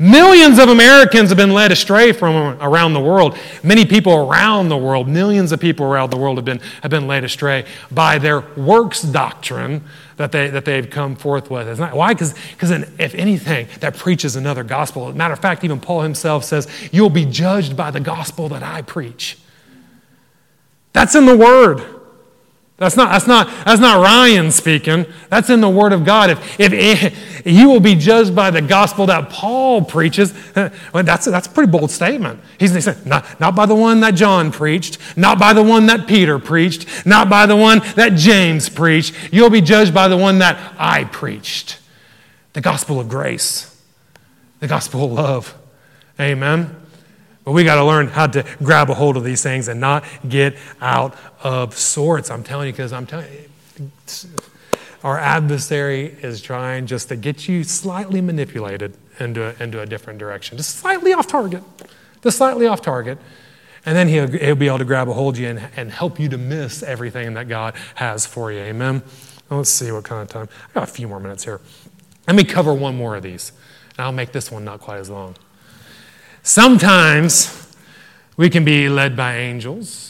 Millions 0.00 0.60
of 0.60 0.68
Americans 0.68 1.30
have 1.30 1.36
been 1.36 1.52
led 1.52 1.72
astray 1.72 2.12
from 2.12 2.60
around 2.60 2.92
the 2.92 3.00
world. 3.00 3.36
Many 3.64 3.84
people 3.84 4.14
around 4.14 4.68
the 4.68 4.76
world, 4.76 5.08
millions 5.08 5.50
of 5.50 5.58
people 5.58 5.86
around 5.86 6.10
the 6.10 6.16
world 6.16 6.36
have 6.36 6.44
been, 6.44 6.60
have 6.82 6.90
been 6.90 7.08
led 7.08 7.24
astray 7.24 7.64
by 7.90 8.18
their 8.18 8.40
works 8.56 9.02
doctrine 9.02 9.82
that, 10.16 10.30
they, 10.30 10.50
that 10.50 10.64
they've 10.64 10.88
come 10.88 11.16
forth 11.16 11.50
with. 11.50 11.80
Not, 11.80 11.96
why? 11.96 12.14
Because 12.14 12.34
if 12.52 13.14
anything, 13.16 13.66
that 13.80 13.96
preaches 13.96 14.36
another 14.36 14.62
gospel. 14.62 15.12
matter 15.14 15.34
of 15.34 15.40
fact, 15.40 15.64
even 15.64 15.80
Paul 15.80 16.02
himself 16.02 16.44
says, 16.44 16.68
You'll 16.92 17.10
be 17.10 17.24
judged 17.24 17.76
by 17.76 17.90
the 17.90 18.00
gospel 18.00 18.48
that 18.50 18.62
I 18.62 18.82
preach. 18.82 19.36
That's 20.92 21.14
in 21.14 21.26
the 21.26 21.36
Word. 21.36 21.84
That's 22.78 22.96
not, 22.96 23.10
that's, 23.10 23.26
not, 23.26 23.48
that's 23.64 23.80
not 23.80 24.00
Ryan 24.00 24.52
speaking. 24.52 25.04
That's 25.30 25.50
in 25.50 25.60
the 25.60 25.68
Word 25.68 25.92
of 25.92 26.04
God. 26.04 26.30
If, 26.30 26.60
if, 26.60 26.72
if 27.44 27.52
you 27.52 27.68
will 27.68 27.80
be 27.80 27.96
judged 27.96 28.36
by 28.36 28.52
the 28.52 28.62
gospel 28.62 29.06
that 29.06 29.30
Paul 29.30 29.84
preaches, 29.84 30.32
well, 30.54 31.02
that's, 31.02 31.24
that's 31.24 31.48
a 31.48 31.50
pretty 31.50 31.72
bold 31.72 31.90
statement. 31.90 32.40
He's, 32.60 32.72
he 32.72 32.80
said, 32.80 33.04
not, 33.04 33.40
not 33.40 33.56
by 33.56 33.66
the 33.66 33.74
one 33.74 33.98
that 34.00 34.12
John 34.12 34.52
preached, 34.52 34.98
not 35.16 35.40
by 35.40 35.54
the 35.54 35.62
one 35.62 35.86
that 35.86 36.06
Peter 36.06 36.38
preached, 36.38 37.04
not 37.04 37.28
by 37.28 37.46
the 37.46 37.56
one 37.56 37.80
that 37.96 38.14
James 38.14 38.68
preached. 38.68 39.12
You'll 39.32 39.50
be 39.50 39.60
judged 39.60 39.92
by 39.92 40.06
the 40.06 40.16
one 40.16 40.38
that 40.38 40.74
I 40.78 41.02
preached 41.02 41.80
the 42.52 42.60
gospel 42.60 43.00
of 43.00 43.08
grace, 43.08 43.76
the 44.60 44.68
gospel 44.68 45.04
of 45.04 45.12
love. 45.12 45.58
Amen. 46.20 46.76
But 47.48 47.54
we 47.54 47.64
got 47.64 47.76
to 47.76 47.84
learn 47.84 48.08
how 48.08 48.26
to 48.26 48.44
grab 48.62 48.90
a 48.90 48.94
hold 48.94 49.16
of 49.16 49.24
these 49.24 49.42
things 49.42 49.68
and 49.68 49.80
not 49.80 50.04
get 50.28 50.54
out 50.82 51.16
of 51.42 51.74
sorts. 51.78 52.30
I'm 52.30 52.42
telling 52.42 52.66
you, 52.66 52.74
because 52.74 52.92
I'm 52.92 53.06
telling 53.06 53.26
you, 53.32 54.28
our 55.02 55.18
adversary 55.18 56.08
is 56.20 56.42
trying 56.42 56.86
just 56.86 57.08
to 57.08 57.16
get 57.16 57.48
you 57.48 57.64
slightly 57.64 58.20
manipulated 58.20 58.98
into, 59.18 59.54
into 59.62 59.80
a 59.80 59.86
different 59.86 60.18
direction, 60.18 60.58
just 60.58 60.76
slightly 60.76 61.14
off 61.14 61.26
target, 61.26 61.62
just 62.22 62.36
slightly 62.36 62.66
off 62.66 62.82
target. 62.82 63.16
And 63.86 63.96
then 63.96 64.08
he'll, 64.08 64.28
he'll 64.28 64.54
be 64.54 64.66
able 64.66 64.76
to 64.76 64.84
grab 64.84 65.08
a 65.08 65.14
hold 65.14 65.36
of 65.36 65.40
you 65.40 65.48
and, 65.48 65.70
and 65.74 65.90
help 65.90 66.20
you 66.20 66.28
to 66.28 66.36
miss 66.36 66.82
everything 66.82 67.32
that 67.32 67.48
God 67.48 67.74
has 67.94 68.26
for 68.26 68.52
you. 68.52 68.58
Amen? 68.58 69.02
Let's 69.48 69.70
see 69.70 69.90
what 69.90 70.04
kind 70.04 70.20
of 70.20 70.28
time. 70.28 70.50
I 70.68 70.80
got 70.80 70.82
a 70.82 70.92
few 70.92 71.08
more 71.08 71.18
minutes 71.18 71.44
here. 71.44 71.62
Let 72.26 72.36
me 72.36 72.44
cover 72.44 72.74
one 72.74 72.94
more 72.94 73.16
of 73.16 73.22
these, 73.22 73.52
and 73.96 74.00
I'll 74.04 74.12
make 74.12 74.32
this 74.32 74.52
one 74.52 74.66
not 74.66 74.80
quite 74.80 74.98
as 74.98 75.08
long. 75.08 75.34
Sometimes 76.48 77.68
we 78.38 78.48
can 78.48 78.64
be 78.64 78.88
led 78.88 79.14
by 79.14 79.36
angels. 79.36 80.07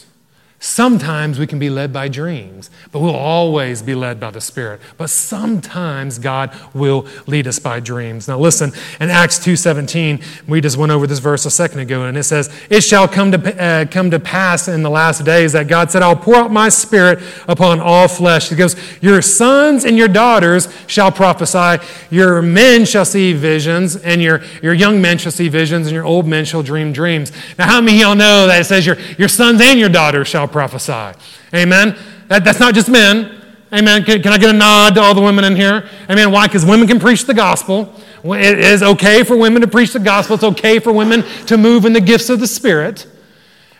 Sometimes 0.61 1.39
we 1.39 1.47
can 1.47 1.57
be 1.57 1.69
led 1.69 1.93
by 1.93 2.09
dreams, 2.09 2.69
but 2.91 2.99
we'll 2.99 3.15
always 3.15 3.81
be 3.81 3.95
led 3.95 4.19
by 4.19 4.29
the 4.29 4.41
Spirit. 4.41 4.81
But 4.97 5.09
sometimes 5.09 6.19
God 6.19 6.53
will 6.73 7.07
lead 7.27 7.47
us 7.47 7.59
by 7.59 7.79
dreams. 7.79 8.27
Now 8.27 8.37
listen, 8.39 8.73
in 8.99 9.09
Acts 9.09 9.39
2.17, 9.39 10.21
we 10.49 10.59
just 10.59 10.75
went 10.75 10.91
over 10.91 11.07
this 11.07 11.19
verse 11.19 11.45
a 11.45 11.51
second 11.51 11.79
ago, 11.79 12.03
and 12.03 12.17
it 12.17 12.23
says, 12.23 12.53
It 12.69 12.81
shall 12.81 13.07
come 13.07 13.31
to, 13.31 13.63
uh, 13.63 13.85
come 13.85 14.11
to 14.11 14.19
pass 14.19 14.67
in 14.67 14.83
the 14.83 14.89
last 14.89 15.23
days 15.23 15.53
that 15.53 15.69
God 15.69 15.91
said, 15.91 16.01
I'll 16.01 16.17
pour 16.17 16.35
out 16.35 16.51
my 16.51 16.67
Spirit 16.67 17.19
upon 17.47 17.79
all 17.79 18.09
flesh. 18.09 18.49
He 18.49 18.57
goes, 18.57 18.75
Your 19.01 19.21
sons 19.21 19.85
and 19.85 19.97
your 19.97 20.09
daughters 20.09 20.67
shall 20.87 21.09
prophesy, 21.09 21.81
your 22.09 22.41
men 22.41 22.83
shall 22.83 23.05
see 23.05 23.31
visions, 23.31 23.95
and 23.95 24.21
your, 24.21 24.41
your 24.61 24.73
young 24.73 25.01
men 25.01 25.19
shall 25.19 25.31
see 25.31 25.47
visions, 25.47 25.87
and 25.87 25.95
your 25.95 26.05
old 26.05 26.27
men 26.27 26.43
shall 26.43 26.63
dream 26.63 26.91
dreams. 26.91 27.31
Now 27.57 27.67
how 27.67 27.79
many 27.79 27.99
of 27.99 28.01
y'all 28.01 28.15
know 28.15 28.47
that 28.47 28.59
it 28.59 28.65
says 28.65 28.85
your, 28.85 28.99
your 29.17 29.29
sons 29.29 29.61
and 29.61 29.79
your 29.79 29.87
daughters 29.87 30.27
shall 30.27 30.48
prophesy. 30.51 31.17
Amen. 31.53 31.97
That, 32.27 32.43
that's 32.43 32.59
not 32.59 32.73
just 32.73 32.89
men. 32.89 33.41
Amen. 33.71 34.03
Can, 34.03 34.21
can, 34.21 34.33
I 34.33 34.37
get 34.37 34.49
a 34.49 34.57
nod 34.57 34.95
to 34.95 35.01
all 35.01 35.13
the 35.13 35.21
women 35.21 35.43
in 35.45 35.55
here? 35.55 35.87
Amen. 36.09 36.31
Why? 36.31 36.47
Because 36.47 36.65
women 36.65 36.87
can 36.87 36.99
preach 36.99 37.25
the 37.25 37.33
gospel. 37.33 37.93
It 38.23 38.59
is 38.59 38.83
okay 38.83 39.23
for 39.23 39.37
women 39.37 39.61
to 39.61 39.67
preach 39.67 39.93
the 39.93 39.99
gospel. 39.99 40.35
It's 40.35 40.43
okay 40.43 40.79
for 40.79 40.91
women 40.91 41.23
to 41.45 41.57
move 41.57 41.85
in 41.85 41.93
the 41.93 42.01
gifts 42.01 42.29
of 42.29 42.39
the 42.39 42.47
Spirit. 42.47 43.07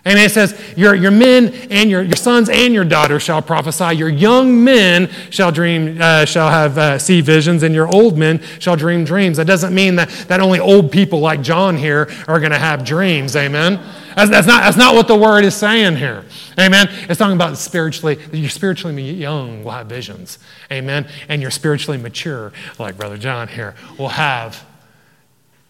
And 0.05 0.17
it 0.17 0.31
says, 0.31 0.59
your, 0.77 0.95
your 0.95 1.11
men 1.11 1.53
and 1.69 1.89
your, 1.89 2.01
your 2.01 2.15
sons 2.15 2.47
and 2.47 2.73
your 2.73 2.85
daughters 2.85 3.21
shall 3.21 3.41
prophesy. 3.41 3.97
Your 3.97 4.07
young 4.07 4.63
men 4.63 5.09
shall 5.29 5.51
dream, 5.51 5.97
uh, 6.01 6.23
shall 6.23 6.49
have 6.49 6.77
uh, 6.77 6.97
see 6.97 7.19
visions, 7.19 7.63
and 7.63 7.75
your 7.75 7.93
old 7.93 8.17
men 8.17 8.41
shall 8.59 8.77
dream 8.77 9.03
dreams. 9.03 9.37
That 9.37 9.45
doesn't 9.45 9.75
mean 9.75 9.95
that, 9.97 10.09
that 10.29 10.39
only 10.39 10.59
old 10.59 10.91
people 10.91 11.19
like 11.19 11.41
John 11.41 11.75
here 11.75 12.09
are 12.29 12.39
going 12.39 12.53
to 12.53 12.59
have 12.59 12.85
dreams. 12.85 13.35
Amen. 13.35 13.75
That's, 14.15 14.31
that's, 14.31 14.47
not, 14.47 14.63
that's 14.63 14.77
not 14.77 14.95
what 14.95 15.07
the 15.07 15.17
word 15.17 15.43
is 15.43 15.55
saying 15.55 15.97
here. 15.97 16.23
Amen. 16.57 16.87
It's 17.09 17.19
talking 17.19 17.35
about 17.35 17.57
spiritually, 17.57 18.17
you're 18.31 18.49
spiritually 18.49 19.11
young 19.11 19.63
will 19.65 19.71
have 19.71 19.87
visions. 19.87 20.39
Amen. 20.71 21.07
And 21.27 21.41
you're 21.41 21.51
spiritually 21.51 21.97
mature, 21.97 22.53
like 22.79 22.97
Brother 22.97 23.17
John 23.17 23.49
here, 23.49 23.75
will 23.97 24.09
have, 24.09 24.65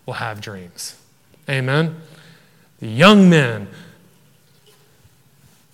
will 0.05 0.13
have 0.13 0.39
dreams. 0.39 0.95
Amen. 1.49 1.99
The 2.79 2.87
young 2.87 3.29
men 3.29 3.67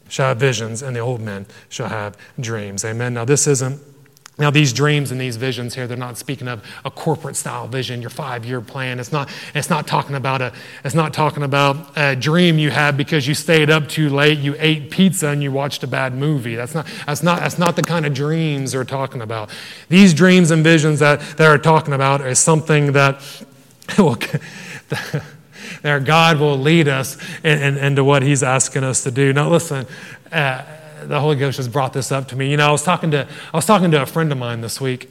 shall 0.10 0.30
have 0.30 0.38
visions, 0.38 0.82
and 0.82 0.96
the 0.96 1.00
old 1.00 1.22
men 1.22 1.46
shall 1.70 1.90
have 1.90 2.18
dreams. 2.40 2.86
Amen. 2.86 3.14
Now, 3.14 3.26
this 3.26 3.48
isn't. 3.48 3.82
Now, 4.38 4.52
these 4.52 4.74
dreams 4.74 5.12
and 5.12 5.22
these 5.22 5.38
visions 5.38 5.76
here, 5.76 5.88
they're 5.88 5.96
not 5.96 6.18
speaking 6.18 6.50
of 6.50 6.62
a 6.84 6.92
corporate 6.92 7.38
style 7.38 7.68
vision, 7.68 8.02
your 8.02 8.10
five 8.10 8.44
year 8.44 8.60
plan. 8.60 9.00
It's 9.00 9.14
not, 9.14 9.30
it's, 9.54 9.70
not 9.70 9.88
talking 9.88 10.16
about 10.16 10.42
a, 10.42 10.52
it's 10.84 10.94
not 10.94 11.14
talking 11.14 11.44
about 11.44 11.98
a 11.98 12.18
dream 12.18 12.60
you 12.60 12.70
had 12.70 12.98
because 12.98 13.26
you 13.30 13.34
stayed 13.34 13.70
up 13.70 13.88
too 13.88 14.10
late, 14.10 14.38
you 14.40 14.56
ate 14.60 14.92
pizza, 14.92 15.30
and 15.30 15.42
you 15.42 15.54
watched 15.54 15.84
a 15.84 15.88
bad 15.88 16.14
movie. 16.14 16.56
That's 16.56 16.76
not, 16.76 16.86
that's 17.08 17.24
not, 17.24 17.40
that's 17.40 17.58
not 17.58 17.78
the 17.78 17.82
kind 17.82 18.06
of 18.06 18.14
dreams 18.14 18.74
they're 18.74 18.84
talking 18.84 19.22
about. 19.22 19.50
These 19.88 20.14
dreams 20.14 20.52
and 20.52 20.66
visions 20.66 21.00
that 21.00 21.22
they're 21.38 21.58
talking 21.58 21.94
about 21.94 22.20
is 22.20 22.38
something 22.38 22.92
that 22.92 23.22
will 25.86 25.92
there 25.92 26.00
God 26.00 26.40
will 26.40 26.58
lead 26.58 26.88
us 26.88 27.18
in, 27.44 27.62
in, 27.62 27.78
into 27.78 28.04
what 28.04 28.24
He's 28.24 28.44
asking 28.44 28.84
us 28.84 29.04
to 29.04 29.12
do. 29.12 29.32
Now, 29.34 29.50
listen, 29.50 29.86
uh, 30.32 30.64
the 31.04 31.20
Holy 31.20 31.36
Ghost 31.36 31.58
has 31.58 31.68
brought 31.68 31.94
this 31.94 32.12
up 32.12 32.28
to 32.30 32.36
me. 32.36 32.50
You 32.50 32.58
know, 32.58 32.68
I 32.68 32.72
was 32.72 32.84
talking 32.84 33.12
to 33.12 33.28
I 33.54 33.58
was 33.58 33.66
talking 33.66 33.92
to 33.92 34.02
a 34.02 34.06
friend 34.06 34.32
of 34.32 34.38
mine 34.38 34.62
this 34.62 34.82
week. 34.82 35.10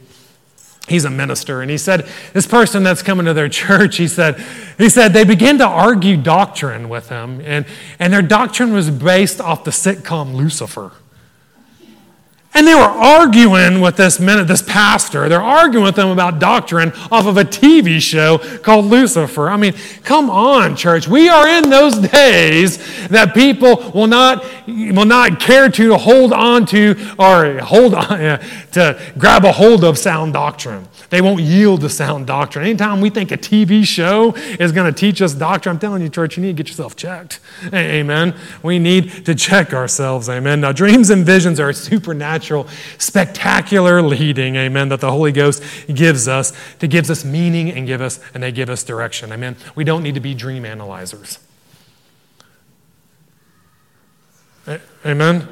He's 0.87 1.07
a 1.07 1.11
minister, 1.11 1.62
and 1.62 1.70
he 1.70 1.79
said 1.79 2.07
this 2.35 2.47
person 2.47 2.83
that's 2.83 3.03
coming 3.03 3.25
to 3.27 3.33
their 3.33 3.49
church. 3.64 3.97
He 3.97 4.09
said 4.09 4.45
he 4.77 4.89
said 4.89 5.12
they 5.12 5.25
began 5.25 5.59
to 5.59 5.66
argue 5.66 6.16
doctrine 6.16 6.89
with 6.89 7.09
him, 7.09 7.41
and 7.45 7.64
and 7.99 8.12
their 8.12 8.22
doctrine 8.22 8.72
was 8.72 8.91
based 8.91 9.41
off 9.41 9.64
the 9.64 9.70
sitcom 9.70 10.35
Lucifer. 10.35 10.93
And 12.57 12.68
they 12.68 12.74
were 12.74 12.82
arguing 12.82 13.80
with 13.80 13.96
this 13.96 14.20
minute, 14.20 14.46
this 14.46 14.62
pastor. 14.62 15.28
They're 15.28 15.42
arguing 15.42 15.84
with 15.84 15.96
them 15.96 16.11
about 16.11 16.38
doctrine 16.38 16.92
off 17.11 17.26
of 17.26 17.36
a 17.36 17.44
TV 17.44 18.00
show 18.00 18.38
called 18.61 18.84
Lucifer. 18.84 19.50
I 19.50 19.57
mean, 19.57 19.74
come 20.05 20.30
on, 20.30 20.76
church. 20.76 21.09
We 21.09 21.28
are 21.28 21.48
in 21.48 21.68
those 21.68 21.98
days 21.98 23.09
that 23.09 23.34
people 23.34 23.90
will 23.92 24.07
not 24.07 24.44
will 24.68 25.05
not 25.05 25.40
care 25.40 25.68
to 25.68 25.96
hold 25.96 26.32
on 26.32 26.64
to 26.66 26.96
or 27.18 27.59
hold 27.59 27.92
on 27.92 28.09
to 28.72 29.00
grab 29.18 29.44
a 29.44 29.50
hold 29.50 29.82
of 29.82 29.98
sound 29.98 30.32
doctrine. 30.32 30.86
They 31.11 31.20
won't 31.20 31.42
yield 31.42 31.80
to 31.82 31.88
sound 31.88 32.26
doctrine. 32.28 32.64
Anytime 32.64 33.00
we 33.00 33.11
think 33.11 33.32
a 33.32 33.36
TV 33.36 33.84
show 33.84 34.32
is 34.59 34.72
going 34.72 34.92
to 34.92 34.98
teach 34.98 35.20
us 35.20 35.34
doctrine, 35.34 35.74
I'm 35.74 35.80
telling 35.80 36.02
you, 36.02 36.09
church, 36.09 36.36
you 36.36 36.42
need 36.42 36.57
to 36.57 36.62
get 36.62 36.68
yourself 36.68 36.96
checked. 36.96 37.40
Amen. 37.72 38.34
We 38.62 38.78
need 38.78 39.26
to 39.26 39.34
check 39.34 39.72
ourselves. 39.72 40.28
Amen. 40.28 40.61
Now, 40.61 40.72
dreams 40.72 41.11
and 41.11 41.24
visions 41.24 41.61
are 41.61 41.72
supernatural 41.72 42.43
supernatural, 42.45 42.66
spectacular 42.99 44.03
leading, 44.03 44.57
amen, 44.57 44.88
that 44.90 45.01
the 45.01 45.11
Holy 45.11 45.32
Ghost 45.32 45.62
gives 45.92 46.28
us 46.28 46.53
to 46.78 46.86
gives 46.86 47.11
us 47.11 47.24
meaning 47.24 47.70
and 47.70 47.86
give 47.86 48.01
us 48.01 48.20
and 48.34 48.42
they 48.42 48.53
give 48.53 48.70
us 48.70 48.82
direction. 48.82 49.32
Amen. 49.32 49.57
We 49.74 49.84
don't 49.84 50.03
need 50.03 50.14
to 50.14 50.20
be 50.20 50.34
dream 50.34 50.64
analyzers. 50.64 51.38
Amen. 55.05 55.49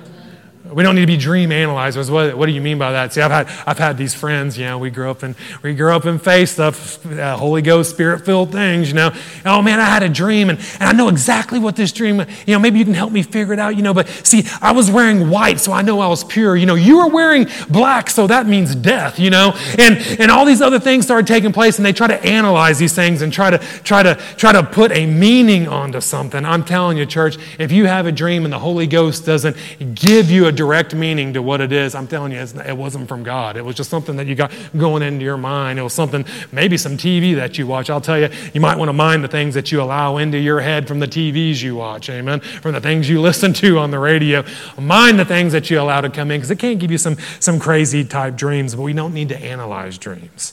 We 0.75 0.83
don't 0.83 0.95
need 0.95 1.03
to 1.03 1.07
be 1.07 1.16
dream 1.16 1.53
analyzers. 1.53 2.11
What, 2.11 2.37
what 2.37 2.47
do 2.47 2.53
you 2.53 2.61
mean 2.61 2.79
by 2.79 2.93
that? 2.93 3.12
See, 3.12 3.20
I've 3.20 3.31
had, 3.31 3.49
I've 3.66 3.79
had 3.79 3.99
these 3.99 4.14
friends, 4.14 4.57
you 4.57 4.64
know, 4.64 4.79
we 4.79 4.91
grew 4.91 5.11
up 5.11 5.23
in, 5.23 5.37
we 5.62 5.75
grew 5.75 5.93
up 5.93 6.07
in 6.07 6.18
faith 6.18 6.51
stuff, 6.51 7.05
uh, 7.07 7.37
Holy 7.37 7.62
Ghost, 7.62 7.91
spirit 7.91 8.25
filled 8.25 8.53
things, 8.53 8.89
you 8.89 8.95
know. 8.95 9.12
Oh 9.45 9.62
man, 9.62 9.81
I 9.81 9.85
had 9.85 10.03
a 10.03 10.09
dream 10.09 10.51
and, 10.51 10.59
and 10.81 10.85
I 10.85 10.93
know 10.93 11.09
exactly 11.09 11.59
what 11.59 11.77
this 11.77 11.93
dream, 11.93 12.20
you 12.47 12.55
know, 12.55 12.59
maybe 12.59 12.79
you 12.79 12.85
can 12.85 12.95
help 12.95 13.12
me 13.12 13.23
figure 13.23 13.53
it 13.53 13.59
out, 13.59 13.77
you 13.77 13.83
know. 13.83 13.95
But 13.95 14.09
see, 14.09 14.45
I 14.61 14.73
was 14.73 14.91
wearing 14.91 15.29
white, 15.29 15.61
so 15.61 15.73
I 15.73 15.83
know 15.83 16.01
I 16.01 16.09
was 16.09 16.25
pure. 16.25 16.57
You 16.57 16.66
know, 16.66 16.75
you 16.75 16.99
were 16.99 17.09
wearing 17.09 17.47
black, 17.68 18.09
so 18.09 18.27
that 18.27 18.47
means 18.47 18.75
death, 18.75 19.18
you 19.18 19.31
know. 19.31 19.53
And, 19.79 19.99
and 20.20 20.31
all 20.31 20.45
these 20.45 20.62
other 20.62 20.81
things 20.81 21.05
started 21.05 21.27
taking 21.27 21.53
place 21.53 21.79
and 21.79 21.85
they 21.85 21.93
try 21.93 22.07
to 22.07 22.23
analyze 22.25 22.79
these 22.79 22.95
things 22.95 23.23
and 23.23 23.33
try 23.33 23.51
to, 23.51 23.59
try 23.59 24.03
to, 24.03 24.14
try 24.37 24.53
to 24.53 24.62
put 24.62 24.93
a 24.93 25.07
meaning 25.07 25.68
onto 25.68 26.01
something. 26.01 26.45
I'm 26.45 26.64
telling 26.64 26.97
you, 26.97 27.07
church, 27.07 27.37
if 27.59 27.73
you 27.73 27.87
have 27.87 28.07
a 28.07 28.12
dream 28.12 28.45
and 28.45 28.53
the 28.53 28.59
Holy 28.59 28.87
Ghost 28.87 29.27
doesn't 29.27 29.57
give 29.95 30.31
you 30.31 30.47
a 30.47 30.53
direct 30.63 30.95
meaning 30.95 31.33
to 31.33 31.43
what 31.43 31.61
it 31.61 31.73
is, 31.73 31.93
I'm 31.93 32.07
telling 32.07 32.31
you, 32.31 32.39
it 32.39 32.77
wasn't 32.77 33.09
from 33.09 33.25
God. 33.25 33.57
It 33.57 33.65
was 33.65 33.75
just 33.75 33.91
something 33.91 34.15
that 34.15 34.29
you 34.29 34.37
got 34.37 34.53
going 34.79 35.03
into 35.03 35.25
your 35.25 35.37
mind. 35.37 35.77
It 35.77 35.83
was 35.83 35.93
something, 35.93 36.25
maybe 36.53 36.77
some 36.77 36.97
TV 36.97 37.35
that 37.35 37.59
you 37.59 37.67
watch. 37.67 37.91
I'll 37.91 38.01
tell 38.01 38.17
you, 38.17 38.29
you 38.55 38.61
might 38.61 38.79
want 38.79 38.89
to 38.89 38.93
mind 38.93 39.25
the 39.25 39.29
things 39.29 39.55
that 39.55 39.73
you 39.73 39.83
allow 39.83 40.19
into 40.19 40.39
your 40.39 40.61
head 40.61 40.87
from 40.87 41.01
the 41.01 41.09
TVs 41.09 41.61
you 41.65 41.75
watch, 41.75 42.09
amen, 42.09 42.39
from 42.39 42.75
the 42.75 42.81
things 42.81 43.11
you 43.11 43.21
listen 43.29 43.53
to 43.55 43.81
on 43.81 43.91
the 43.91 43.99
radio. 43.99 44.45
Mind 44.79 45.19
the 45.19 45.25
things 45.25 45.53
that 45.53 45.69
you 45.69 45.81
allow 45.81 46.01
to 46.01 46.09
come 46.09 46.31
in 46.31 46.39
because 46.39 46.53
it 46.53 46.61
can't 46.61 46.79
give 46.79 46.93
you 46.93 46.99
some, 46.99 47.17
some 47.41 47.59
crazy 47.59 48.05
type 48.05 48.37
dreams, 48.37 48.77
but 48.77 48.83
we 48.83 48.93
don't 48.93 49.13
need 49.13 49.31
to 49.31 49.37
analyze 49.37 49.99
dreams. 49.99 50.53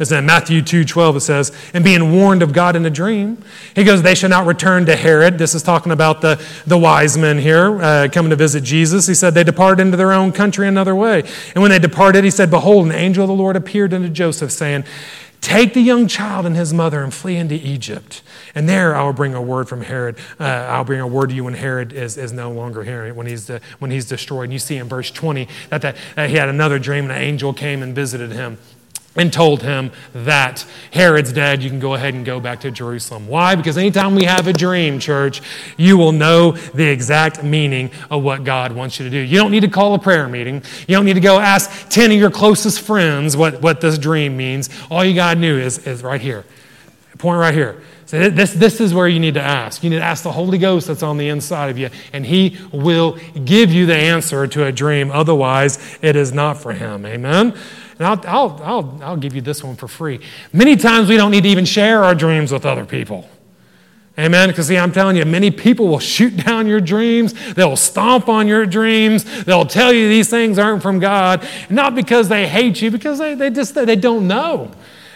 Listen, 0.00 0.16
in 0.16 0.24
Matthew 0.24 0.62
2 0.62 0.84
12, 0.84 1.16
it 1.16 1.20
says, 1.20 1.52
and 1.74 1.84
being 1.84 2.10
warned 2.10 2.42
of 2.42 2.54
God 2.54 2.74
in 2.74 2.86
a 2.86 2.90
dream, 2.90 3.44
he 3.76 3.84
goes, 3.84 4.00
They 4.00 4.14
shall 4.14 4.30
not 4.30 4.46
return 4.46 4.86
to 4.86 4.96
Herod. 4.96 5.36
This 5.36 5.54
is 5.54 5.62
talking 5.62 5.92
about 5.92 6.22
the, 6.22 6.42
the 6.66 6.78
wise 6.78 7.18
men 7.18 7.36
here 7.36 7.80
uh, 7.82 8.08
coming 8.10 8.30
to 8.30 8.36
visit 8.36 8.64
Jesus. 8.64 9.06
He 9.06 9.14
said, 9.14 9.34
They 9.34 9.44
departed 9.44 9.82
into 9.82 9.98
their 9.98 10.12
own 10.12 10.32
country 10.32 10.66
another 10.66 10.94
way. 10.96 11.22
And 11.54 11.60
when 11.60 11.70
they 11.70 11.78
departed, 11.78 12.24
he 12.24 12.30
said, 12.30 12.50
Behold, 12.50 12.86
an 12.86 12.92
angel 12.92 13.24
of 13.24 13.28
the 13.28 13.34
Lord 13.34 13.56
appeared 13.56 13.92
unto 13.92 14.08
Joseph, 14.08 14.50
saying, 14.50 14.84
Take 15.42 15.74
the 15.74 15.82
young 15.82 16.08
child 16.08 16.46
and 16.46 16.56
his 16.56 16.72
mother 16.72 17.04
and 17.04 17.12
flee 17.12 17.36
into 17.36 17.54
Egypt. 17.54 18.22
And 18.54 18.66
there 18.66 18.96
I 18.96 19.02
will 19.04 19.12
bring 19.12 19.34
a 19.34 19.42
word 19.42 19.68
from 19.68 19.82
Herod. 19.82 20.16
Uh, 20.38 20.44
I'll 20.44 20.84
bring 20.84 21.00
a 21.00 21.06
word 21.06 21.28
to 21.28 21.34
you 21.34 21.44
when 21.44 21.54
Herod 21.54 21.92
is, 21.92 22.16
is 22.16 22.32
no 22.32 22.50
longer 22.50 22.84
here, 22.84 23.12
when 23.12 23.26
he's, 23.26 23.50
uh, 23.50 23.58
when 23.80 23.90
he's 23.90 24.06
destroyed. 24.06 24.44
And 24.44 24.52
you 24.54 24.58
see 24.58 24.78
in 24.78 24.88
verse 24.88 25.10
20 25.10 25.46
that, 25.68 25.82
that 25.82 25.96
uh, 26.16 26.26
he 26.26 26.36
had 26.36 26.48
another 26.48 26.78
dream 26.78 27.04
and 27.04 27.12
an 27.12 27.18
angel 27.18 27.52
came 27.52 27.82
and 27.82 27.94
visited 27.94 28.32
him 28.32 28.56
and 29.16 29.32
told 29.32 29.62
him 29.62 29.90
that 30.12 30.64
Herod's 30.92 31.32
dead. 31.32 31.62
You 31.62 31.70
can 31.70 31.80
go 31.80 31.94
ahead 31.94 32.14
and 32.14 32.24
go 32.24 32.38
back 32.38 32.60
to 32.60 32.70
Jerusalem. 32.70 33.26
Why? 33.26 33.54
Because 33.56 33.76
anytime 33.76 34.14
we 34.14 34.24
have 34.24 34.46
a 34.46 34.52
dream, 34.52 35.00
church, 35.00 35.42
you 35.76 35.96
will 35.96 36.12
know 36.12 36.52
the 36.52 36.88
exact 36.88 37.42
meaning 37.42 37.90
of 38.10 38.22
what 38.22 38.44
God 38.44 38.72
wants 38.72 38.98
you 38.98 39.04
to 39.04 39.10
do. 39.10 39.18
You 39.18 39.38
don't 39.38 39.50
need 39.50 39.60
to 39.60 39.68
call 39.68 39.94
a 39.94 39.98
prayer 39.98 40.28
meeting. 40.28 40.62
You 40.86 40.94
don't 40.94 41.04
need 41.04 41.14
to 41.14 41.20
go 41.20 41.40
ask 41.40 41.88
10 41.88 42.12
of 42.12 42.18
your 42.18 42.30
closest 42.30 42.80
friends 42.82 43.36
what, 43.36 43.60
what 43.60 43.80
this 43.80 43.98
dream 43.98 44.36
means. 44.36 44.70
All 44.90 45.04
you 45.04 45.14
got 45.14 45.34
to 45.34 45.40
do 45.40 45.58
is, 45.58 45.86
is 45.86 46.02
right 46.02 46.20
here. 46.20 46.44
Point 47.18 47.38
right 47.38 47.52
here. 47.52 47.82
So 48.06 48.30
this, 48.30 48.54
this 48.54 48.80
is 48.80 48.92
where 48.92 49.06
you 49.06 49.20
need 49.20 49.34
to 49.34 49.42
ask. 49.42 49.84
You 49.84 49.90
need 49.90 49.98
to 49.98 50.02
ask 50.02 50.24
the 50.24 50.32
Holy 50.32 50.58
Ghost 50.58 50.88
that's 50.88 51.02
on 51.02 51.16
the 51.16 51.28
inside 51.28 51.70
of 51.70 51.78
you, 51.78 51.90
and 52.12 52.26
He 52.26 52.58
will 52.72 53.18
give 53.44 53.70
you 53.72 53.86
the 53.86 53.94
answer 53.94 54.48
to 54.48 54.64
a 54.64 54.72
dream. 54.72 55.12
Otherwise, 55.12 55.98
it 56.02 56.16
is 56.16 56.32
not 56.32 56.54
for 56.54 56.72
Him. 56.72 57.06
Amen? 57.06 57.56
And 58.00 58.06
I'll, 58.06 58.26
I'll, 58.26 58.62
I'll, 58.62 59.02
I'll 59.02 59.16
give 59.18 59.34
you 59.34 59.42
this 59.42 59.62
one 59.62 59.76
for 59.76 59.86
free. 59.86 60.20
Many 60.54 60.74
times 60.74 61.10
we 61.10 61.18
don't 61.18 61.30
need 61.30 61.42
to 61.42 61.50
even 61.50 61.66
share 61.66 62.02
our 62.02 62.14
dreams 62.14 62.50
with 62.50 62.64
other 62.64 62.86
people. 62.86 63.28
Amen. 64.18 64.48
Because, 64.48 64.68
see, 64.68 64.78
I'm 64.78 64.90
telling 64.90 65.16
you, 65.16 65.26
many 65.26 65.50
people 65.50 65.86
will 65.86 65.98
shoot 65.98 66.34
down 66.46 66.66
your 66.66 66.80
dreams. 66.80 67.34
They'll 67.52 67.76
stomp 67.76 68.30
on 68.30 68.48
your 68.48 68.64
dreams. 68.64 69.44
They'll 69.44 69.66
tell 69.66 69.92
you 69.92 70.08
these 70.08 70.30
things 70.30 70.58
aren't 70.58 70.80
from 70.80 70.98
God. 70.98 71.46
Not 71.68 71.94
because 71.94 72.30
they 72.30 72.48
hate 72.48 72.80
you, 72.80 72.90
because 72.90 73.18
they, 73.18 73.34
they 73.34 73.50
just 73.50 73.74
they 73.74 73.96
don't 73.96 74.26
know. 74.26 74.72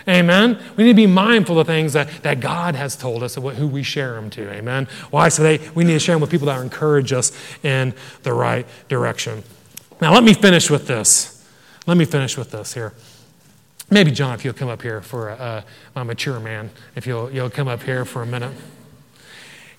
Amen. 0.07 0.63
We 0.77 0.85
need 0.85 0.91
to 0.91 0.97
be 0.97 1.07
mindful 1.07 1.59
of 1.59 1.67
things 1.67 1.95
that, 1.95 2.11
that 2.23 2.41
God 2.41 2.75
has 2.75 2.97
told 2.97 3.23
us 3.23 3.39
of 3.39 3.45
who 3.57 3.67
we 3.67 3.83
share 3.83 4.13
them 4.17 4.29
to. 4.29 4.53
Amen. 4.53 4.89
Why? 5.11 5.31
So 5.31 5.43
they, 5.43 5.67
we 5.75 5.85
need 5.85 5.95
to 5.95 5.99
share 5.99 6.17
them 6.17 6.21
with 6.21 6.31
people 6.31 6.49
that 6.49 6.61
encourage 6.61 7.15
us 7.15 7.33
in 7.63 7.95
the 8.25 8.35
right 8.35 8.67
direction. 8.91 9.43
Now, 10.03 10.13
let 10.13 10.23
me 10.23 10.35
finish 10.35 10.69
with 10.69 10.87
this. 10.87 11.34
Let 11.87 11.97
me 11.97 12.05
finish 12.05 12.39
with 12.39 12.51
this 12.51 12.73
here. 12.73 12.95
Maybe, 13.91 14.11
John, 14.11 14.35
if 14.35 14.45
you'll 14.45 14.55
come 14.55 14.69
up 14.69 14.81
here 14.81 15.03
for 15.03 15.29
a, 15.29 15.65
a 15.95 16.05
mature 16.05 16.41
man, 16.41 16.71
if 16.97 17.07
you'll, 17.07 17.31
you'll 17.31 17.51
come 17.51 17.69
up 17.69 17.83
here 17.83 18.05
for 18.07 18.23
a 18.23 18.27
minute. 18.27 18.53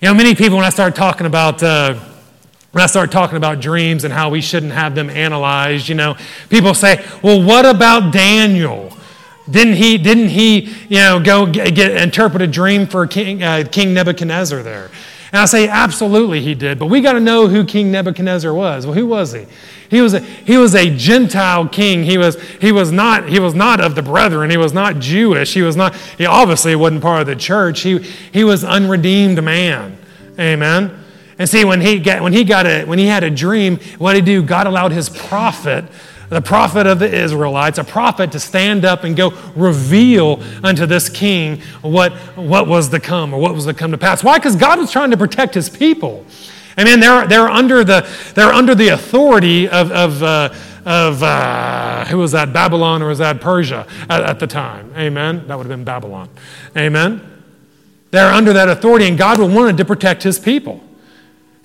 You 0.00 0.08
know, 0.08 0.14
many 0.14 0.34
people, 0.34 0.56
when 0.56 0.64
I 0.64 0.70
start 0.70 0.94
talking 0.94 1.26
about, 1.26 1.62
uh, 1.62 1.94
when 2.70 2.84
I 2.84 2.86
start 2.86 3.10
talking 3.10 3.36
about 3.36 3.60
dreams 3.60 4.04
and 4.04 4.12
how 4.12 4.30
we 4.30 4.40
shouldn't 4.40 4.72
have 4.72 4.94
them 4.94 5.10
analyzed, 5.10 5.88
you 5.88 5.96
know, 5.96 6.16
people 6.48 6.74
say, 6.74 7.04
well, 7.22 7.42
what 7.42 7.66
about 7.66 8.12
Daniel? 8.12 8.96
Didn't 9.50 9.74
he, 9.74 9.98
didn't 9.98 10.28
he 10.28 10.72
you 10.88 10.98
know, 10.98 11.20
go 11.20 11.46
get, 11.46 11.74
get 11.74 11.96
interpret 11.96 12.42
a 12.42 12.46
dream 12.46 12.86
for 12.86 13.06
King, 13.06 13.42
uh, 13.42 13.64
King 13.70 13.94
Nebuchadnezzar 13.94 14.62
there? 14.62 14.90
And 15.32 15.40
I 15.40 15.44
say, 15.46 15.68
absolutely 15.68 16.40
he 16.40 16.54
did. 16.54 16.78
But 16.78 16.86
we 16.86 17.00
got 17.00 17.14
to 17.14 17.20
know 17.20 17.48
who 17.48 17.64
King 17.64 17.90
Nebuchadnezzar 17.90 18.54
was. 18.54 18.86
Well, 18.86 18.94
who 18.94 19.06
was 19.06 19.32
he? 19.32 19.46
He 19.88 20.00
was 20.00 20.14
a, 20.14 20.20
he 20.20 20.56
was 20.56 20.74
a 20.74 20.94
Gentile 20.96 21.68
king. 21.68 22.04
He 22.04 22.18
was, 22.18 22.40
he, 22.60 22.72
was 22.72 22.92
not, 22.92 23.28
he 23.28 23.38
was 23.38 23.54
not 23.54 23.80
of 23.80 23.94
the 23.94 24.02
brethren. 24.02 24.50
He 24.50 24.56
was 24.56 24.72
not 24.72 24.98
Jewish. 24.98 25.54
He 25.54 25.62
was 25.62 25.76
not, 25.76 25.94
he 25.96 26.26
obviously 26.26 26.74
wasn't 26.76 27.02
part 27.02 27.22
of 27.22 27.26
the 27.26 27.36
church. 27.36 27.80
He, 27.80 27.98
he 27.98 28.44
was 28.44 28.64
unredeemed 28.64 29.42
man. 29.42 29.98
Amen. 30.38 31.04
And 31.38 31.48
see, 31.48 31.64
when 31.64 31.80
he, 31.80 31.98
got, 31.98 32.22
when, 32.22 32.32
he 32.32 32.44
got 32.44 32.66
a, 32.66 32.84
when 32.84 32.98
he 32.98 33.06
had 33.06 33.22
a 33.22 33.30
dream, 33.30 33.78
what 33.98 34.14
did 34.14 34.26
he 34.26 34.34
do? 34.34 34.42
God 34.42 34.66
allowed 34.66 34.92
his 34.92 35.08
prophet 35.08 35.84
the 36.28 36.40
prophet 36.40 36.86
of 36.86 36.98
the 36.98 37.12
Israelites, 37.12 37.78
a 37.78 37.84
prophet 37.84 38.32
to 38.32 38.40
stand 38.40 38.84
up 38.84 39.04
and 39.04 39.16
go 39.16 39.30
reveal 39.54 40.42
unto 40.62 40.86
this 40.86 41.08
king 41.08 41.60
what, 41.82 42.12
what 42.36 42.66
was 42.66 42.88
to 42.90 43.00
come 43.00 43.32
or 43.32 43.40
what 43.40 43.54
was 43.54 43.66
to 43.66 43.74
come 43.74 43.92
to 43.92 43.98
pass. 43.98 44.24
Why? 44.24 44.38
Because 44.38 44.56
God 44.56 44.78
was 44.78 44.90
trying 44.90 45.10
to 45.12 45.16
protect 45.16 45.54
his 45.54 45.68
people. 45.68 46.24
I 46.76 46.84
mean, 46.84 47.00
they're, 47.00 47.26
they're, 47.26 47.48
under, 47.48 47.84
the, 47.84 48.08
they're 48.34 48.52
under 48.52 48.74
the 48.74 48.88
authority 48.88 49.68
of, 49.68 49.90
of, 49.92 50.22
uh, 50.22 50.54
of 50.84 51.22
uh, 51.22 52.04
who 52.06 52.18
was 52.18 52.32
that, 52.32 52.52
Babylon 52.52 53.02
or 53.02 53.08
was 53.08 53.18
that 53.18 53.40
Persia 53.40 53.86
at, 54.10 54.22
at 54.22 54.40
the 54.40 54.46
time? 54.46 54.92
Amen? 54.96 55.46
That 55.46 55.56
would 55.56 55.66
have 55.66 55.76
been 55.76 55.84
Babylon. 55.84 56.28
Amen? 56.76 57.44
They're 58.10 58.32
under 58.32 58.52
that 58.52 58.68
authority, 58.68 59.06
and 59.06 59.18
God 59.18 59.38
wanted 59.38 59.78
to 59.78 59.84
protect 59.84 60.22
his 60.22 60.38
people. 60.38 60.82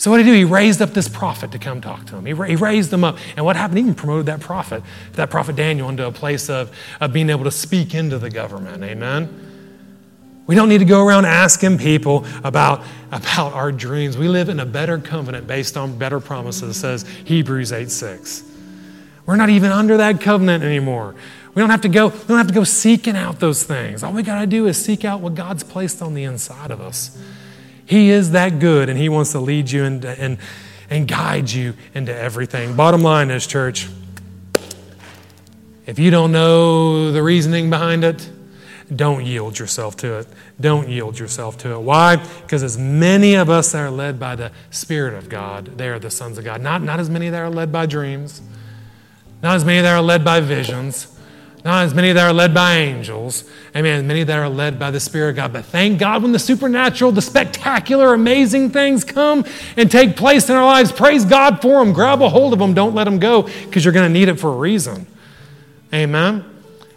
So 0.02 0.10
what 0.10 0.18
did 0.18 0.26
he 0.26 0.32
do? 0.32 0.36
He 0.36 0.45
raised 0.45 0.82
up 0.82 0.95
this 0.95 1.08
prophet 1.08 1.52
to 1.52 1.60
come 1.60 1.80
talk 1.80 2.08
to 2.08 2.16
him. 2.16 2.26
He, 2.26 2.34
he 2.49 2.56
raised 2.56 2.89
them 2.89 3.04
up. 3.04 3.20
And 3.38 3.45
what 3.45 3.56
happened? 3.56 3.78
He 3.78 3.84
even 3.84 3.93
promoted 3.93 4.26
that 4.26 4.39
prophet, 4.39 4.82
that 5.14 5.30
prophet 5.30 5.56
Daniel, 5.56 5.89
into 5.89 6.08
a 6.08 6.12
place 6.12 6.49
of, 6.49 6.76
of 6.99 7.14
being 7.14 7.30
able 7.30 7.43
to 7.43 7.52
speak 7.52 7.93
into 7.93 8.18
the 8.18 8.32
government. 8.32 8.84
Amen? 8.84 10.41
We 10.47 10.56
don't 10.56 10.70
need 10.70 10.80
to 10.80 10.86
go 10.86 11.06
around 11.06 11.26
asking 11.26 11.78
people 11.78 12.26
about, 12.43 12.84
about 13.12 13.54
our 13.54 13.72
dreams. 13.72 14.18
We 14.18 14.28
live 14.28 14.49
in 14.49 14.60
a 14.60 14.66
better 14.66 14.97
covenant 14.97 15.45
based 15.45 15.78
on 15.78 15.99
better 15.99 16.20
promises, 16.20 16.78
says 16.78 17.08
Hebrews 17.26 17.72
8 17.72 17.91
6. 17.91 18.43
We're 19.28 19.36
not 19.36 19.49
even 19.49 19.72
under 19.72 19.97
that 19.97 20.20
covenant 20.20 20.64
anymore. 20.64 21.14
We 21.54 21.60
don't 21.60 21.70
have 21.70 21.82
to 21.82 21.89
go, 21.89 22.08
we 22.08 22.28
don't 22.28 22.39
have 22.39 22.47
to 22.47 22.56
go 22.56 22.64
seeking 22.64 23.16
out 23.16 23.39
those 23.39 23.64
things. 23.64 24.02
All 24.02 24.14
we 24.14 24.24
got 24.24 24.39
to 24.39 24.47
do 24.47 24.66
is 24.66 24.84
seek 24.84 25.06
out 25.06 25.22
what 25.22 25.36
God's 25.36 25.62
placed 25.62 26.02
on 26.02 26.16
the 26.16 26.24
inside 26.24 26.72
of 26.72 26.82
us. 26.82 27.22
He 27.91 28.09
is 28.09 28.31
that 28.31 28.59
good, 28.59 28.87
and 28.87 28.97
He 28.97 29.09
wants 29.09 29.33
to 29.33 29.41
lead 29.41 29.69
you 29.69 29.83
and, 29.83 30.05
and, 30.05 30.37
and 30.89 31.05
guide 31.05 31.51
you 31.51 31.73
into 31.93 32.15
everything. 32.15 32.73
Bottom 32.73 33.01
line 33.01 33.29
is, 33.29 33.45
church, 33.45 33.89
if 35.85 35.99
you 35.99 36.09
don't 36.09 36.31
know 36.31 37.11
the 37.11 37.21
reasoning 37.21 37.69
behind 37.69 38.05
it, 38.05 38.29
don't 38.95 39.25
yield 39.25 39.59
yourself 39.59 39.97
to 39.97 40.19
it. 40.19 40.27
Don't 40.57 40.87
yield 40.87 41.19
yourself 41.19 41.57
to 41.57 41.73
it. 41.73 41.79
Why? 41.79 42.15
Because 42.15 42.63
as 42.63 42.77
many 42.77 43.35
of 43.35 43.49
us 43.49 43.73
that 43.73 43.79
are 43.79 43.91
led 43.91 44.17
by 44.17 44.37
the 44.37 44.53
Spirit 44.69 45.13
of 45.13 45.27
God, 45.27 45.77
they 45.77 45.89
are 45.89 45.99
the 45.99 46.09
sons 46.09 46.37
of 46.37 46.45
God. 46.45 46.61
Not, 46.61 46.81
not 46.81 47.01
as 47.01 47.09
many 47.09 47.27
that 47.27 47.39
are 47.41 47.49
led 47.49 47.73
by 47.73 47.87
dreams, 47.87 48.41
not 49.43 49.57
as 49.57 49.65
many 49.65 49.81
that 49.81 49.93
are 49.93 50.01
led 50.01 50.23
by 50.23 50.39
visions, 50.39 51.11
not 51.64 51.86
as 51.86 51.93
many 51.93 52.12
that 52.12 52.26
are 52.26 52.34
led 52.34 52.53
by 52.53 52.78
angels. 52.78 53.43
Amen. 53.76 54.07
Many 54.07 54.24
that 54.24 54.38
are 54.39 54.49
led 54.49 54.80
by 54.80 54.89
the 54.89 54.99
Spirit 54.99 55.32
of 55.32 55.36
God. 55.36 55.53
But 55.53 55.66
thank 55.66 55.99
God 55.99 56.24
when 56.24 56.32
the 56.32 56.39
supernatural, 56.39 57.12
the 57.12 57.22
spectacular, 57.22 58.14
amazing 58.14 58.72
things 58.72 59.03
come 59.03 59.45
and 59.78 59.91
take 59.91 60.16
place 60.16 60.49
in 60.49 60.55
our 60.55 60.66
lives. 60.66 60.91
Praise 60.91 61.24
God 61.24 61.62
for 61.62 61.84
them. 61.84 61.93
Grab 61.93 62.22
a 62.22 62.30
hold 62.30 62.53
of 62.53 62.59
them. 62.59 62.74
Don't 62.74 62.95
let 62.95 63.03
them 63.03 63.20
go 63.20 63.43
because 63.43 63.86
you're 63.86 63.93
going 63.93 64.12
to 64.12 64.20
need 64.20 64.28
it 64.28 64.39
for 64.39 64.51
a 64.51 64.57
reason. 64.57 65.05
Amen. 65.93 66.45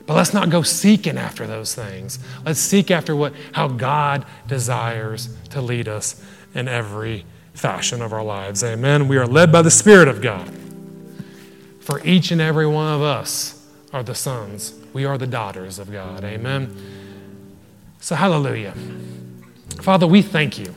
But 0.06 0.14
let's 0.14 0.32
not 0.34 0.50
go 0.50 0.62
seeking 0.62 1.18
after 1.18 1.46
those 1.46 1.74
things. 1.74 2.18
Let's 2.44 2.60
seek 2.60 2.90
after 2.90 3.14
what, 3.14 3.34
how 3.52 3.68
God 3.68 4.24
desires 4.46 5.28
to 5.50 5.60
lead 5.60 5.88
us 5.88 6.22
in 6.54 6.68
every 6.68 7.24
fashion 7.52 8.02
of 8.02 8.12
our 8.12 8.24
lives. 8.24 8.64
Amen. 8.64 9.08
We 9.08 9.16
are 9.16 9.26
led 9.26 9.52
by 9.52 9.62
the 9.62 9.70
Spirit 9.70 10.08
of 10.08 10.22
God. 10.22 10.50
for 11.84 12.00
each 12.02 12.30
and 12.30 12.40
every 12.40 12.66
one 12.66 12.92
of 12.94 13.02
us 13.02 13.53
are 13.94 14.02
the 14.02 14.14
sons. 14.14 14.74
We 14.92 15.04
are 15.04 15.16
the 15.16 15.26
daughters 15.26 15.78
of 15.78 15.90
God. 15.90 16.24
Amen. 16.24 16.76
So, 18.00 18.16
hallelujah. 18.16 18.74
Father, 19.80 20.04
we 20.04 20.20
thank 20.20 20.58
you. 20.58 20.74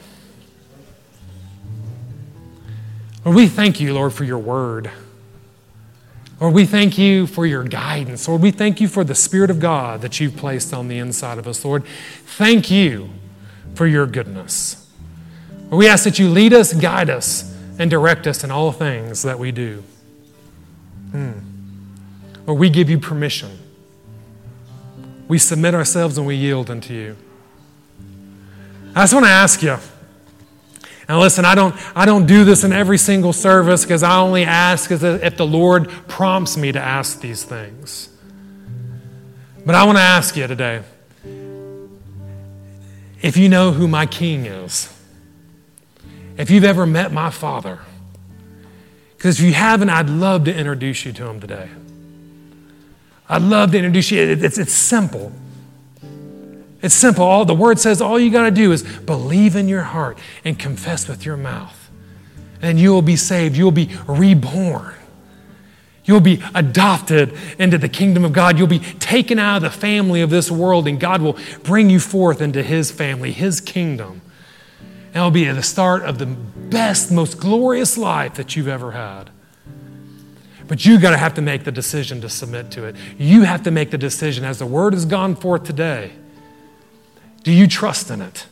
Lord, 3.25 3.35
we 3.35 3.47
thank 3.47 3.79
you, 3.79 3.95
Lord, 3.95 4.13
for 4.13 4.23
your 4.23 4.37
word. 4.37 4.91
Lord, 6.39 6.53
we 6.53 6.65
thank 6.65 6.99
you 6.99 7.25
for 7.25 7.47
your 7.47 7.63
guidance. 7.63 8.27
Lord, 8.27 8.43
we 8.43 8.51
thank 8.51 8.79
you 8.79 8.87
for 8.87 9.03
the 9.03 9.15
Spirit 9.15 9.49
of 9.49 9.59
God 9.59 10.01
that 10.01 10.19
you've 10.19 10.37
placed 10.37 10.71
on 10.71 10.87
the 10.87 10.99
inside 10.99 11.39
of 11.39 11.47
us. 11.47 11.65
Lord, 11.65 11.83
thank 12.23 12.69
you 12.69 13.09
for 13.73 13.87
your 13.87 14.05
goodness. 14.05 14.87
Lord, 15.71 15.79
we 15.79 15.87
ask 15.87 16.03
that 16.03 16.19
you 16.19 16.29
lead 16.29 16.53
us, 16.53 16.71
guide 16.71 17.09
us, 17.09 17.51
and 17.79 17.89
direct 17.89 18.27
us 18.27 18.43
in 18.43 18.51
all 18.51 18.71
things 18.71 19.23
that 19.23 19.39
we 19.39 19.51
do. 19.51 19.83
Hmm. 21.11 21.46
Lord, 22.47 22.59
we 22.59 22.69
give 22.69 22.89
you 22.89 22.97
permission. 22.97 23.51
We 25.27 25.37
submit 25.37 25.75
ourselves 25.75 26.17
and 26.17 26.25
we 26.25 26.35
yield 26.35 26.69
unto 26.69 26.93
you. 26.93 27.17
I 28.95 29.01
just 29.01 29.13
want 29.13 29.25
to 29.25 29.31
ask 29.31 29.61
you. 29.61 29.77
Now, 31.09 31.19
listen, 31.19 31.45
I 31.45 31.55
don't, 31.55 31.75
I 31.95 32.05
don't 32.05 32.25
do 32.25 32.43
this 32.43 32.63
in 32.63 32.73
every 32.73 32.97
single 32.97 33.33
service 33.33 33.83
because 33.83 34.01
I 34.01 34.17
only 34.17 34.43
ask 34.43 34.89
if 34.91 35.37
the 35.37 35.45
Lord 35.45 35.89
prompts 36.07 36.57
me 36.57 36.71
to 36.71 36.79
ask 36.79 37.21
these 37.21 37.43
things. 37.43 38.09
But 39.65 39.75
I 39.75 39.83
want 39.83 39.97
to 39.97 40.01
ask 40.01 40.35
you 40.35 40.47
today 40.47 40.83
if 43.21 43.35
you 43.35 43.49
know 43.49 43.71
who 43.71 43.87
my 43.87 44.05
king 44.05 44.45
is, 44.45 44.93
if 46.37 46.49
you've 46.49 46.63
ever 46.63 46.85
met 46.85 47.11
my 47.11 47.29
father, 47.29 47.79
because 49.17 49.39
if 49.39 49.45
you 49.45 49.53
haven't, 49.53 49.89
I'd 49.89 50.09
love 50.09 50.45
to 50.45 50.55
introduce 50.55 51.03
you 51.05 51.11
to 51.13 51.27
him 51.27 51.39
today. 51.39 51.69
I'd 53.29 53.41
love 53.41 53.71
to 53.71 53.77
introduce 53.77 54.11
you. 54.11 54.21
It's, 54.21 54.57
it's 54.57 54.73
simple. 54.73 55.31
It's 56.81 56.95
simple. 56.95 57.25
All 57.25 57.43
the 57.43 57.53
word 57.53 57.79
says 57.79 58.01
all 58.01 58.19
you 58.19 58.31
got 58.31 58.43
to 58.43 58.51
do 58.51 58.71
is 58.71 58.83
believe 58.83 59.55
in 59.55 59.67
your 59.67 59.83
heart 59.83 60.17
and 60.45 60.57
confess 60.57 61.07
with 61.07 61.25
your 61.25 61.37
mouth. 61.37 61.89
And 62.61 62.79
you 62.79 62.91
will 62.91 63.01
be 63.01 63.15
saved. 63.15 63.57
You 63.57 63.65
will 63.65 63.71
be 63.71 63.89
reborn. 64.07 64.93
You'll 66.05 66.21
be 66.21 66.41
adopted 66.55 67.37
into 67.59 67.77
the 67.77 67.89
kingdom 67.89 68.23
of 68.23 68.31
God. 68.31 68.57
You'll 68.57 68.67
be 68.67 68.79
taken 68.79 69.39
out 69.39 69.57
of 69.57 69.63
the 69.63 69.69
family 69.69 70.21
of 70.21 70.29
this 70.29 70.49
world, 70.49 70.87
and 70.87 70.97
God 70.97 71.21
will 71.21 71.37
bring 71.63 71.89
you 71.89 71.99
forth 71.99 72.41
into 72.41 72.63
His 72.63 72.91
family, 72.91 73.33
His 73.33 73.59
kingdom. 73.59 74.21
And 75.07 75.17
it'll 75.17 75.31
be 75.31 75.43
the 75.43 75.61
start 75.61 76.03
of 76.03 76.17
the 76.17 76.25
best, 76.25 77.11
most 77.11 77.39
glorious 77.39 77.97
life 77.97 78.35
that 78.35 78.55
you've 78.55 78.69
ever 78.69 78.91
had. 78.91 79.31
But 80.67 80.85
you 80.85 80.99
got 80.99 81.11
to 81.11 81.17
have 81.17 81.33
to 81.35 81.41
make 81.41 81.63
the 81.63 81.71
decision 81.71 82.21
to 82.21 82.29
submit 82.29 82.71
to 82.71 82.85
it. 82.85 82.95
You 83.17 83.43
have 83.43 83.63
to 83.63 83.71
make 83.71 83.91
the 83.91 83.97
decision 83.97 84.43
as 84.43 84.59
the 84.59 84.65
word 84.65 84.93
has 84.93 85.05
gone 85.05 85.35
forth 85.35 85.63
today 85.63 86.11
do 87.47 87.53
you 87.53 87.65
trust 87.65 88.11
in 88.11 88.21
it? 88.21 88.45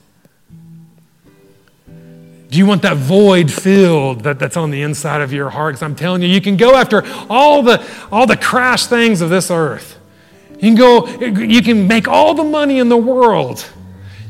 Do 2.50 2.58
you 2.58 2.66
want 2.66 2.84
that 2.84 2.96
void 2.96 3.52
filled 3.52 4.22
that, 4.22 4.40
that's 4.40 4.56
on 4.56 4.72
the 4.72 4.84
inside 4.84 5.20
of 5.20 5.34
your 5.34 5.50
heart? 5.50 5.74
Because 5.74 5.84
I'm 5.84 5.98
telling 5.98 6.22
you, 6.22 6.30
you 6.30 6.40
can 6.40 6.56
go 6.56 6.76
after 6.76 7.04
all 7.30 7.62
the, 7.62 7.86
all 8.10 8.26
the 8.26 8.38
crash 8.38 8.86
things 8.86 9.20
of 9.20 9.30
this 9.30 9.52
earth. 9.52 10.00
You 10.54 10.60
can 10.60 10.76
go, 10.76 11.08
you 11.42 11.62
can 11.62 11.90
make 11.90 12.08
all 12.08 12.36
the 12.36 12.46
money 12.46 12.80
in 12.80 12.88
the 12.88 12.96
world. 12.96 13.68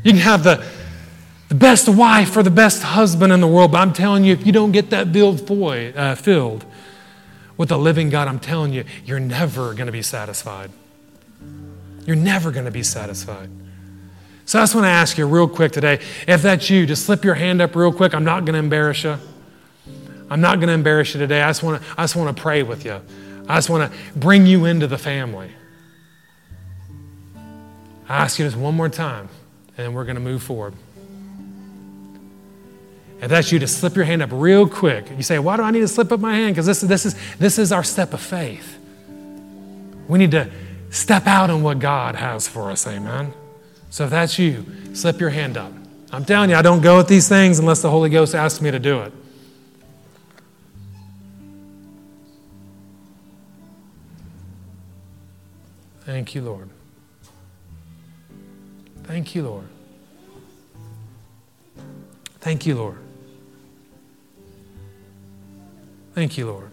You 0.02 0.10
can 0.10 0.20
have 0.20 0.42
the, 0.42 0.66
the 1.48 1.54
best 1.54 1.88
wife 1.88 2.36
or 2.36 2.42
the 2.42 2.50
best 2.50 2.82
husband 2.82 3.32
in 3.32 3.40
the 3.40 3.46
world. 3.46 3.70
But 3.70 3.78
I'm 3.78 3.92
telling 3.92 4.24
you, 4.24 4.32
if 4.32 4.44
you 4.44 4.50
don't 4.50 4.72
get 4.72 4.90
that 4.90 5.12
build 5.12 5.46
void, 5.46 5.96
uh, 5.96 6.16
filled 6.16 6.64
with 7.56 7.70
the 7.70 7.78
living 7.78 8.10
God, 8.10 8.28
I'm 8.28 8.38
telling 8.38 8.72
you, 8.72 8.84
you're 9.04 9.20
never 9.20 9.74
going 9.74 9.86
to 9.86 9.92
be 9.92 10.02
satisfied. 10.02 10.70
You're 12.06 12.16
never 12.16 12.50
going 12.50 12.66
to 12.66 12.70
be 12.70 12.82
satisfied. 12.82 13.50
So 14.44 14.60
I 14.60 14.62
just 14.62 14.74
want 14.74 14.84
to 14.84 14.90
ask 14.90 15.18
you 15.18 15.26
real 15.26 15.48
quick 15.48 15.72
today 15.72 16.00
if 16.28 16.42
that's 16.42 16.70
you, 16.70 16.86
just 16.86 17.04
slip 17.04 17.24
your 17.24 17.34
hand 17.34 17.60
up 17.60 17.74
real 17.74 17.92
quick. 17.92 18.14
I'm 18.14 18.24
not 18.24 18.44
going 18.44 18.52
to 18.52 18.60
embarrass 18.60 19.02
you. 19.02 19.18
I'm 20.30 20.40
not 20.40 20.56
going 20.56 20.68
to 20.68 20.74
embarrass 20.74 21.14
you 21.14 21.20
today. 21.20 21.42
I 21.42 21.48
just 21.48 21.62
want 21.62 21.82
to, 21.82 21.88
I 21.96 22.04
just 22.04 22.16
want 22.16 22.36
to 22.36 22.40
pray 22.40 22.62
with 22.62 22.84
you. 22.84 23.00
I 23.48 23.56
just 23.56 23.70
want 23.70 23.92
to 23.92 23.98
bring 24.18 24.46
you 24.46 24.64
into 24.64 24.86
the 24.86 24.98
family. 24.98 25.50
I 28.08 28.18
ask 28.18 28.38
you 28.38 28.44
this 28.44 28.54
one 28.54 28.74
more 28.74 28.88
time, 28.88 29.28
and 29.76 29.94
we're 29.94 30.04
going 30.04 30.16
to 30.16 30.20
move 30.20 30.42
forward. 30.42 30.74
If 33.26 33.30
that's 33.30 33.50
you, 33.50 33.58
to 33.58 33.66
slip 33.66 33.96
your 33.96 34.04
hand 34.04 34.22
up 34.22 34.30
real 34.32 34.68
quick. 34.68 35.10
You 35.10 35.24
say, 35.24 35.40
Why 35.40 35.56
do 35.56 35.64
I 35.64 35.72
need 35.72 35.80
to 35.80 35.88
slip 35.88 36.12
up 36.12 36.20
my 36.20 36.36
hand? 36.36 36.54
Because 36.54 36.66
this, 36.66 36.80
this, 36.82 37.04
is, 37.04 37.16
this 37.38 37.58
is 37.58 37.72
our 37.72 37.82
step 37.82 38.14
of 38.14 38.20
faith. 38.20 38.78
We 40.06 40.20
need 40.20 40.30
to 40.30 40.48
step 40.90 41.26
out 41.26 41.50
on 41.50 41.64
what 41.64 41.80
God 41.80 42.14
has 42.14 42.46
for 42.46 42.70
us. 42.70 42.86
Amen. 42.86 43.34
So 43.90 44.04
if 44.04 44.10
that's 44.10 44.38
you, 44.38 44.64
slip 44.94 45.18
your 45.18 45.30
hand 45.30 45.56
up. 45.56 45.72
I'm 46.12 46.24
telling 46.24 46.50
you, 46.50 46.54
I 46.54 46.62
don't 46.62 46.82
go 46.82 47.00
at 47.00 47.08
these 47.08 47.28
things 47.28 47.58
unless 47.58 47.82
the 47.82 47.90
Holy 47.90 48.10
Ghost 48.10 48.32
asks 48.32 48.60
me 48.60 48.70
to 48.70 48.78
do 48.78 49.00
it. 49.00 49.12
Thank 56.02 56.36
you, 56.36 56.42
Lord. 56.42 56.70
Thank 59.02 59.34
you, 59.34 59.42
Lord. 59.42 59.66
Thank 62.38 62.64
you, 62.64 62.76
Lord. 62.76 62.98
Thank 66.16 66.38
you, 66.38 66.46
Lord. 66.46 66.70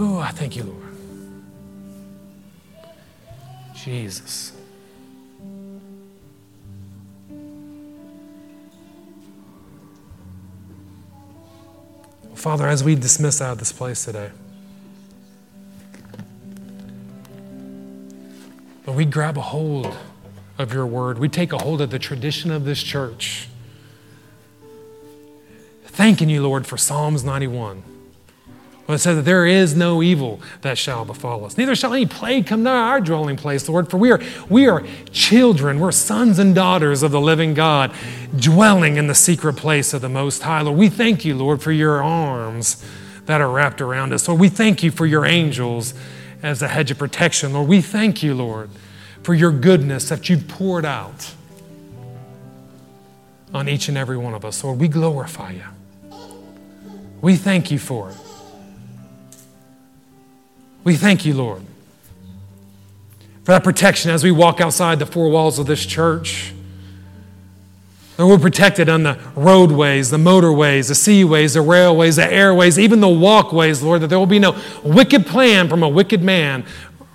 oh, 0.00 0.18
I 0.18 0.32
thank 0.32 0.56
you, 0.56 0.64
Lord. 0.64 0.82
Jesus. 3.72 4.50
Father, 12.34 12.66
as 12.66 12.82
we 12.82 12.96
dismiss 12.96 13.40
out 13.40 13.52
of 13.52 13.58
this 13.58 13.70
place 13.70 14.04
today, 14.06 14.32
but 18.84 18.96
we 18.96 19.04
grab 19.04 19.38
a 19.38 19.40
hold 19.40 19.96
of 20.58 20.72
your 20.74 20.86
word. 20.86 21.20
We 21.20 21.28
take 21.28 21.52
a 21.52 21.58
hold 21.58 21.80
of 21.80 21.90
the 21.90 22.00
tradition 22.00 22.50
of 22.50 22.64
this 22.64 22.82
church. 22.82 23.46
Thanking 26.06 26.30
you, 26.30 26.40
Lord, 26.40 26.68
for 26.68 26.76
Psalms 26.76 27.24
91. 27.24 27.82
Well, 28.86 28.94
it 28.94 29.00
says 29.00 29.16
that 29.16 29.24
there 29.24 29.44
is 29.44 29.74
no 29.74 30.04
evil 30.04 30.40
that 30.60 30.78
shall 30.78 31.04
befall 31.04 31.44
us. 31.44 31.58
Neither 31.58 31.74
shall 31.74 31.92
any 31.92 32.06
plague 32.06 32.46
come 32.46 32.62
near 32.62 32.74
our 32.74 33.00
dwelling 33.00 33.36
place, 33.36 33.68
Lord, 33.68 33.90
for 33.90 33.96
we 33.96 34.12
are, 34.12 34.20
we 34.48 34.68
are 34.68 34.84
children, 35.10 35.80
we're 35.80 35.90
sons 35.90 36.38
and 36.38 36.54
daughters 36.54 37.02
of 37.02 37.10
the 37.10 37.20
living 37.20 37.54
God, 37.54 37.92
dwelling 38.38 38.98
in 38.98 39.08
the 39.08 39.16
secret 39.16 39.54
place 39.54 39.92
of 39.92 40.00
the 40.00 40.08
Most 40.08 40.42
High. 40.42 40.60
Lord, 40.60 40.78
we 40.78 40.88
thank 40.88 41.24
you, 41.24 41.34
Lord, 41.34 41.60
for 41.60 41.72
your 41.72 42.00
arms 42.00 42.86
that 43.24 43.40
are 43.40 43.50
wrapped 43.50 43.80
around 43.80 44.12
us. 44.12 44.28
Lord, 44.28 44.40
we 44.40 44.48
thank 44.48 44.84
you 44.84 44.92
for 44.92 45.06
your 45.06 45.24
angels 45.26 45.92
as 46.40 46.62
a 46.62 46.68
hedge 46.68 46.92
of 46.92 46.98
protection. 46.98 47.52
Lord, 47.52 47.66
we 47.66 47.80
thank 47.80 48.22
you, 48.22 48.32
Lord, 48.32 48.70
for 49.24 49.34
your 49.34 49.50
goodness 49.50 50.08
that 50.10 50.28
you've 50.28 50.46
poured 50.46 50.84
out 50.84 51.34
on 53.52 53.68
each 53.68 53.88
and 53.88 53.98
every 53.98 54.16
one 54.16 54.34
of 54.34 54.44
us. 54.44 54.62
Lord, 54.62 54.78
we 54.78 54.86
glorify 54.86 55.50
you. 55.50 55.64
We 57.26 57.34
thank 57.34 57.72
you 57.72 57.80
for 57.80 58.10
it. 58.10 58.16
We 60.84 60.94
thank 60.94 61.26
you, 61.26 61.34
Lord, 61.34 61.60
for 63.42 63.50
that 63.50 63.64
protection 63.64 64.12
as 64.12 64.22
we 64.22 64.30
walk 64.30 64.60
outside 64.60 65.00
the 65.00 65.06
four 65.06 65.28
walls 65.28 65.58
of 65.58 65.66
this 65.66 65.84
church. 65.84 66.52
That 68.16 68.28
we're 68.28 68.38
protected 68.38 68.88
on 68.88 69.02
the 69.02 69.18
roadways, 69.34 70.10
the 70.10 70.18
motorways, 70.18 70.86
the 70.86 70.94
seaways, 70.94 71.54
the 71.54 71.62
railways, 71.62 72.14
the 72.14 72.32
airways, 72.32 72.78
even 72.78 73.00
the 73.00 73.08
walkways, 73.08 73.82
Lord, 73.82 74.02
that 74.02 74.06
there 74.06 74.20
will 74.20 74.26
be 74.26 74.38
no 74.38 74.56
wicked 74.84 75.26
plan 75.26 75.68
from 75.68 75.82
a 75.82 75.88
wicked 75.88 76.22
man 76.22 76.64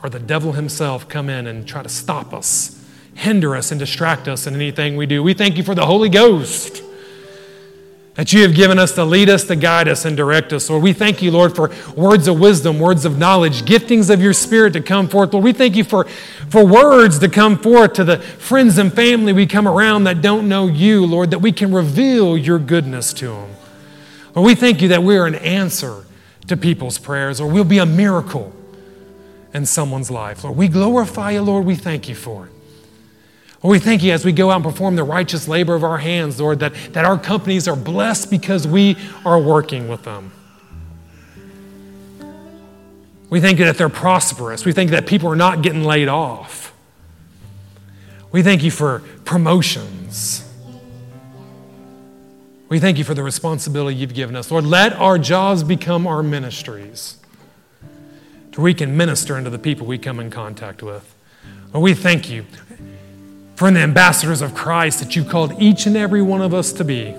or 0.03 0.09
the 0.09 0.19
devil 0.19 0.51
himself 0.51 1.07
come 1.07 1.29
in 1.29 1.47
and 1.47 1.65
try 1.65 1.83
to 1.83 1.89
stop 1.89 2.33
us, 2.33 2.85
hinder 3.13 3.55
us, 3.55 3.71
and 3.71 3.79
distract 3.79 4.27
us 4.27 4.45
in 4.45 4.55
anything 4.55 4.97
we 4.97 5.05
do. 5.05 5.23
We 5.23 5.33
thank 5.33 5.55
you 5.55 5.63
for 5.63 5.73
the 5.73 5.85
Holy 5.85 6.09
Ghost 6.09 6.83
that 8.21 8.31
you 8.31 8.43
have 8.43 8.53
given 8.53 8.77
us 8.77 8.91
to 8.91 9.03
lead 9.03 9.31
us, 9.31 9.45
to 9.45 9.55
guide 9.55 9.87
us, 9.87 10.05
and 10.05 10.15
direct 10.15 10.53
us. 10.53 10.69
Lord, 10.69 10.83
we 10.83 10.93
thank 10.93 11.23
you, 11.23 11.31
Lord, 11.31 11.55
for 11.55 11.71
words 11.95 12.27
of 12.27 12.39
wisdom, 12.39 12.77
words 12.77 13.03
of 13.03 13.17
knowledge, 13.17 13.63
giftings 13.63 14.13
of 14.13 14.21
your 14.21 14.31
spirit 14.31 14.73
to 14.73 14.79
come 14.79 15.07
forth. 15.07 15.33
Lord, 15.33 15.43
we 15.43 15.53
thank 15.53 15.75
you 15.75 15.83
for, 15.83 16.03
for 16.47 16.63
words 16.63 17.17
to 17.17 17.27
come 17.27 17.57
forth 17.57 17.93
to 17.93 18.03
the 18.03 18.19
friends 18.19 18.77
and 18.77 18.93
family 18.93 19.33
we 19.33 19.47
come 19.47 19.67
around 19.67 20.03
that 20.03 20.21
don't 20.21 20.47
know 20.47 20.67
you, 20.67 21.03
Lord, 21.03 21.31
that 21.31 21.39
we 21.39 21.51
can 21.51 21.73
reveal 21.73 22.37
your 22.37 22.59
goodness 22.59 23.11
to 23.13 23.29
them. 23.29 23.55
Lord, 24.35 24.45
we 24.45 24.53
thank 24.53 24.83
you 24.83 24.89
that 24.89 25.01
we 25.01 25.17
are 25.17 25.25
an 25.25 25.33
answer 25.33 26.05
to 26.45 26.55
people's 26.55 26.99
prayers, 26.99 27.41
or 27.41 27.49
we'll 27.49 27.63
be 27.63 27.79
a 27.79 27.87
miracle 27.87 28.53
in 29.51 29.65
someone's 29.65 30.11
life. 30.11 30.43
Lord, 30.43 30.57
we 30.57 30.67
glorify 30.67 31.31
you, 31.31 31.41
Lord. 31.41 31.65
We 31.65 31.75
thank 31.75 32.07
you 32.07 32.13
for 32.13 32.45
it. 32.45 32.51
Lord, 33.63 33.73
we 33.73 33.79
thank 33.79 34.01
you 34.01 34.11
as 34.11 34.25
we 34.25 34.31
go 34.31 34.49
out 34.49 34.55
and 34.55 34.63
perform 34.63 34.95
the 34.95 35.03
righteous 35.03 35.47
labor 35.47 35.75
of 35.75 35.83
our 35.83 35.99
hands, 35.99 36.39
Lord, 36.39 36.59
that, 36.59 36.73
that 36.93 37.05
our 37.05 37.17
companies 37.17 37.67
are 37.67 37.75
blessed 37.75 38.31
because 38.31 38.67
we 38.67 38.97
are 39.23 39.39
working 39.39 39.87
with 39.87 40.03
them. 40.03 40.31
We 43.29 43.39
think 43.39 43.59
that 43.59 43.77
they're 43.77 43.87
prosperous. 43.87 44.65
We 44.65 44.73
think 44.73 44.91
that 44.91 45.05
people 45.05 45.29
are 45.29 45.35
not 45.35 45.61
getting 45.61 45.83
laid 45.83 46.07
off. 46.07 46.73
We 48.31 48.41
thank 48.41 48.63
you 48.63 48.71
for 48.71 49.03
promotions. 49.25 50.47
We 52.67 52.79
thank 52.79 52.97
you 52.97 53.03
for 53.03 53.13
the 53.13 53.23
responsibility 53.23 53.95
you've 53.95 54.13
given 54.13 54.35
us. 54.35 54.49
Lord, 54.49 54.65
let 54.65 54.93
our 54.93 55.17
jobs 55.17 55.61
become 55.61 56.07
our 56.07 56.23
ministries 56.23 57.17
to 58.53 58.61
we 58.61 58.73
can 58.73 58.97
minister 58.97 59.35
unto 59.35 59.49
the 59.49 59.59
people 59.59 59.85
we 59.85 59.97
come 59.97 60.19
in 60.19 60.29
contact 60.29 60.81
with. 60.81 61.13
Lord, 61.73 61.83
we 61.83 61.93
thank 61.93 62.29
you 62.29 62.45
for 63.61 63.69
the 63.69 63.79
ambassadors 63.79 64.41
of 64.41 64.55
Christ 64.55 64.97
that 65.01 65.15
you've 65.15 65.29
called 65.29 65.53
each 65.61 65.85
and 65.85 65.95
every 65.95 66.23
one 66.23 66.41
of 66.41 66.51
us 66.51 66.73
to 66.73 66.83
be. 66.83 67.15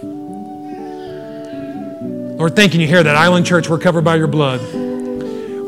Lord, 2.36 2.56
thanking 2.56 2.80
you 2.80 2.88
here 2.88 3.00
that 3.00 3.14
Island 3.14 3.46
Church, 3.46 3.68
we're 3.68 3.78
covered 3.78 4.02
by 4.02 4.16
your 4.16 4.26
blood. 4.26 4.60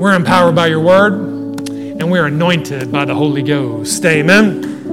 We're 0.01 0.17
empowered 0.17 0.57
by 0.57 0.67
your 0.67 0.81
word, 0.81 1.13
and 1.71 2.11
we're 2.11 2.27
anointed 2.27 2.91
by 2.91 3.05
the 3.05 3.15
Holy 3.15 3.45
Ghost. 3.45 4.05
Amen. 4.05 4.84